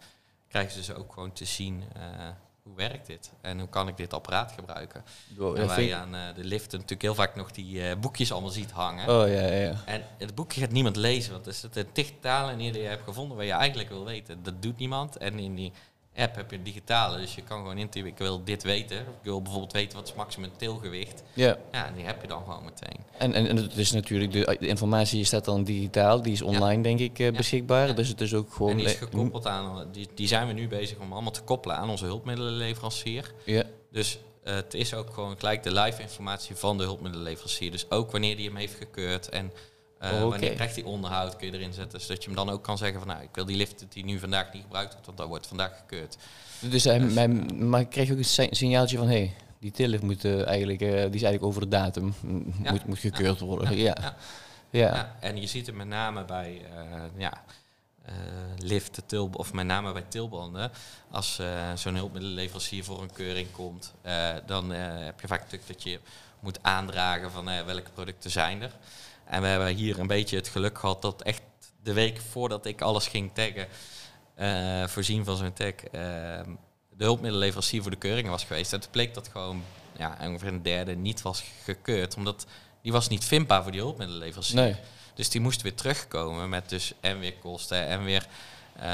krijgen 0.49 0.73
ze 0.73 0.79
dus 0.79 0.93
ook 0.95 1.13
gewoon 1.13 1.33
te 1.33 1.45
zien 1.45 1.85
hoe 2.63 2.77
werkt 2.77 3.07
dit 3.07 3.33
en 3.41 3.59
hoe 3.59 3.69
kan 3.69 3.89
ik 3.89 3.97
dit 3.97 4.13
apparaat 4.13 4.53
gebruiken. 4.53 5.05
En 5.39 5.67
waar 5.67 5.81
je 5.81 5.95
aan 5.95 6.15
eh, 6.15 6.35
de 6.35 6.45
lift 6.45 6.73
natuurlijk 6.73 7.03
heel 7.03 7.15
vaak 7.15 7.35
nog 7.35 7.51
die 7.51 7.89
eh, 7.89 7.97
boekjes 7.99 8.33
allemaal 8.33 8.51
ziet 8.51 8.71
hangen. 8.71 9.09
Oh 9.09 9.29
ja, 9.29 9.47
ja. 9.47 9.83
En 9.87 10.05
het 10.19 10.35
boekje 10.35 10.61
gaat 10.61 10.71
niemand 10.71 10.97
lezen, 10.97 11.33
want 11.33 11.47
er 11.47 11.53
zit 11.53 11.77
een 11.77 11.87
digitale 11.93 12.53
in 12.53 12.59
die 12.59 12.83
je 12.83 12.89
hebt 12.89 13.05
gevonden 13.05 13.37
waar 13.37 13.47
je 13.47 13.53
eigenlijk 13.53 13.89
wil 13.89 14.05
weten. 14.05 14.43
Dat 14.43 14.63
doet 14.63 14.79
niemand. 14.79 15.17
En 15.17 15.39
in 15.39 15.55
die 15.55 15.73
app 16.17 16.37
heb 16.37 16.51
je 16.51 16.57
een 16.57 16.63
digitale, 16.63 17.21
dus 17.21 17.35
je 17.35 17.43
kan 17.43 17.59
gewoon 17.59 17.79
intypen, 17.79 18.11
ik 18.11 18.19
wil 18.19 18.45
dit 18.45 18.63
weten. 18.63 18.99
Ik 18.99 19.05
wil 19.23 19.43
bijvoorbeeld 19.43 19.73
weten 19.73 19.99
wat 19.99 20.09
is 20.09 20.15
maximum 20.15 20.51
tilgewicht. 20.57 21.23
ja. 21.35 21.59
Ja, 21.73 21.91
die 21.97 22.05
heb 22.05 22.23
je 22.23 22.29
dan 22.29 22.43
gewoon 22.45 22.65
meteen. 22.65 22.97
En, 23.19 23.33
en, 23.35 23.49
en 23.49 23.57
het 23.57 23.77
is 23.77 23.93
natuurlijk, 23.93 24.33
de, 24.33 24.57
de 24.61 24.67
informatie 24.67 25.25
staat 25.25 25.45
dan 25.45 25.65
digitaal, 25.65 26.23
die 26.23 26.33
is 26.33 26.43
online 26.43 26.83
denk 26.83 26.99
ik 26.99 27.19
eh, 27.19 27.33
beschikbaar. 27.33 27.87
Ja. 27.87 27.93
Dus 27.93 28.09
het 28.09 28.21
is 28.21 28.35
ook 28.35 28.53
gewoon... 28.53 28.71
En 28.71 28.77
die 28.77 28.87
is 28.87 28.95
gekoppeld 28.95 29.47
aan, 29.47 29.89
die, 29.93 30.09
die 30.15 30.27
zijn 30.27 30.47
we 30.47 30.53
nu 30.53 30.69
bezig 30.69 30.99
om 30.99 31.13
allemaal 31.13 31.33
te 31.33 31.43
koppelen 31.43 31.77
aan 31.77 31.91
onze 31.91 32.05
hulpmiddelenleverancier. 32.05 33.33
Ja, 33.45 33.65
Dus 33.91 34.19
eh, 34.45 34.55
het 34.55 34.75
is 34.75 34.95
ook 34.95 35.11
gewoon 35.15 35.39
gelijk 35.39 35.63
de 35.63 35.73
live 35.73 36.03
informatie 36.03 36.57
van 36.57 36.79
de 36.79 36.85
hulpmiddelenleverancier. 36.85 37.71
Dus 37.71 37.91
ook 37.91 38.11
wanneer 38.11 38.37
die 38.37 38.47
hem 38.47 38.57
heeft 38.57 38.75
gekeurd 38.75 39.29
en 39.29 39.53
eh, 40.03 40.11
Oh, 40.13 40.21
oké. 40.21 40.29
wanneer 40.31 40.53
krijgt 40.55 40.75
hij 40.75 40.85
onderhoud, 40.85 41.37
kun 41.37 41.47
je 41.47 41.53
erin 41.53 41.73
zetten. 41.73 42.01
Zodat 42.01 42.23
je 42.23 42.29
hem 42.29 42.37
dan 42.37 42.51
ook 42.51 42.63
kan 42.63 42.79
zeggen 42.79 42.99
van 42.99 43.09
nou, 43.09 43.23
ik 43.23 43.29
wil 43.33 43.45
die 43.45 43.57
lift 43.57 43.85
die 43.89 44.05
nu 44.05 44.19
vandaag 44.19 44.53
niet 44.53 44.63
gebruikt 44.63 44.91
wordt, 44.93 45.07
want 45.07 45.19
dat 45.19 45.29
wordt 45.29 45.47
vandaag 45.47 45.77
gekeurd. 45.77 46.17
dus 46.61 46.85
hij, 46.85 46.99
Dus, 46.99 47.15
hij- 47.15 47.29
maar 47.29 47.81
ik 47.81 47.91
krijg 47.91 48.11
ook 48.11 48.19
een 48.19 48.25
si- 48.25 48.49
signaaltje 48.51 48.97
van, 48.99 49.07
hé, 49.09 49.13
hey, 49.17 49.35
die 49.59 49.71
tillift 49.71 50.03
moet 50.03 50.25
eh, 50.25 50.47
eigenlijk, 50.47 50.81
eh, 50.81 50.89
die 50.91 50.97
is 50.99 51.03
eigenlijk 51.23 51.45
over 51.45 51.61
de 51.61 51.69
datum, 51.69 52.15
Ja. 52.63 52.71
moet, 52.73 52.87
moet 52.87 52.99
gekeurd 52.99 53.41
worden. 53.41 53.77
Ja, 53.77 53.95
Ja. 54.01 54.15
ja. 54.71 55.17
En 55.21 55.41
je 55.41 55.47
ziet 55.47 55.67
het 55.67 55.75
met 55.75 55.87
name 55.87 56.25
bij 56.25 56.63
ja, 57.17 57.33
liften, 58.59 59.07
til, 59.07 59.31
of 59.33 59.53
met 59.53 59.67
name 59.67 59.93
bij 59.93 60.05
tilbanden. 60.09 60.71
Als 61.11 61.41
zo'n 61.75 61.95
hulpmiddelenleverancier 61.97 62.85
voor 62.85 63.03
een 63.03 63.13
keuring 63.13 63.51
komt, 63.51 63.93
dan 64.47 64.71
heb 64.71 65.21
je 65.21 65.27
vaak 65.27 65.41
natuurlijk 65.41 65.67
dat 65.73 65.83
je 65.83 65.99
moet 66.41 66.59
aandragen 66.63 67.31
van 67.31 67.45
welke 67.45 67.91
producten 67.95 68.31
zijn 68.31 68.63
er. 68.63 68.73
En 69.33 69.43
we 69.43 69.49
hebben 69.49 69.69
hier 69.75 69.99
een 69.99 70.07
beetje 70.07 70.37
het 70.37 70.49
geluk 70.49 70.79
gehad 70.79 71.03
dat 71.03 71.23
echt 71.23 71.43
de 71.83 71.93
week 71.93 72.21
voordat 72.31 72.67
ik 72.67 72.81
alles 72.81 73.07
ging 73.07 73.31
taggen, 73.35 73.67
eh, 74.35 74.87
voorzien 74.87 75.25
van 75.25 75.37
zo'n 75.37 75.53
tag, 75.53 75.67
eh, 75.67 75.91
de 76.97 77.05
hulpmiddelenleverancier 77.05 77.83
voor 77.83 77.91
de 77.91 77.97
keuringen 77.97 78.31
was 78.31 78.45
geweest. 78.45 78.73
En 78.73 78.79
het 78.81 78.91
bleek 78.91 79.15
dat 79.15 79.29
gewoon 79.29 79.63
ja, 79.99 80.17
ongeveer 80.21 80.49
een 80.49 80.63
derde 80.63 80.95
niet 80.97 81.23
was 81.23 81.45
gekeurd, 81.65 82.17
omdat 82.17 82.47
die 82.83 82.93
was 82.93 83.09
niet 83.09 83.25
vindbaar 83.25 83.63
voor 83.63 83.73
die 83.73 83.81
hulpmiddelenleverancier. 83.81 84.57
Nee. 84.61 84.77
Dus 85.15 85.29
die 85.31 85.41
moest 85.41 85.63
weer 85.63 85.75
terugkomen 85.75 86.49
met 86.49 86.69
dus 86.69 86.93
en 87.01 87.19
weer 87.19 87.35
kosten 87.35 87.87
en 87.87 88.05
weer... 88.05 88.27
eh, 88.77 88.85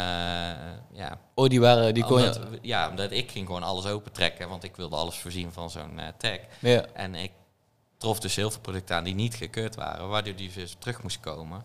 ja, 0.93 1.19
Oh, 1.35 1.49
die 1.49 1.61
waren, 1.61 1.95
die 1.95 2.05
kon 2.05 2.17
omdat, 2.19 2.35
je... 2.35 2.49
we- 2.49 2.59
ja, 2.63 2.89
omdat 2.89 3.11
ik 3.11 3.31
ging 3.31 3.47
gewoon 3.47 3.63
alles 3.63 3.87
opentrekken, 3.87 4.49
want 4.49 4.65
ik 4.65 4.77
wilde 4.77 4.97
alles 4.97 5.17
voorzien 5.17 5.53
van 5.53 5.71
zo'n 5.71 6.01
tag. 6.19 6.39
Ja. 6.59 6.85
En 6.93 7.15
ik 7.15 7.31
trof 7.99 8.21
dus 8.21 8.37
heel 8.37 8.51
veel 8.51 8.61
producten 8.61 8.97
aan 8.97 9.05
die 9.05 9.15
niet 9.15 9.35
gekeurd 9.35 9.75
waren, 9.75 10.09
waardoor 10.09 10.35
die 10.37 10.51
dus 10.55 10.77
terug 10.79 11.03
moest 11.03 11.21
komen. 11.21 11.65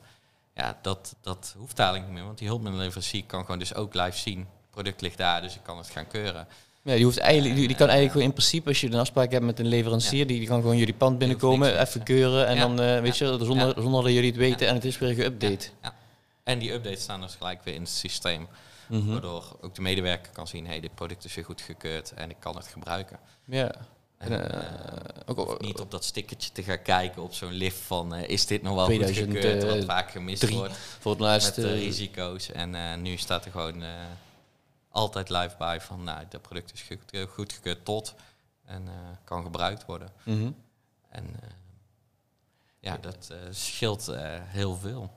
Ja, 0.55 0.79
dat, 0.81 1.15
dat 1.21 1.55
hoeft 1.57 1.79
eigenlijk 1.79 2.07
niet 2.09 2.17
meer, 2.17 2.27
want 2.27 2.37
die 2.37 2.47
hulpmiddelenleverancier 2.47 3.23
kan 3.25 3.41
gewoon 3.41 3.59
dus 3.59 3.75
ook 3.75 3.93
live 3.93 4.17
zien. 4.17 4.39
Het 4.39 4.69
product 4.71 5.01
ligt 5.01 5.17
daar, 5.17 5.41
dus 5.41 5.55
ik 5.55 5.63
kan 5.63 5.77
het 5.77 5.89
gaan 5.89 6.07
keuren. 6.07 6.47
Ja, 6.81 6.95
die, 6.95 7.05
hoeft 7.05 7.17
eigenlijk, 7.17 7.55
die, 7.55 7.67
die 7.67 7.75
kan 7.75 7.87
eigenlijk 7.87 8.11
gewoon 8.11 8.27
in 8.27 8.33
principe, 8.35 8.67
als 8.69 8.81
je 8.81 8.87
een 8.87 8.99
afspraak 8.99 9.31
hebt 9.31 9.45
met 9.45 9.59
een 9.59 9.67
leverancier, 9.67 10.27
die, 10.27 10.39
die 10.39 10.47
kan 10.47 10.61
gewoon 10.61 10.77
jullie 10.77 10.93
pand 10.93 11.17
binnenkomen, 11.17 11.79
even 11.81 12.03
keuren 12.03 12.47
en 12.47 12.55
Ja. 12.55 12.61
dan, 12.61 12.79
eh, 12.81 13.01
weet 13.01 13.17
je, 13.17 13.25
zonder, 13.41 13.73
zonder 13.81 14.03
dat 14.03 14.11
jullie 14.11 14.29
het 14.29 14.39
weten 14.39 14.67
en 14.67 14.73
het 14.73 14.85
is 14.85 14.97
weer 14.99 15.15
geüpdate. 15.15 15.69
Ja. 15.81 15.95
En 16.43 16.59
die 16.59 16.71
updates 16.73 17.01
staan 17.01 17.21
dus 17.21 17.35
gelijk 17.35 17.63
weer 17.63 17.73
in 17.73 17.81
het 17.81 17.89
systeem. 17.89 18.47
Mhm. 18.87 19.11
Waardoor 19.11 19.57
ook 19.61 19.75
de 19.75 19.81
medewerker 19.81 20.31
kan 20.31 20.47
zien, 20.47 20.63
hé, 20.65 20.71
hey, 20.71 20.79
dit 20.79 20.95
product 20.95 21.25
is 21.25 21.35
weer 21.35 21.45
goed 21.45 21.61
gekeurd 21.61 22.11
en 22.13 22.29
ik 22.29 22.35
kan 22.39 22.55
het 22.55 22.67
gebruiken. 22.67 23.19
Ja. 23.45 23.71
En, 24.23 24.51
eh, 24.51 24.59
eh, 24.59 25.03
ook, 25.25 25.61
niet 25.61 25.79
op 25.79 25.91
dat 25.91 26.03
stickertje 26.03 26.51
te 26.51 26.63
gaan 26.63 26.81
kijken 26.81 27.21
op 27.21 27.33
zo'n 27.33 27.51
lift 27.51 27.79
van, 27.79 28.13
eh, 28.13 28.29
is 28.29 28.45
dit 28.45 28.61
nog 28.61 28.75
wel 28.75 28.85
2003, 28.85 29.25
goed 29.25 29.35
gekeurd, 29.35 29.75
wat 29.75 29.85
vaak 29.85 30.11
gemist 30.11 30.41
drie. 30.41 30.57
wordt 30.57 30.77
voor 30.77 31.11
het 31.11 31.19
met 31.19 31.55
de 31.55 31.73
risico's. 31.73 32.51
En 32.51 33.01
nu 33.01 33.17
staat 33.17 33.45
er 33.45 33.51
gewoon 33.51 33.83
altijd 34.89 35.29
live 35.29 35.55
bij 35.57 35.81
van, 35.81 36.03
nou, 36.03 36.23
dat 36.29 36.41
product 36.41 36.73
is 36.73 36.81
goed, 36.81 37.27
goedgekeurd 37.29 37.85
tot 37.85 38.15
en 38.65 38.87
kan 39.23 39.43
gebruikt 39.43 39.85
worden. 39.85 40.09
Mhm. 40.23 40.51
En 41.09 41.25
ja, 42.79 42.97
dat 42.97 43.33
scheelt 43.49 44.11
heel 44.45 44.75
veel. 44.75 45.11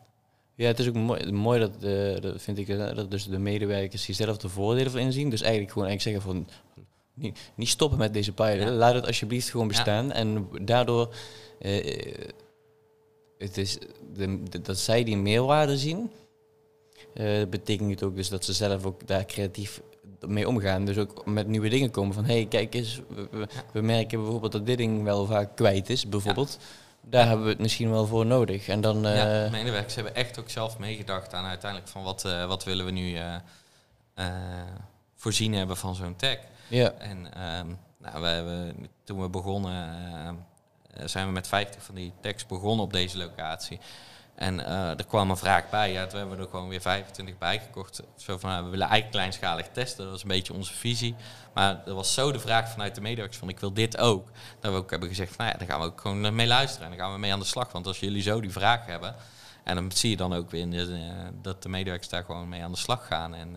Ja, 0.55 0.67
het 0.67 0.79
is 0.79 0.89
ook 0.89 0.95
mooi, 0.95 1.33
mooi 1.33 1.61
dat, 1.61 1.81
dat 2.23 2.43
vind 2.43 2.59
ik, 2.59 2.79
dat 2.79 3.11
dus 3.11 3.27
de 3.27 3.39
medewerkers 3.39 4.07
hier 4.07 4.17
zelf 4.17 4.37
de 4.37 4.49
voordelen 4.49 4.91
van 4.91 5.01
inzien. 5.01 5.31
Dus 5.31 5.41
eigenlijk 5.41 5.73
gewoon 5.73 5.89
eigenlijk 5.89 6.19
zeggen 6.25 6.35
van, 6.35 6.65
niet, 7.17 7.39
niet 7.55 7.69
stoppen 7.69 7.99
met 7.99 8.13
deze 8.15 8.33
pilot. 8.33 8.69
Laat 8.69 8.95
het 8.95 9.07
alsjeblieft 9.07 9.51
gewoon 9.51 9.69
bestaan. 9.69 10.13
En 10.13 10.49
daardoor, 10.63 11.15
eh, 11.59 12.15
het 13.39 13.57
is 13.57 13.79
de, 14.15 14.43
de- 14.43 14.61
dat 14.61 14.79
zij 14.79 15.05
die 15.05 15.17
meerwaarde 15.17 15.79
zien, 15.79 16.11
eh, 17.15 17.47
betekent 17.51 17.91
het 17.91 18.03
ook 18.03 18.17
dus 18.17 18.29
dat 18.29 18.45
ze 18.45 18.53
zelf 18.53 18.85
ook 18.85 19.07
daar 19.07 19.25
creatief 19.25 19.81
mee 20.27 20.49
omgaan. 20.49 20.85
Dus 20.85 20.99
ook 20.99 21.27
met 21.27 21.47
nieuwe 21.47 21.69
dingen 21.69 21.91
komen 21.91 22.15
van, 22.15 22.25
hé, 22.25 22.33
hey, 22.35 22.47
kijk 22.47 22.75
eens, 22.75 23.01
we, 23.73 23.81
merken 23.81 24.21
bijvoorbeeld 24.23 24.53
dat 24.53 24.67
dit 24.67 24.79
ding 24.79 25.03
wel 25.03 25.27
vaak 25.27 25.57
kwijt 25.57 25.91
is, 25.91 26.09
bijvoorbeeld. 26.09 26.59
Daar 27.09 27.27
hebben 27.27 27.45
we 27.45 27.51
het 27.53 27.61
misschien 27.61 27.91
wel 27.91 28.07
voor 28.07 28.27
nodig. 28.27 28.69
En 28.69 28.81
dan... 28.81 29.07
eh, 29.07 29.17
ja, 29.17 29.51
medewerkers 29.51 29.95
hebben 29.95 30.15
echt 30.15 30.39
ook 30.39 30.51
zelf 30.51 30.79
meegedacht 30.79 31.35
aan 31.35 31.45
uiteindelijk 31.45 31.91
van 31.91 32.03
wat, 32.03 32.25
eh, 32.25 32.47
wat 32.47 32.65
willen 32.65 32.85
we 32.85 32.91
nu 32.91 33.15
eh, 33.15 33.35
eh, 34.15 34.27
voorzien 35.15 35.53
hebben 35.53 35.77
van 35.77 35.95
zo'n 35.95 36.17
tag. 36.17 36.37
Ja. 36.69 36.91
En 36.91 37.35
ehm, 37.35 37.67
nou, 37.99 38.21
we 38.21 38.27
hebben, 38.27 38.89
toen 39.05 39.23
we 39.23 39.29
begonnen, 39.29 39.89
eh, 40.93 41.07
zijn 41.07 41.27
we 41.27 41.33
met 41.33 41.49
50 41.49 41.83
van 41.83 41.95
die 41.95 42.13
tags 42.21 42.47
begonnen 42.47 42.85
op 42.85 42.93
deze 42.93 43.19
locatie. 43.19 43.79
En 44.35 44.67
eh, 44.67 44.89
er 44.89 45.07
kwam 45.07 45.31
een 45.31 45.37
vraag 45.37 45.71
bij. 45.71 45.93
Ja, 45.93 46.07
toen 46.07 46.19
hebben 46.19 46.37
we 46.37 46.43
er 46.43 46.51
gewoon 46.51 46.69
weer 46.69 46.81
25 46.81 47.39
bij 47.39 47.61
gekocht. 47.61 48.03
Zo 48.17 48.39
van, 48.39 48.51
nou, 48.51 48.65
we 48.65 48.71
willen 48.71 48.89
eigenlijk 48.89 49.17
kleinschalig 49.17 49.69
testen. 49.73 50.03
Dat 50.03 50.13
was 50.13 50.23
een 50.23 50.29
beetje 50.29 50.53
onze 50.53 50.75
visie. 50.75 51.15
Maar 51.55 51.87
er 51.87 51.95
was 51.95 52.15
zo 52.15 52.33
de 52.33 52.39
vraag 52.39 52.69
vanuit 52.69 52.95
de 52.95 53.01
medewerkers 53.01 53.39
van, 53.39 53.49
ik 53.49 53.61
wil 53.61 53.73
dit 53.73 53.99
ook. 53.99 54.29
Dat 54.61 54.73
we 54.73 54.79
ook 54.79 54.91
hebben 54.91 55.09
gezegd, 55.09 55.39
nou 55.39 55.51
ja, 55.51 55.57
daar 55.59 55.69
gaan 55.69 55.81
we 55.81 55.87
ook 55.87 56.01
gewoon 56.01 56.35
mee 56.35 56.47
luisteren. 56.47 56.85
En 56.85 56.97
dan 56.97 57.05
gaan 57.05 57.13
we 57.13 57.19
mee 57.19 57.33
aan 57.33 57.39
de 57.39 57.45
slag. 57.45 57.73
Want 57.73 57.87
als 57.87 58.01
jullie 58.01 58.23
zo 58.23 58.41
die 58.41 58.53
vraag 58.53 58.87
hebben... 58.87 59.15
En 59.65 59.75
dan 59.75 59.93
zie 59.93 60.11
je 60.11 60.17
dan 60.17 60.35
ook 60.35 60.51
weer 60.51 60.93
eh, 60.93 61.01
dat 61.43 61.63
de 61.63 61.69
medewerkers 61.69 62.09
daar 62.09 62.25
gewoon 62.25 62.49
mee 62.49 62.63
aan 62.63 62.73
de 62.73 62.79
slag 62.79 63.07
gaan. 63.07 63.35
En 63.35 63.57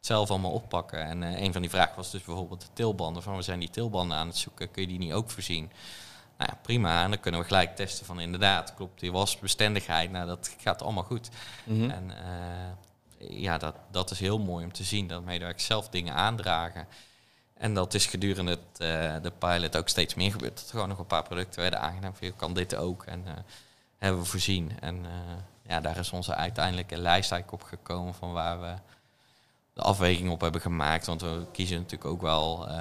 zelf 0.00 0.30
allemaal 0.30 0.50
oppakken. 0.50 1.04
En 1.04 1.22
eh, 1.22 1.42
een 1.42 1.52
van 1.52 1.60
die 1.60 1.70
vragen 1.70 1.96
was 1.96 2.10
dus 2.10 2.22
bijvoorbeeld 2.22 2.60
de 2.60 2.72
tilbanden. 2.72 3.22
Van 3.22 3.36
we 3.36 3.42
zijn 3.42 3.60
die 3.60 3.70
tilbanden 3.70 4.16
aan 4.16 4.26
het 4.26 4.36
zoeken, 4.36 4.70
kun 4.70 4.82
je 4.82 4.88
die 4.88 4.98
niet 4.98 5.12
ook 5.12 5.30
voorzien? 5.30 5.70
Nou 6.38 6.50
ja, 6.52 6.58
prima. 6.62 7.02
En 7.02 7.10
dan 7.10 7.20
kunnen 7.20 7.40
we 7.40 7.46
gelijk 7.46 7.76
testen 7.76 8.06
van 8.06 8.20
inderdaad, 8.20 8.74
klopt 8.74 9.00
die 9.00 9.12
wasbestendigheid. 9.12 10.10
Nou, 10.10 10.26
dat 10.26 10.56
gaat 10.58 10.82
allemaal 10.82 11.04
goed. 11.04 11.28
Mhm. 11.64 11.90
En 11.90 12.10
eh, 12.10 13.40
ja, 13.40 13.58
dat, 13.58 13.74
dat 13.90 14.10
is 14.10 14.20
heel 14.20 14.38
mooi 14.38 14.64
om 14.64 14.72
te 14.72 14.84
zien 14.84 15.06
dat 15.06 15.24
medewerkers 15.24 15.66
zelf 15.66 15.88
dingen 15.88 16.14
aandragen. 16.14 16.86
En 17.54 17.74
dat 17.74 17.94
is 17.94 18.06
gedurende 18.06 18.50
het, 18.50 18.80
eh, 18.80 19.22
de 19.22 19.32
pilot 19.38 19.76
ook 19.76 19.88
steeds 19.88 20.14
meer 20.14 20.30
gebeurd. 20.30 20.56
Dat 20.56 20.64
er 20.64 20.70
gewoon 20.70 20.88
nog 20.88 20.98
een 20.98 21.06
paar 21.06 21.22
producten 21.22 21.60
werden 21.60 21.80
aangedaan 21.80 22.16
van 22.16 22.26
je 22.26 22.32
kan 22.32 22.54
dit 22.54 22.76
ook. 22.76 23.04
En 23.04 23.24
hebben 23.98 24.20
we 24.20 24.26
voorzien. 24.26 24.80
En 24.80 25.06
ja, 25.66 25.80
daar 25.80 25.96
is 25.96 26.10
onze 26.10 26.34
uiteindelijke 26.34 26.96
lijst 26.96 27.32
eigenlijk 27.32 27.62
op 27.62 27.68
gekomen 27.68 28.14
van 28.14 28.32
waar 28.32 28.60
we 28.60 28.74
de 29.80 29.86
afweging 29.86 30.30
op 30.30 30.40
hebben 30.40 30.60
gemaakt. 30.60 31.06
Want 31.06 31.20
we 31.22 31.46
kiezen 31.52 31.76
natuurlijk 31.76 32.10
ook 32.10 32.22
wel, 32.22 32.68
eh, 32.68 32.74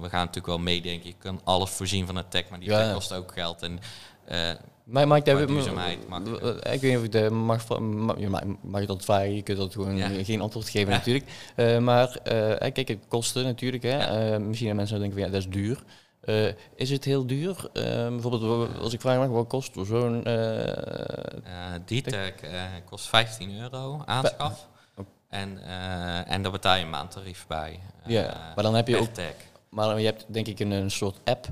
we 0.00 0.08
gaan 0.08 0.20
natuurlijk 0.20 0.46
wel 0.46 0.58
meedenken. 0.58 1.08
Je 1.08 1.14
kan 1.18 1.40
alles 1.44 1.70
voorzien 1.70 2.06
van 2.06 2.16
een 2.16 2.28
tech, 2.28 2.48
maar 2.48 2.58
die 2.60 2.68
Ja, 2.70 2.82
tech 2.84 2.92
kost 2.92 3.12
ook 3.12 3.32
geld. 3.32 3.62
En 3.62 3.78
eh, 4.24 4.50
Maar 4.84 5.06
mag 5.06 5.18
ik 5.18 5.24
daar 5.24 5.40
Ik 5.40 5.48
weet 5.48 6.82
niet 6.82 6.96
of 6.96 7.04
ik 7.04 7.12
de 7.12 7.30
mag, 7.30 7.78
mag, 7.78 8.18
je 8.18 8.28
mag, 8.28 8.42
mag 8.62 8.80
je 8.80 8.86
dat 8.86 9.04
vragen, 9.04 9.34
je 9.34 9.42
kunt 9.42 9.58
dat 9.58 9.72
gewoon 9.72 9.96
Ja. 9.96 10.08
geen 10.24 10.40
antwoord 10.40 10.68
geven 10.68 10.92
Ja. 10.92 10.96
natuurlijk. 10.98 11.24
Eh, 11.56 11.78
maar 11.78 12.18
kijk, 12.72 12.88
het 12.88 13.04
kosten 13.08 13.44
natuurlijk. 13.44 13.82
Hè. 13.82 14.38
Misschien 14.38 14.68
dat 14.68 14.76
mensen 14.76 14.98
denken 14.98 15.18
van 15.18 15.26
ja, 15.26 15.32
dat 15.32 15.40
is 15.40 15.48
duur. 15.48 15.82
Is 16.76 16.90
het 16.90 17.04
heel 17.04 17.26
duur? 17.26 17.68
Eh, 17.72 17.82
bijvoorbeeld, 18.08 18.68
als 18.78 18.92
ik 18.92 19.00
vraag 19.00 19.18
mag, 19.18 19.28
wat 19.28 19.48
kost 19.48 19.72
zo'n... 19.82 20.22
die 21.84 22.02
tech 22.02 22.34
kost 22.84 23.06
15 23.08 23.60
euro 23.60 24.02
aanschaf. 24.04 24.68
En, 25.36 25.62
eh, 25.62 26.30
en 26.32 26.42
daar 26.42 26.52
betaal 26.52 26.76
je 26.76 26.82
een 26.82 26.90
maandtarief 26.90 27.46
bij. 27.46 27.80
eh, 28.04 28.10
ja, 28.12 28.52
maar 28.54 28.64
dan 28.64 28.74
heb 28.74 28.88
je 28.88 28.96
ook... 28.96 29.08
Maar 29.68 29.98
je 30.00 30.04
hebt 30.06 30.24
denk 30.28 30.46
ik 30.46 30.60
een, 30.60 30.70
een 30.70 30.90
soort 30.90 31.18
app, 31.24 31.46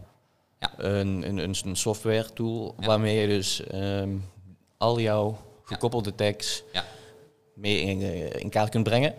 Ja. 0.58 0.70
een, 0.76 1.28
een, 1.28 1.38
een, 1.66 1.76
software 1.76 2.32
tool, 2.32 2.74
Ja. 2.78 2.86
waarmee 2.86 3.20
je 3.20 3.26
dus 3.26 3.66
ehm, 3.66 4.16
al 4.78 5.00
jouw 5.00 5.38
gekoppelde 5.64 6.14
tags 6.14 6.62
Ja. 6.72 6.84
mee 7.54 7.80
in, 7.80 8.02
eh, 8.02 8.32
in 8.32 8.50
kaart 8.50 8.68
kunt 8.70 8.84
brengen. 8.84 9.14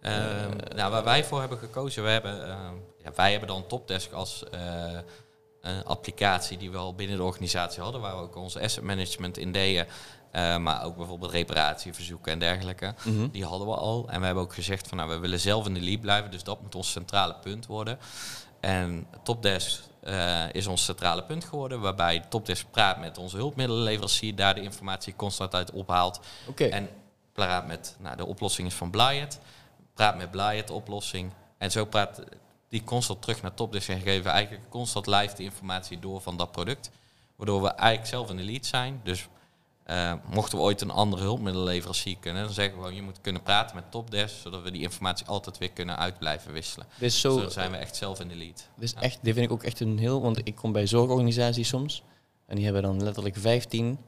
Ehm, 0.00 0.50
nou, 0.76 0.90
waar 0.92 1.04
wij 1.04 1.24
voor 1.24 1.40
hebben 1.40 1.58
gekozen, 1.58 2.02
we 2.02 2.08
hebben, 2.08 2.48
ehm, 2.48 2.74
ja, 3.04 3.12
wij 3.14 3.30
hebben 3.30 3.48
dan 3.48 3.66
Topdesk 3.66 4.12
als 4.12 4.44
een 5.60 5.84
applicatie 5.84 6.58
die 6.58 6.70
we 6.70 6.76
al 6.76 6.94
binnen 6.94 7.16
de 7.16 7.22
organisatie 7.22 7.82
hadden, 7.82 8.00
waar 8.00 8.16
we 8.16 8.22
ook 8.22 8.36
onze 8.36 8.60
asset 8.60 8.84
management 8.84 9.38
in 9.38 9.52
deden, 9.52 9.86
eh, 10.32 10.56
maar 10.56 10.84
ook 10.84 10.96
bijvoorbeeld 10.96 11.30
reparatieverzoeken 11.30 12.32
en 12.32 12.38
dergelijke. 12.38 12.94
Mhm. 13.02 13.28
Die 13.28 13.44
hadden 13.44 13.68
we 13.68 13.74
al. 13.74 14.08
En 14.08 14.20
we 14.20 14.26
hebben 14.26 14.44
ook 14.44 14.54
gezegd 14.54 14.88
van 14.88 14.96
nou, 14.96 15.10
we 15.10 15.18
willen 15.18 15.40
zelf 15.40 15.66
in 15.66 15.74
de 15.74 15.80
lead 15.80 16.00
blijven, 16.00 16.30
dus 16.30 16.42
dat 16.42 16.62
moet 16.62 16.74
ons 16.74 16.90
centrale 16.90 17.34
punt 17.34 17.66
worden. 17.66 17.98
En 18.60 19.06
Topdesk 19.22 19.82
eh, 20.00 20.52
is 20.52 20.66
ons 20.66 20.84
centrale 20.84 21.24
punt 21.24 21.44
geworden, 21.44 21.80
waarbij 21.80 22.20
Topdesk 22.28 22.70
praat 22.70 22.98
met 22.98 23.18
onze 23.18 23.36
hulpmiddelenleverancier, 23.36 24.34
daar 24.34 24.54
de 24.54 24.62
informatie 24.62 25.16
constant 25.16 25.54
uit 25.54 25.70
ophaalt. 25.70 26.20
Oké. 26.48 26.64
En 26.64 26.88
praat 27.32 27.66
met, 27.66 27.96
nou, 27.98 28.16
de 28.16 28.26
oplossing 28.26 28.68
is 28.68 28.74
van 28.74 28.90
Blyet. 28.90 29.40
Praat 29.94 30.16
met 30.16 30.30
Blyet, 30.30 30.66
de 30.66 30.72
oplossing. 30.72 31.32
En 31.58 31.70
zo 31.70 31.84
praat 31.84 32.22
die 32.68 32.84
constant 32.84 33.22
terug 33.22 33.42
naar 33.42 33.54
Topdesk 33.54 33.88
en 33.88 34.00
geven 34.00 34.30
eigenlijk 34.30 34.68
constant 34.68 35.06
live 35.06 35.36
de 35.36 35.42
informatie 35.42 35.98
door 35.98 36.20
van 36.20 36.36
dat 36.36 36.52
product. 36.52 36.90
Waardoor 37.36 37.62
we 37.62 37.68
eigenlijk 37.68 38.08
zelf 38.08 38.30
in 38.30 38.36
de 38.36 38.42
lead 38.42 38.66
zijn. 38.66 39.00
Dus 39.04 39.28
eh, 39.84 40.12
mochten 40.30 40.58
we 40.58 40.64
ooit 40.64 40.80
een 40.80 40.90
andere 40.90 41.22
hulpmiddelenleverancier 41.22 42.16
kunnen, 42.20 42.44
dan 42.44 42.52
zeggen 42.52 42.74
we 42.74 42.80
gewoon, 42.80 42.94
je 42.96 43.02
moet 43.02 43.20
kunnen 43.20 43.42
praten 43.42 43.76
met 43.76 43.90
Topdesk, 43.90 44.34
zodat 44.42 44.62
we 44.62 44.70
die 44.70 44.82
informatie 44.82 45.26
altijd 45.26 45.58
weer 45.58 45.70
kunnen 45.72 45.98
uit 45.98 46.18
blijven 46.18 46.52
wisselen. 46.52 46.86
Is 46.98 47.20
zo, 47.20 47.48
zijn 47.48 47.70
we 47.70 47.76
echt 47.76 47.96
zelf 47.96 48.20
in 48.20 48.28
de 48.28 48.36
lead. 48.36 48.68
dit 48.76 48.84
is 48.84 48.94
echt, 49.00 49.18
dit 49.22 49.34
vind 49.34 49.46
ik 49.46 49.52
ook 49.52 49.62
echt 49.62 49.80
een 49.80 49.98
heel, 49.98 50.22
want 50.22 50.38
ik 50.44 50.54
kom 50.54 50.72
bij 50.72 50.86
zorgorganisaties 50.86 51.68
soms 51.68 52.02
en 52.46 52.54
die 52.56 52.64
hebben 52.64 52.82
dan 52.82 53.02
letterlijk 53.02 53.36
15 53.36 53.98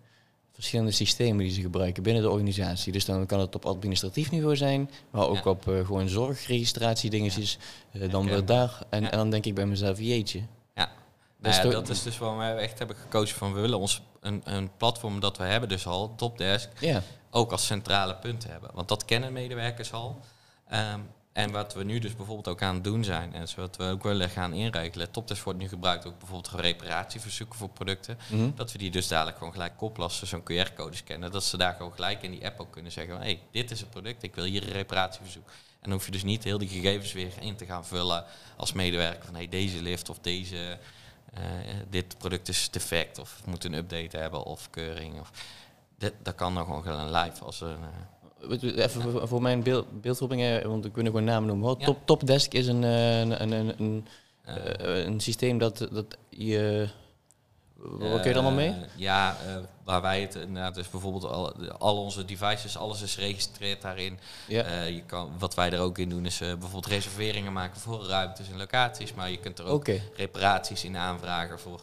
verschillende 0.53 0.91
systemen 0.93 1.39
die 1.45 1.53
ze 1.53 1.61
gebruiken 1.61 2.03
binnen 2.03 2.22
de 2.22 2.31
organisatie. 2.31 2.93
Dus 2.93 3.05
dan 3.05 3.27
kan 3.27 3.41
het 3.41 3.55
op 3.55 3.64
administratief 3.66 4.31
niveau 4.31 4.57
zijn, 4.57 4.91
maar 5.11 5.27
ook 5.27 5.45
Ja. 5.45 5.51
op 5.51 5.68
eh, 5.68 5.87
gewoon 5.87 6.09
zorgregistratie 6.09 7.11
dingetjes. 7.11 7.59
eh, 7.93 8.11
dan 8.11 8.27
weer 8.27 8.45
daar. 8.45 8.79
En, 8.91 9.03
Ja. 9.03 9.11
en 9.11 9.18
dan 9.18 9.31
denk 9.31 9.45
ik 9.47 9.55
bij 9.55 9.66
mezelf, 9.66 9.99
jeetje. 9.99 10.39
Ja. 10.75 10.91
Dat 11.39 11.53
is 11.53 11.57
Nou 11.59 11.68
ja, 11.68 11.75
dat 11.75 11.89
is 11.89 12.03
dus 12.03 12.18
waarom 12.18 12.39
we 12.39 12.45
echt 12.45 12.79
hebben 12.79 12.97
gekozen 12.97 13.37
van 13.37 13.53
we 13.53 13.61
willen 13.61 13.79
ons 13.79 14.03
een, 14.25 14.41
een 14.45 14.70
platform 14.77 15.20
dat 15.20 15.37
we 15.37 15.45
hebben 15.45 15.68
dus 15.68 15.87
al, 15.87 16.14
Topdesk, 16.16 16.68
Ja, 16.81 17.03
ook 17.31 17.53
als 17.53 17.66
centrale 17.66 18.14
punt 18.16 18.47
hebben. 18.47 18.70
Want 18.75 18.89
dat 18.89 19.05
kennen 19.05 19.33
medewerkers 19.33 19.93
al. 19.93 20.20
Ehm, 20.68 21.01
en 21.33 21.51
wat 21.51 21.75
we 21.75 21.85
nu 21.85 21.99
dus 21.99 22.16
bijvoorbeeld 22.16 22.49
ook 22.49 22.62
aan 22.62 22.75
het 22.75 22.85
doen 22.85 23.05
zijn, 23.05 23.35
en 23.35 23.47
wat 23.57 23.77
we 23.77 23.85
ook 23.85 24.03
willen 24.03 24.31
gaan 24.31 24.53
inregelen, 24.53 25.11
Topdesk 25.11 25.45
wordt 25.45 25.59
nu 25.59 25.68
gebruikt 25.68 26.07
ook 26.07 26.18
bijvoorbeeld 26.18 26.49
voor 26.49 26.61
reparatieverzoeken 26.61 27.59
voor 27.59 27.68
producten, 27.68 28.18
Mhm. 28.31 28.51
dat 28.55 28.72
we 28.72 28.79
die 28.79 28.91
dus 28.91 29.09
dadelijk 29.09 29.37
gewoon 29.39 29.53
gelijk 29.53 29.77
koppelen 29.77 30.09
als 30.09 30.18
ze 30.18 30.27
zo'n 30.27 30.43
QR-code 30.43 30.97
scannen, 30.97 31.31
dat 31.33 31.45
ze 31.45 31.57
daar 31.57 31.75
gewoon 31.75 31.93
gelijk 31.93 32.22
in 32.22 32.31
die 32.31 32.47
app 32.47 32.61
ook 32.61 32.70
kunnen 32.72 32.93
zeggen, 32.93 33.14
hé, 33.16 33.22
hey, 33.22 33.41
dit 33.51 33.70
is 33.70 33.81
het 33.81 33.91
product, 33.91 34.22
ik 34.22 34.35
wil 34.35 34.45
hier 34.45 34.62
een 34.62 34.72
reparatieverzoek. 34.72 35.49
En 35.49 35.91
dan 35.91 35.93
hoef 35.93 36.05
je 36.07 36.12
dus 36.12 36.22
niet 36.25 36.45
heel 36.45 36.59
die 36.59 36.68
gegevens 36.68 37.12
weer 37.12 37.33
in 37.41 37.57
te 37.57 37.64
gaan 37.66 37.85
vullen 37.87 38.25
als 38.57 38.72
medewerker 38.72 39.25
van, 39.25 39.35
hé, 39.35 39.41
hey, 39.41 39.49
deze 39.49 39.83
lift 39.83 40.09
of 40.09 40.18
deze, 40.18 40.79
dit 41.91 42.18
product 42.18 42.49
is 42.49 42.70
defect 42.70 43.18
of 43.18 43.41
moet 43.47 43.64
een 43.64 43.74
update 43.74 44.16
hebben 44.16 44.43
of 44.45 44.70
keuring. 44.70 45.20
Of, 45.20 45.30
dat, 45.99 46.12
dat 46.22 46.35
kan 46.35 46.55
dan 46.55 46.64
gewoon 46.64 46.82
live 47.16 47.45
als 47.45 47.61
een... 47.61 47.76
eh, 48.51 48.61
je, 48.61 48.82
Even 48.82 49.28
voor- 49.28 49.43
mijn 49.43 49.62
beeld, 49.62 50.01
beeldvorming, 50.01 50.43
eh, 50.43 50.64
want 50.64 50.85
we 50.85 50.91
kunnen 50.91 51.12
gewoon 51.12 51.26
namen 51.26 51.49
noemen. 51.49 51.66
hoor. 51.66 51.76
Ja. 51.78 51.85
Top, 51.85 51.99
Topdesk 52.05 52.53
is 52.53 52.66
een, 52.66 52.85
eh, 52.85 53.18
een, 53.20 53.43
een, 53.43 53.53
een, 53.53 53.74
een, 53.78 54.07
eh, 54.45 54.99
eh, 54.99 55.05
een 55.07 55.20
systeem 55.20 55.59
dat, 55.59 55.78
dat 55.93 56.16
je... 56.28 56.89
Wat 57.77 57.99
kun 57.99 58.22
je 58.22 58.29
er 58.29 58.35
allemaal 58.35 58.53
mee? 58.53 58.68
Eh, 58.68 58.77
ja, 58.97 59.37
eh, 59.47 59.57
waar 59.85 60.03
wij 60.03 60.20
het 60.20 60.35
inderdaad, 60.35 60.75
dus 60.75 60.91
bijvoorbeeld 60.91 61.25
al, 61.25 61.53
al 61.79 61.97
onze 61.97 62.25
devices, 62.25 62.77
alles 62.77 63.03
is 63.03 63.14
geregistreerd 63.14 63.83
daarin. 63.83 64.18
Ja. 64.49 64.62
Eh, 64.62 64.89
je 64.89 65.03
kan, 65.03 65.33
wat 65.39 65.55
wij 65.55 65.72
er 65.72 65.81
ook 65.81 65.99
in 65.99 66.09
doen 66.09 66.27
is 66.27 66.39
bijvoorbeeld 66.39 66.87
reserveringen 66.87 67.53
maken 67.53 67.81
voor 67.81 68.05
ruimtes 68.05 68.51
en 68.51 68.57
locaties, 68.57 69.14
maar 69.14 69.31
je 69.31 69.39
kunt 69.39 69.59
er 69.59 69.64
ook 69.64 69.89
reparaties 70.16 70.85
in 70.85 70.97
aanvragen 70.97 71.59
voor 71.59 71.81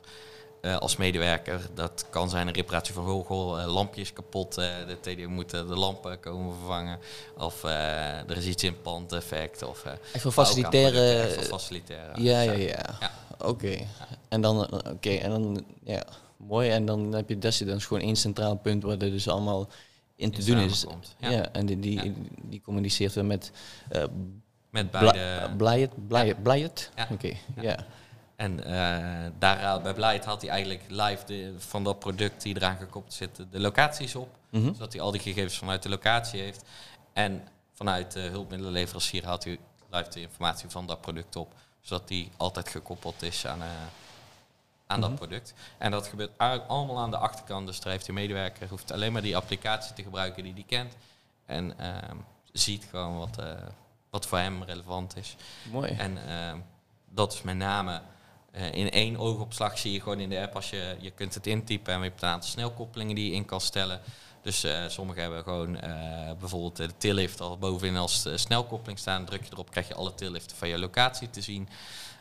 als 0.79 0.95
medewerker. 0.95 1.61
Dat 1.73 2.05
kan 2.09 2.29
zijn 2.29 2.47
een 2.47 2.53
reparatie 2.53 2.93
van 2.93 3.25
eh, 3.25 3.73
lampjes 3.73 4.13
kapot, 4.13 4.57
eh, 4.57 4.65
de 4.87 4.99
TD 4.99 5.27
moeten 5.27 5.67
de 5.67 5.75
lampen 5.75 6.19
komen 6.19 6.55
vervangen, 6.55 6.99
of 7.37 7.63
er 7.63 8.37
is 8.37 8.45
iets 8.45 8.63
in 8.63 8.71
het 8.71 8.81
pand 8.81 9.09
defect, 9.09 9.63
of 9.63 9.85
Echt 9.85 10.21
voor 10.21 10.31
facilitaire... 10.31 11.29
voor 11.31 11.43
facilitaire 11.43 12.21
Ja, 12.21 12.41
ja. 12.41 12.53
Ja. 12.57 13.11
Oké. 13.43 13.77
En 14.29 14.41
dan, 14.41 14.65
eh, 14.65 14.91
oké, 14.91 15.09
en 15.09 15.29
dan, 15.29 15.65
ja, 15.83 16.03
mooi. 16.37 16.69
En 16.69 16.85
dan 16.85 17.13
heb 17.13 17.29
je 17.29 17.37
is 17.75 17.85
gewoon 17.85 18.03
één 18.03 18.15
centraal 18.15 18.55
punt 18.55 18.83
waar 18.83 18.97
er 18.97 19.11
dus 19.11 19.27
allemaal 19.27 19.69
in 20.15 20.31
te 20.31 20.43
doen 20.43 20.57
is. 20.57 20.85
Ja. 21.17 21.29
ja. 21.29 21.51
en 21.51 21.65
die, 21.65 21.79
die, 21.79 22.03
Ja. 22.05 22.13
die 22.41 22.61
communiceert 22.61 23.13
weer 23.13 23.25
met 23.25 23.51
uh, 23.91 24.03
Met 24.69 24.91
beide... 24.91 25.49
Blyet? 26.43 26.91
Ja. 26.95 27.07
Oké, 27.11 27.27
ja. 27.27 27.61
Ja. 27.61 27.85
En 28.41 28.57
uh, 28.57 29.31
daar 29.39 29.81
bij 29.81 29.93
Blight 29.93 30.25
had 30.25 30.41
hij 30.41 30.49
eigenlijk 30.49 30.83
live 30.87 31.25
de, 31.25 31.53
van 31.57 31.83
dat 31.83 31.99
product 31.99 32.41
die 32.41 32.55
eraan 32.55 32.77
gekoppeld 32.77 33.13
zit, 33.13 33.45
de 33.51 33.59
locaties 33.59 34.15
op. 34.15 34.29
Mhm. 34.49 34.73
Zodat 34.73 34.93
hij 34.93 35.01
al 35.01 35.11
die 35.11 35.21
gegevens 35.21 35.57
vanuit 35.57 35.83
de 35.83 35.89
locatie 35.89 36.41
heeft. 36.41 36.63
En 37.13 37.41
vanuit 37.73 38.11
de 38.11 38.19
hulpmiddelenleverancier 38.19 39.25
haalt 39.25 39.43
hij 39.43 39.57
live 39.89 40.09
de 40.09 40.21
informatie 40.21 40.69
van 40.69 40.85
dat 40.85 41.01
product 41.01 41.35
op. 41.35 41.53
Zodat 41.81 42.07
die 42.07 42.31
altijd 42.37 42.69
gekoppeld 42.69 43.21
is 43.21 43.47
aan, 43.47 43.61
uh, 43.61 43.65
aan 44.87 45.01
dat 45.01 45.09
Mhm. 45.09 45.17
product. 45.19 45.53
En 45.77 45.91
dat 45.91 46.07
gebeurt 46.07 46.31
eigenlijk 46.37 46.71
allemaal 46.71 46.99
aan 46.99 47.11
de 47.11 47.17
achterkant. 47.17 47.67
Dus 47.67 47.79
daar 47.79 47.91
heeft 47.91 48.05
die 48.05 48.13
medewerker 48.13 48.69
hoeft 48.69 48.91
alleen 48.91 49.11
maar 49.13 49.21
die 49.21 49.35
applicatie 49.35 49.93
te 49.93 50.03
gebruiken 50.03 50.43
die 50.43 50.53
die 50.53 50.65
kent. 50.67 50.93
En 51.45 51.79
ehm, 51.79 52.15
ziet 52.51 52.85
gewoon 52.89 53.17
wat, 53.17 53.37
eh, 53.39 53.45
wat 54.09 54.25
voor 54.25 54.37
hem 54.37 54.63
relevant 54.63 55.17
is. 55.17 55.35
Mooi. 55.71 55.91
En 55.91 56.27
ehm, 56.27 56.57
dat 57.09 57.33
is 57.33 57.41
met 57.41 57.55
name 57.55 58.01
eh, 58.51 58.71
in 58.71 58.91
één 58.91 59.17
oogopslag 59.17 59.77
zie 59.77 59.91
je 59.91 60.01
gewoon 60.01 60.19
in 60.19 60.29
de 60.29 60.39
app 60.41 60.55
als 60.55 60.69
je, 60.69 60.95
je 60.99 61.11
kunt 61.11 61.33
het 61.33 61.47
intypen 61.47 61.93
en 61.93 61.99
je 61.99 62.05
hebt 62.09 62.21
een 62.21 62.29
aantal 62.29 62.49
snelkoppelingen 62.49 63.15
die 63.15 63.29
je 63.29 63.35
in 63.35 63.45
kan 63.45 63.61
stellen. 63.61 64.01
Dus 64.41 64.63
eh 64.63 64.83
sommigen 64.87 65.21
hebben 65.21 65.43
gewoon 65.43 65.79
eh, 65.79 66.31
bijvoorbeeld 66.39 66.75
de 66.75 66.89
tillift 66.97 67.41
al 67.41 67.57
bovenin 67.57 67.97
als 67.97 68.25
eh, 68.25 68.33
snelkoppeling 68.37 68.99
staan. 68.99 69.25
Druk 69.25 69.43
je 69.43 69.51
erop, 69.51 69.71
krijg 69.71 69.87
je 69.87 69.93
alle 69.95 70.15
tilliften 70.15 70.57
van 70.57 70.67
je 70.67 70.79
locatie 70.79 71.29
te 71.29 71.41
zien. 71.41 71.69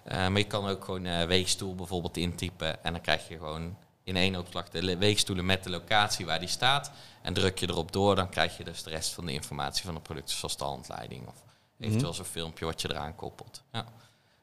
Maar 0.04 0.38
je 0.38 0.44
kan 0.44 0.66
ook 0.68 0.84
gewoon 0.84 1.26
weegstoel 1.26 1.74
bijvoorbeeld 1.74 2.16
intypen 2.16 2.84
en 2.84 2.92
dan 2.92 3.00
krijg 3.00 3.28
je 3.28 3.36
gewoon 3.36 3.76
in 4.04 4.16
één 4.16 4.36
opslag 4.36 4.68
de 4.68 4.82
le- 4.82 4.96
weegstoelen 4.96 5.46
met 5.46 5.64
de 5.64 5.70
locatie 5.70 6.26
waar 6.26 6.38
die 6.40 6.48
staat. 6.48 6.90
En 7.22 7.32
druk 7.34 7.58
je 7.58 7.68
erop 7.68 7.92
door, 7.92 8.16
dan 8.16 8.28
krijg 8.28 8.56
je 8.56 8.64
dus 8.64 8.82
de 8.82 8.90
rest 8.90 9.12
van 9.12 9.26
de 9.26 9.32
informatie 9.32 9.84
van 9.84 9.94
het 9.94 10.02
product, 10.02 10.30
zoals 10.30 10.56
de 10.56 10.64
handleiding 10.64 11.26
of 11.26 11.34
eventueel 11.80 12.14
zo'n 12.14 12.24
filmpje 12.24 12.64
wat 12.64 12.82
je 12.82 12.90
eraan 12.90 13.14
koppelt. 13.14 13.62
Ja. 13.72 13.84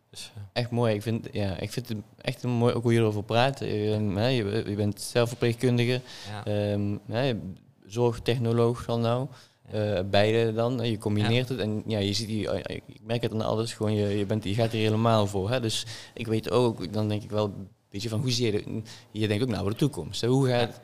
Dus, 0.09 0.31
Echt 0.53 0.69
mooi. 0.71 0.95
Ik 0.95 1.01
vind, 1.01 1.27
ja, 1.31 1.57
ik 1.57 1.71
vind 1.71 1.89
het 1.89 1.97
echt 2.21 2.43
mooi 2.43 2.73
ook 2.73 2.83
hoe 2.83 2.93
je 2.93 2.99
erover 2.99 3.23
praat. 3.23 3.61
Ehm, 3.61 4.15
hè, 4.15 4.27
je, 4.27 4.63
je 4.69 4.75
bent 4.75 5.01
zelf 5.01 5.27
verpleegkundige, 5.29 6.01
ja. 6.45 6.51
hè, 7.07 7.37
zorgtechnoloog 7.87 8.85
dan 8.85 9.01
nou. 9.01 9.27
Eh, 9.71 9.99
beide 10.09 10.53
dan. 10.53 10.77
hè, 10.77 10.83
Je 10.85 10.97
combineert 10.97 11.49
het 11.49 11.59
en 11.59 11.83
ja, 11.85 11.99
je 11.99 12.13
ziet 12.13 12.27
die, 12.27 12.49
eh, 12.49 12.77
ik 12.87 12.99
merk 13.03 13.21
het 13.21 13.33
aan 13.33 13.41
alles, 13.41 13.73
gewoon 13.73 13.93
je, 13.93 14.17
je, 14.17 14.25
bent, 14.25 14.43
je 14.43 14.53
gaat 14.53 14.71
er 14.71 14.77
helemaal 14.77 15.27
voor. 15.27 15.49
Hè? 15.49 15.59
Dus 15.59 15.85
ik 16.13 16.27
weet 16.27 16.51
ook, 16.51 16.93
dan 16.93 17.07
denk 17.07 17.23
ik 17.23 17.29
wel 17.29 17.45
een 17.45 17.67
beetje 17.89 18.09
van 18.09 18.19
hoe 18.19 18.31
zie 18.31 18.45
je 18.45 18.51
de, 18.51 18.81
je 19.11 19.27
denkt 19.27 19.43
ook 19.43 19.49
nou 19.49 19.61
voor 19.61 19.71
de 19.71 19.77
toekomst. 19.77 20.21
hè. 20.21 20.27
Hoe 20.27 20.47
gaat, 20.47 20.81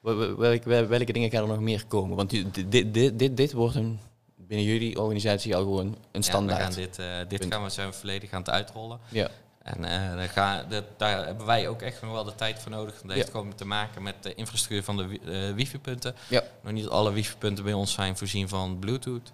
wel- 0.00 0.16
wel- 0.16 0.36
welke, 0.36 0.68
wel- 0.68 0.86
welke 0.86 1.12
dingen 1.12 1.30
gaan 1.30 1.42
er 1.42 1.48
nog 1.48 1.60
meer 1.60 1.84
komen? 1.86 2.16
Want 2.16 2.30
dit, 2.30 2.70
dit, 2.70 3.18
dit, 3.18 3.36
dit 3.36 3.52
wordt 3.52 3.74
een, 3.74 3.98
binnen 4.36 4.66
jullie 4.66 5.00
organisatie 5.00 5.56
al 5.56 5.62
gewoon 5.62 5.86
een 5.86 5.96
Ja, 6.12 6.20
standaard. 6.20 6.58
we 6.58 6.64
gaan 6.64 6.82
dit, 6.82 6.98
eh, 6.98 7.06
dit 7.28 7.46
gaan 7.52 7.62
we 7.62 7.70
zijn 7.70 7.94
volledig 7.94 8.32
aan 8.32 8.40
het 8.40 8.50
uitrollen. 8.50 8.98
Ja. 9.10 9.30
En 9.66 9.84
eh, 9.84 10.34
daar, 10.34 10.68
dat, 10.68 10.84
daar 10.96 11.24
hebben 11.26 11.46
wij 11.46 11.68
ook 11.68 11.82
echt 11.82 12.02
nog 12.02 12.12
wel 12.12 12.24
de 12.24 12.34
tijd 12.34 12.58
voor 12.58 12.70
nodig. 12.70 13.00
Dat 13.02 13.10
heeft 13.12 13.26
Ja. 13.26 13.32
gewoon 13.32 13.54
te 13.54 13.64
maken 13.66 14.02
met 14.02 14.22
de 14.22 14.34
infrastructuur 14.34 14.82
van 14.84 14.96
de 14.96 15.20
eh, 15.48 15.54
wifi-punten. 15.54 16.14
Ja. 16.28 16.42
Nog 16.62 16.72
niet 16.72 16.88
alle 16.88 17.12
wifi-punten 17.12 17.64
bij 17.64 17.72
ons 17.72 17.92
zijn 17.92 18.16
voorzien 18.16 18.48
van 18.48 18.78
Bluetooth. 18.78 19.32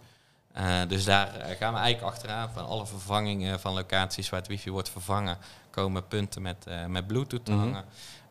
Eh, 0.53 0.80
dus 0.89 1.05
daar 1.05 1.28
gaan 1.59 1.72
we 1.72 1.78
eigenlijk 1.78 2.14
achteraan. 2.14 2.51
Van 2.51 2.66
alle 2.66 2.87
vervangingen 2.87 3.61
van 3.61 3.74
locaties 3.74 4.28
waar 4.28 4.41
het 4.41 4.49
wifi 4.49 4.70
wordt 4.70 4.89
vervangen, 4.91 5.39
komen 5.70 6.09
punten 6.09 6.43
met, 6.43 6.66
met 6.89 7.07
Bluetooth 7.07 7.45
te 7.45 7.53
Mhm. 7.53 7.61
hangen. 7.61 7.85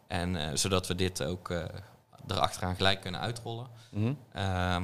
En 0.08 0.58
zodat 0.60 0.88
we 0.88 0.96
dit 0.96 1.24
ook 1.24 1.54
erachteraan 2.28 2.76
gelijk 2.76 3.02
kunnen 3.02 3.22
uitrollen. 3.22 3.68
Mhm. 3.92 4.14
Ehm, 4.34 4.84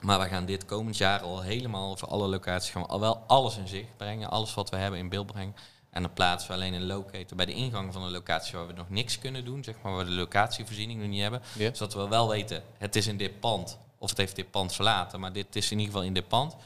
maar 0.00 0.20
we 0.20 0.26
gaan 0.28 0.44
dit 0.46 0.64
komend 0.64 0.96
jaar 0.96 1.20
al 1.20 1.40
helemaal 1.42 1.96
voor 1.96 2.08
alle 2.08 2.28
locaties 2.28 2.70
gaan 2.70 2.82
we 2.82 2.88
al 2.88 3.00
wel 3.00 3.24
alles 3.26 3.56
in 3.56 3.68
zicht 3.68 3.96
brengen. 3.96 4.30
Alles 4.30 4.54
wat 4.54 4.70
we 4.70 4.76
hebben 4.76 4.98
in 5.00 5.08
beeld 5.08 5.26
brengen. 5.26 5.54
En 5.96 6.02
dan 6.02 6.12
plaatsen 6.12 6.48
we 6.48 6.54
alleen 6.54 6.72
een 6.72 6.86
locator 6.86 7.36
bij 7.36 7.46
de 7.46 7.52
ingang 7.52 7.92
van 7.92 8.02
een 8.02 8.10
locatie 8.10 8.58
waar 8.58 8.66
we 8.66 8.72
nog 8.72 8.90
niks 8.90 9.18
kunnen 9.18 9.44
doen. 9.44 9.64
Zeg 9.64 9.74
maar 9.82 9.92
waar 9.92 10.04
we 10.04 10.10
de 10.10 10.16
locatievoorziening 10.16 11.00
nog 11.00 11.08
niet 11.08 11.20
hebben. 11.20 11.42
Zodat 11.56 11.94
we 11.94 12.08
wel 12.08 12.28
weten, 12.28 12.62
het 12.78 12.96
is 12.96 13.06
in 13.06 13.16
dit 13.16 13.40
pand. 13.40 13.78
Of 13.98 14.08
het 14.08 14.18
heeft 14.18 14.36
dit 14.36 14.50
pand 14.50 14.74
verlaten. 14.74 15.20
Maar 15.20 15.32
dit 15.32 15.56
is 15.56 15.70
in 15.70 15.78
ieder 15.78 15.92
geval 15.92 16.06
in 16.06 16.14
dit 16.14 16.28
pand. 16.28 16.56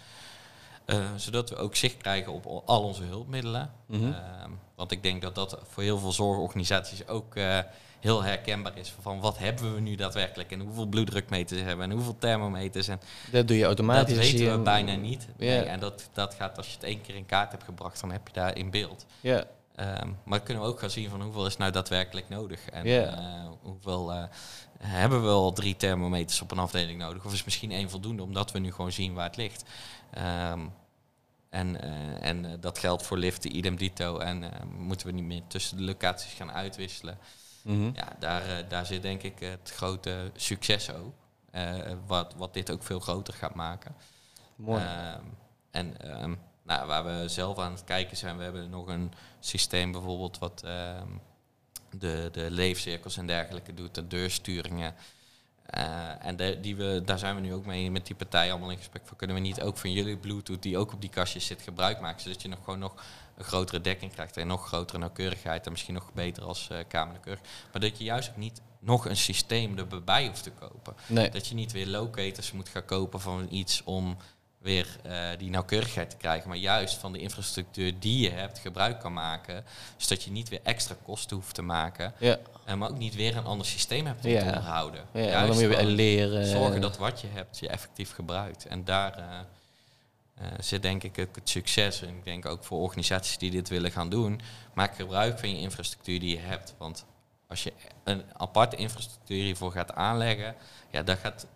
Eh, 0.90 0.98
zodat 1.16 1.50
we 1.50 1.56
ook 1.56 1.76
zicht 1.76 1.96
krijgen 1.96 2.32
op 2.32 2.62
al 2.66 2.82
onze 2.82 3.02
hulpmiddelen. 3.02 3.70
Mhm. 3.86 4.04
Ehm, 4.04 4.50
want 4.74 4.90
ik 4.92 5.02
denk 5.02 5.22
dat 5.22 5.34
dat 5.34 5.58
voor 5.68 5.82
heel 5.82 5.98
veel 5.98 6.12
zorgorganisaties 6.12 7.06
ook 7.08 7.36
eh, 7.36 7.58
heel 8.00 8.22
herkenbaar 8.22 8.78
is. 8.78 8.94
Van 9.00 9.20
wat 9.20 9.38
hebben 9.38 9.74
we 9.74 9.80
nu 9.80 9.94
daadwerkelijk 9.94 10.50
en 10.52 10.60
hoeveel 10.60 10.86
bloeddrukmeters 10.86 11.60
hebben 11.60 11.78
we 11.78 11.84
en 11.84 11.90
hoeveel 11.90 12.18
thermometers. 12.18 12.88
En 12.88 13.00
Dat 13.32 13.48
doe 13.48 13.56
je 13.56 13.64
automatisch. 13.64 14.14
dat 14.16 14.24
weten 14.30 14.52
we 14.52 14.58
bijna 14.58 14.94
niet. 14.94 15.28
Nee, 15.36 15.58
en 15.60 15.80
dat, 15.80 16.08
dat 16.12 16.34
gaat 16.34 16.56
als 16.56 16.66
je 16.66 16.74
het 16.74 16.82
één 16.84 17.00
keer 17.00 17.14
in 17.14 17.26
kaart 17.26 17.50
hebt 17.50 17.64
gebracht, 17.64 18.00
dan 18.00 18.10
heb 18.12 18.26
je 18.26 18.32
daar 18.32 18.56
in 18.56 18.70
beeld. 18.70 19.06
Ja, 19.20 19.44
Ehm, 19.74 20.08
maar 20.24 20.40
kunnen 20.40 20.62
we 20.62 20.68
ook 20.68 20.78
gaan 20.80 20.90
zien 20.90 21.10
van 21.10 21.22
hoeveel 21.22 21.46
is 21.46 21.56
nou 21.56 21.72
daadwerkelijk 21.72 22.28
nodig. 22.28 22.68
En 22.68 22.84
eh, 22.84 23.48
hoeveel 23.62 24.12
hebben 24.78 25.22
we 25.22 25.28
al 25.28 25.52
drie 25.52 25.76
thermometers 25.76 26.40
op 26.40 26.50
een 26.50 26.58
afdeling 26.58 26.98
nodig? 26.98 27.24
Of 27.24 27.32
is 27.32 27.44
misschien 27.44 27.70
één 27.70 27.90
voldoende, 27.90 28.22
omdat 28.22 28.52
we 28.52 28.58
nu 28.58 28.72
gewoon 28.72 28.92
zien 28.92 29.14
waar 29.14 29.26
het 29.26 29.36
ligt. 29.36 29.64
Ehm, 30.10 30.66
en 31.50 31.80
eh, 31.80 32.28
en 32.28 32.44
eh, 32.44 32.52
dat 32.60 32.78
geldt 32.78 33.02
voor 33.02 33.16
liften, 33.16 33.56
idem 33.56 33.76
dito. 33.76 34.18
En 34.18 34.42
eh, 34.42 34.64
moeten 34.78 35.06
we 35.06 35.12
niet 35.12 35.24
meer 35.24 35.42
tussen 35.46 35.76
de 35.76 35.82
locaties 35.82 36.32
gaan 36.32 36.52
uitwisselen. 36.52 37.18
Mhm. 37.62 37.90
Ja, 37.94 38.16
daar, 38.18 38.68
daar 38.68 38.86
zit 38.86 39.02
denk 39.02 39.22
ik 39.22 39.38
het 39.38 39.72
grote 39.74 40.30
succes 40.36 40.92
ook. 40.92 41.14
Wat, 42.06 42.34
wat 42.36 42.54
dit 42.54 42.70
ook 42.70 42.82
veel 42.82 43.00
groter 43.00 43.34
gaat 43.34 43.54
maken. 43.54 43.94
mooi. 44.56 44.82
Ehm, 44.82 45.22
en 45.70 46.00
ehm, 46.00 46.34
nou, 46.62 46.86
waar 46.86 47.04
we 47.04 47.28
zelf 47.28 47.58
aan 47.58 47.72
het 47.72 47.84
kijken 47.84 48.16
zijn, 48.16 48.36
we 48.36 48.42
hebben 48.42 48.70
nog 48.70 48.88
een 48.88 49.12
systeem 49.40 49.92
bijvoorbeeld 49.92 50.38
wat 50.38 50.60
de, 51.90 52.28
de 52.32 52.50
leefcirkels 52.50 53.16
en 53.16 53.26
dergelijke 53.26 53.74
doet, 53.74 53.94
de 53.94 54.06
deursturingen. 54.06 54.94
Eh, 55.70 56.26
en 56.26 56.36
de, 56.36 56.58
die 56.60 56.76
we, 56.76 57.02
daar 57.04 57.18
zijn 57.18 57.34
we 57.34 57.40
nu 57.40 57.54
ook 57.54 57.66
mee 57.66 57.90
met 57.90 58.06
die 58.06 58.16
partij 58.16 58.50
allemaal 58.50 58.70
in 58.70 58.76
gesprek 58.76 59.02
voor. 59.06 59.16
Kunnen 59.16 59.36
we 59.36 59.42
niet 59.42 59.60
ook 59.60 59.76
van 59.76 59.92
jullie 59.92 60.16
Bluetooth, 60.16 60.62
die 60.62 60.78
ook 60.78 60.92
op 60.92 61.00
die 61.00 61.10
kastjes 61.10 61.46
zit, 61.46 61.62
gebruik 61.62 62.00
maken? 62.00 62.20
Zodat 62.20 62.42
je 62.42 62.48
nog 62.48 62.58
gewoon 62.64 62.78
nog 62.78 63.04
een 63.36 63.44
grotere 63.44 63.80
dekking 63.80 64.12
krijgt 64.12 64.36
en 64.36 64.46
nog 64.46 64.66
grotere 64.66 64.98
nauwkeurigheid. 64.98 65.66
En 65.66 65.72
misschien 65.72 65.94
nog 65.94 66.12
beter 66.12 66.42
als 66.42 66.68
uh. 66.72 66.78
Maar 67.72 67.80
dat 67.80 67.98
je 67.98 68.04
juist 68.04 68.30
ook 68.30 68.36
niet 68.36 68.60
nog 68.78 69.08
een 69.08 69.16
systeem 69.16 69.78
erbij 69.78 70.26
hoeft 70.26 70.42
te 70.42 70.50
kopen. 70.50 70.94
nee. 71.06 71.30
Dat 71.30 71.46
je 71.46 71.54
niet 71.54 71.72
weer 71.72 71.86
locators 71.86 72.52
moet 72.52 72.68
gaan 72.68 72.84
kopen 72.84 73.20
van 73.20 73.46
iets 73.50 73.84
om 73.84 74.16
weer 74.60 74.96
eh, 75.02 75.28
die 75.38 75.50
nauwkeurigheid 75.50 76.10
te 76.10 76.16
krijgen, 76.16 76.48
maar 76.48 76.56
juist 76.58 76.96
van 76.96 77.12
de 77.12 77.18
infrastructuur 77.18 77.98
die 77.98 78.20
je 78.20 78.30
hebt 78.30 78.58
gebruik 78.58 79.00
kan 79.00 79.12
maken, 79.12 79.64
zodat 79.96 80.22
je 80.22 80.30
niet 80.30 80.48
weer 80.48 80.60
extra 80.62 80.96
kosten 81.02 81.36
hoeft 81.36 81.54
te 81.54 81.62
maken, 81.62 82.14
Ja, 82.18 82.38
en 82.64 82.78
maar 82.78 82.90
ook 82.90 82.98
niet 82.98 83.14
weer 83.14 83.36
een 83.36 83.44
ander 83.44 83.66
systeem 83.66 84.06
hebt 84.06 84.24
om 84.24 84.30
Ja. 84.30 84.40
te 84.40 84.46
onderhouden. 84.46 85.00
ja 85.12 85.20
dan 85.20 85.30
Juist 85.30 85.52
moet 85.52 85.60
je 85.60 85.68
weer 85.68 85.84
leren. 85.84 86.46
zorgen 86.46 86.80
dat 86.80 86.96
wat 86.98 87.20
je 87.20 87.26
hebt 87.32 87.58
je 87.58 87.68
effectief 87.68 88.12
gebruikt. 88.12 88.66
En 88.66 88.84
daar 88.84 89.18
eh, 89.18 89.38
eh, 90.34 90.46
zit 90.60 90.82
denk 90.82 91.02
ik 91.02 91.18
ook 91.18 91.34
het 91.34 91.48
succes. 91.48 92.02
En 92.02 92.08
ik 92.08 92.24
denk 92.24 92.46
ook 92.46 92.64
voor 92.64 92.80
organisaties 92.80 93.38
die 93.38 93.50
dit 93.50 93.68
willen 93.68 93.90
gaan 93.90 94.08
doen, 94.10 94.40
maak 94.74 94.94
gebruik 94.96 95.38
van 95.38 95.50
je 95.50 95.60
infrastructuur 95.60 96.20
die 96.20 96.30
je 96.36 96.42
hebt. 96.42 96.74
Want 96.78 97.04
als 97.48 97.62
je 97.62 97.72
een 98.04 98.22
aparte 98.36 98.76
infrastructuur 98.76 99.42
hiervoor 99.42 99.72
gaat 99.72 99.94
aanleggen, 99.94 100.54
ja, 100.90 101.02
dat 101.02 101.18
gaat, 101.18 101.46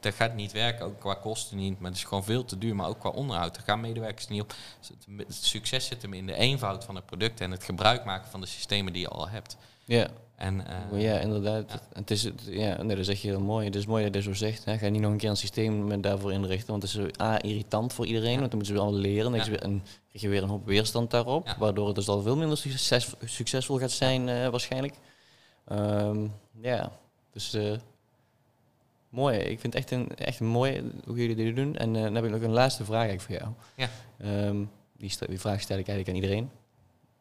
dat 0.00 0.14
gaat 0.14 0.34
niet 0.34 0.52
werken. 0.52 0.84
Ook 0.86 1.00
qua 1.00 1.14
kosten 1.14 1.56
niet, 1.56 1.80
maar 1.80 1.90
het 1.90 1.98
is 1.98 2.04
gewoon 2.04 2.24
veel 2.24 2.44
te 2.44 2.58
duur. 2.58 2.76
Maar 2.76 2.88
ook 2.88 2.98
qua 3.00 3.10
onderhoud. 3.10 3.54
Daar 3.54 3.64
gaan 3.64 3.80
medewerkers 3.80 4.28
niet 4.28 4.42
op. 4.42 4.52
Het 5.16 5.34
succes 5.34 5.86
zit 5.86 6.02
hem 6.02 6.12
in 6.14 6.26
de 6.26 6.34
eenvoud 6.34 6.84
van 6.84 6.94
het 6.94 7.06
product 7.06 7.40
en 7.40 7.50
het 7.50 7.64
gebruik 7.64 8.04
maken 8.04 8.30
van 8.30 8.40
de 8.40 8.46
systemen 8.46 8.92
die 8.92 9.02
je 9.02 9.08
al 9.08 9.28
hebt. 9.28 9.56
Ja, 9.84 10.08
En, 10.36 10.66
eh, 10.92 11.02
ja 11.02 11.18
inderdaad. 11.18 11.64
ja. 11.72 11.80
Het 11.92 12.10
is, 12.10 12.28
ja, 12.46 12.82
nee, 12.82 12.96
dat 12.96 13.04
zeg 13.04 13.22
je 13.22 13.28
heel 13.28 13.40
mooi. 13.40 13.64
Het 13.66 13.74
is 13.74 13.86
mooi 13.86 14.04
dat 14.04 14.14
je 14.14 14.20
dat 14.20 14.36
zo 14.36 14.44
zegt. 14.44 14.64
Hè. 14.64 14.78
Ga 14.78 14.88
niet 14.88 15.00
nog 15.00 15.10
een 15.12 15.16
keer 15.18 15.30
een 15.30 15.36
systeem 15.36 15.86
met 15.86 16.02
daarvoor 16.02 16.32
inrichten. 16.32 16.70
Want 16.70 16.82
het 16.82 16.94
is 16.94 17.20
A, 17.20 17.42
irritant 17.42 17.92
voor 17.92 18.06
iedereen. 18.06 18.32
Ja. 18.32 18.38
Want 18.38 18.50
dan 18.50 18.58
moeten 18.58 18.76
ze 18.76 18.82
allemaal 18.82 19.00
leren. 19.00 19.24
Dan 19.24 19.34
Ja. 19.40 19.44
krijg 19.44 19.56
je 20.12 20.28
weer 20.28 20.42
een- 20.42 20.48
hoop 20.48 20.66
weerstand 20.66 21.10
daarop. 21.10 21.56
Waardoor 21.58 21.86
het 21.86 21.94
dus 21.96 22.08
al 22.08 22.22
veel 22.22 22.36
minder 22.36 22.56
succes, 22.58 23.08
succesvol 23.24 23.78
gaat 23.78 23.90
zijn 23.90 24.28
eh, 24.28 24.48
waarschijnlijk. 24.48 24.94
Ehm, 25.68 26.26
ja, 26.62 26.92
dus 27.32 27.52
eh, 27.54 27.72
mooi. 29.10 29.38
Ik 29.38 29.60
vind 29.60 29.72
het 29.72 29.82
echt, 29.82 29.90
een, 29.90 30.16
echt 30.16 30.40
mooi 30.40 30.92
hoe 31.06 31.16
jullie 31.16 31.36
dit 31.36 31.56
doen. 31.56 31.76
En 31.76 31.96
eh, 31.96 32.02
dan 32.02 32.14
heb 32.14 32.24
ik 32.24 32.30
nog 32.30 32.42
een 32.42 32.50
laatste 32.50 32.84
vraag 32.84 33.06
eigenlijk 33.08 33.22
voor 33.22 33.48
jou. 33.48 33.54
Ja. 33.74 33.88
Ehm, 34.18 34.64
die, 34.96 35.40
vraag 35.40 35.60
stel 35.60 35.78
ik 35.78 35.88
eigenlijk 35.88 36.08
aan 36.08 36.22
iedereen. 36.22 36.50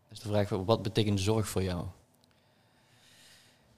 Dat 0.08 0.18
is 0.18 0.20
de 0.20 0.30
vraag, 0.30 0.50
wat 0.50 0.82
betekent 0.82 1.20
zorg 1.20 1.48
voor 1.48 1.64
jou? 1.64 1.86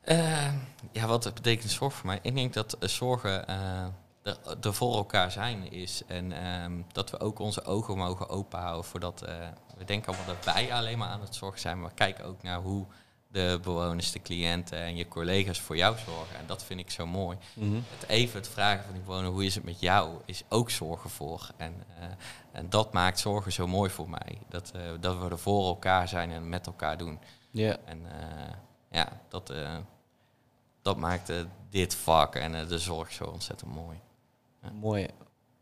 Eh, 0.02 0.54
ja, 0.92 1.08
wat 1.08 1.34
betekent 1.34 1.72
zorg 1.72 1.94
voor 1.94 2.06
mij? 2.06 2.20
Ik 2.22 2.36
denk 2.36 2.54
dat 2.54 2.74
eh, 2.74 2.90
zorgen 2.90 3.48
eh, 3.48 3.86
er, 4.62 4.74
voor 4.74 4.96
elkaar 4.96 5.32
zijn 5.32 5.72
is. 5.72 6.02
En 6.08 6.32
ehm, 6.32 6.82
dat 6.92 7.10
we 7.10 7.20
ook 7.20 7.40
onze 7.40 7.64
ogen 7.64 7.98
mogen 7.98 8.30
openhouden 8.30 8.86
voordat... 8.86 9.20
we 9.78 9.86
denken 9.86 10.08
allemaal 10.08 10.36
dat 10.36 10.54
wij 10.54 10.74
alleen 10.74 10.98
maar 10.98 11.10
aan 11.10 11.22
het 11.22 11.36
zorgen 11.36 11.60
zijn. 11.60 11.80
Maar 11.80 11.90
we 11.90 11.96
kijken 11.96 12.26
ook 12.26 12.44
naar 12.44 12.60
hoe 12.60 12.86
de 13.32 13.60
bewoners, 13.64 14.12
de 14.12 14.22
cliënten 14.22 14.78
en 14.78 14.96
je 14.96 15.08
collega's 15.08 15.60
voor 15.60 15.78
jou 15.78 15.98
zorgen. 15.98 16.38
En 16.38 16.46
dat 16.46 16.64
vind 16.64 16.80
ik 16.80 16.90
zo 16.90 17.06
mooi. 17.06 17.38
Mhm. 17.54 17.76
Het 17.76 18.10
even 18.10 18.40
het 18.40 18.50
vragen 18.50 18.84
van 18.84 18.94
die 18.94 19.02
bewoner, 19.02 19.30
hoe 19.32 19.46
is 19.46 19.56
het 19.56 19.64
met 19.64 19.80
jou, 19.80 20.22
is 20.26 20.44
ook 20.50 20.70
zorgen 20.70 21.10
voor. 21.10 21.50
En, 21.58 21.84
eh, 22.00 22.06
en 22.52 22.70
dat 22.70 22.94
maakt 22.94 23.20
zorgen 23.20 23.52
zo 23.52 23.68
mooi 23.68 23.90
voor 23.90 24.10
mij. 24.10 24.38
Dat, 24.50 24.72
eh, 24.72 24.82
dat 25.00 25.20
we 25.20 25.30
er 25.30 25.40
voor 25.40 25.66
elkaar 25.66 26.08
zijn 26.08 26.32
en 26.32 26.50
met 26.50 26.66
elkaar 26.66 26.98
doen. 26.98 27.20
Ja, 27.52 27.78
En 27.86 28.12
eh, 28.12 28.54
ja, 28.92 29.22
dat, 29.28 29.54
dat 30.82 30.98
maakt 30.98 31.32
dit 31.70 31.96
vak 31.96 32.36
en 32.36 32.68
de 32.68 32.80
zorg 32.80 33.12
zo 33.12 33.24
ontzettend 33.24 33.74
mooi. 33.74 34.00
mooi. 34.74 35.08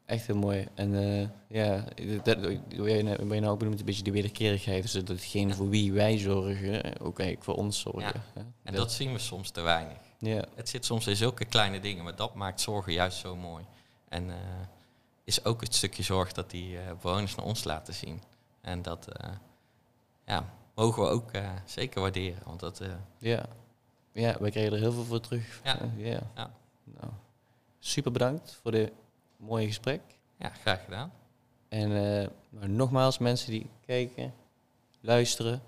Echt 0.09 0.27
heel 0.27 0.35
mooi. 0.35 0.67
En 0.73 0.95
eh, 0.95 1.27
ja, 1.47 1.83
dat, 2.23 2.39
wat 2.41 2.51
je 2.67 3.03
nou- 3.03 3.33
je 3.33 3.39
nou 3.39 3.47
ook 3.47 3.59
benoemt, 3.59 3.79
een 3.79 3.85
beetje 3.85 4.03
de 4.03 4.11
wederkerigheid. 4.11 4.81
Dus 4.81 4.91
dat 4.91 5.07
hetgeen 5.07 5.55
voor 5.55 5.69
wie 5.69 5.93
wij 5.93 6.17
zorgen, 6.17 6.77
ook 6.99 7.19
eigenlijk 7.19 7.43
voor 7.43 7.55
ons 7.55 7.79
zorgen. 7.79 8.23
Ja. 8.35 8.45
En 8.63 8.73
dat 8.73 8.91
zien 8.91 9.13
we 9.13 9.19
soms 9.19 9.49
te 9.49 9.61
weinig. 9.61 9.97
Ja, 10.19 10.45
Het 10.55 10.69
zit 10.69 10.85
soms 10.85 11.07
in 11.07 11.15
zulke 11.15 11.45
kleine 11.45 11.79
dingen, 11.79 12.03
maar 12.03 12.15
dat 12.15 12.35
maakt 12.35 12.61
zorgen 12.61 12.93
juist 12.93 13.17
zo 13.17 13.35
mooi. 13.35 13.65
En 14.07 14.29
eh, 14.29 14.35
is 15.23 15.45
ook 15.45 15.61
het 15.61 15.75
stukje 15.75 16.03
zorg 16.03 16.31
dat 16.31 16.49
die 16.49 16.77
eh, 16.77 16.83
bewoners 17.01 17.35
naar 17.35 17.45
ons 17.45 17.63
laten 17.63 17.93
zien. 17.93 18.21
En 18.61 18.81
dat 18.81 19.07
eh, 19.07 19.29
ja, 20.25 20.53
mogen 20.75 21.03
we 21.03 21.09
ook 21.09 21.31
eh, 21.31 21.49
zeker 21.65 22.01
waarderen. 22.01 22.41
Want 22.45 22.59
dat, 22.59 22.79
eh, 22.79 22.87
ja. 23.17 23.45
Ja, 24.13 24.37
wij 24.39 24.51
krijgen 24.51 24.73
er 24.73 24.79
heel 24.79 24.91
veel 24.91 25.03
voor 25.05 25.19
terug. 25.19 25.61
Ja. 25.63 25.79
Eh, 25.79 26.05
ja. 26.11 26.21
Ja. 26.35 26.51
Nou, 26.83 27.11
super 27.79 28.11
bedankt 28.11 28.59
voor 28.61 28.71
dit 28.71 28.91
mooie 29.39 29.67
gesprek. 29.67 30.01
ja, 30.37 30.49
graag 30.49 30.83
gedaan. 30.83 31.11
En 31.69 31.91
eh, 32.21 32.27
nou, 32.49 32.67
nogmaals, 32.67 33.17
mensen 33.17 33.51
die 33.51 33.69
kijken, 33.85 34.33
luisteren. 35.01 35.61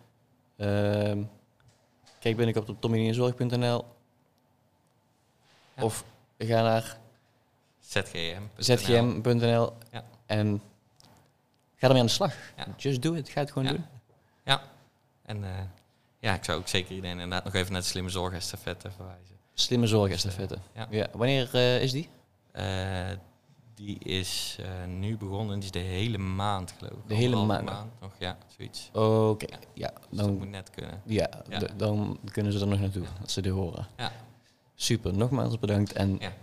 ehm, 0.57 1.23
kijk 2.19 2.35
binnenkort 2.35 2.69
op 2.69 2.81
tommynienzorg.nl 2.81 3.85
Ja. 5.75 5.83
of 5.83 6.03
ga 6.37 6.61
naar 6.61 6.97
ZGM. 7.79 8.41
zgm.nl 8.57 9.73
Ja. 9.91 10.03
en 10.25 10.61
ga 11.75 11.87
ermee 11.87 11.99
aan 12.01 12.05
de 12.07 12.11
slag. 12.11 12.35
Ja. 12.57 12.65
Just 12.77 13.01
do 13.01 13.13
it. 13.13 13.29
Ga 13.29 13.39
het 13.39 13.51
gewoon 13.51 13.67
Ja. 13.67 13.73
doen. 13.73 13.85
En 15.25 15.43
eh, 15.43 15.63
ja, 16.19 16.33
ik 16.33 16.43
zou 16.43 16.59
ook 16.59 16.67
zeker 16.67 16.95
iedereen 16.95 17.19
inderdaad 17.19 17.43
nog 17.43 17.53
even 17.53 17.71
naar 17.71 17.81
de 17.81 17.87
slimme 17.87 18.09
zorgestafette 18.09 18.91
verwijzen. 18.91 19.35
Slimme 19.53 19.87
zorgestafette. 19.87 20.57
Ja. 20.73 20.87
Ja. 20.89 21.07
Wanneer 21.13 21.49
eh, 21.55 21.81
is 21.81 21.91
die? 21.91 22.09
Die 23.85 23.99
is 23.99 24.57
eh, 24.59 24.85
nu 24.87 25.17
begonnen, 25.17 25.55
die 25.55 25.63
is 25.63 25.71
de 25.71 25.79
hele 25.79 26.17
maand 26.17 26.71
geloof 26.77 26.93
ik. 26.93 27.07
De 27.07 27.13
hele 27.15 27.35
maand? 27.45 27.65
maand 27.65 27.91
nog, 28.01 28.11
ja, 28.19 28.37
zoiets. 28.57 28.89
Oké. 28.93 29.45
Ja. 29.49 29.59
Ja, 29.73 29.91
Dus 30.09 30.17
dat 30.19 30.27
moet 30.29 30.39
dan, 30.39 30.49
net 30.49 30.69
kunnen. 30.69 31.01
ja, 31.05 31.29
dan 31.77 32.19
kunnen 32.31 32.51
ze 32.53 32.59
er 32.59 32.67
nog 32.67 32.79
naartoe 32.79 33.05
als 33.21 33.33
ze 33.33 33.41
dit 33.41 33.51
horen. 33.53 33.87
Ja. 33.97 34.11
Super. 34.75 35.13
Nogmaals 35.13 35.59
bedankt 35.59 35.93
en 35.93 36.17
Ja. 36.19 36.33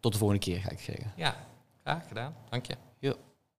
tot 0.00 0.12
de 0.12 0.18
volgende 0.18 0.42
keer 0.42 0.60
ga 0.60 0.70
ik 0.70 0.80
zeggen. 0.80 1.12
Ja, 1.16 1.36
graag 1.82 2.08
gedaan. 2.08 2.34
Dank 2.50 2.66
je. 2.66 2.76
Jo. 2.98 3.14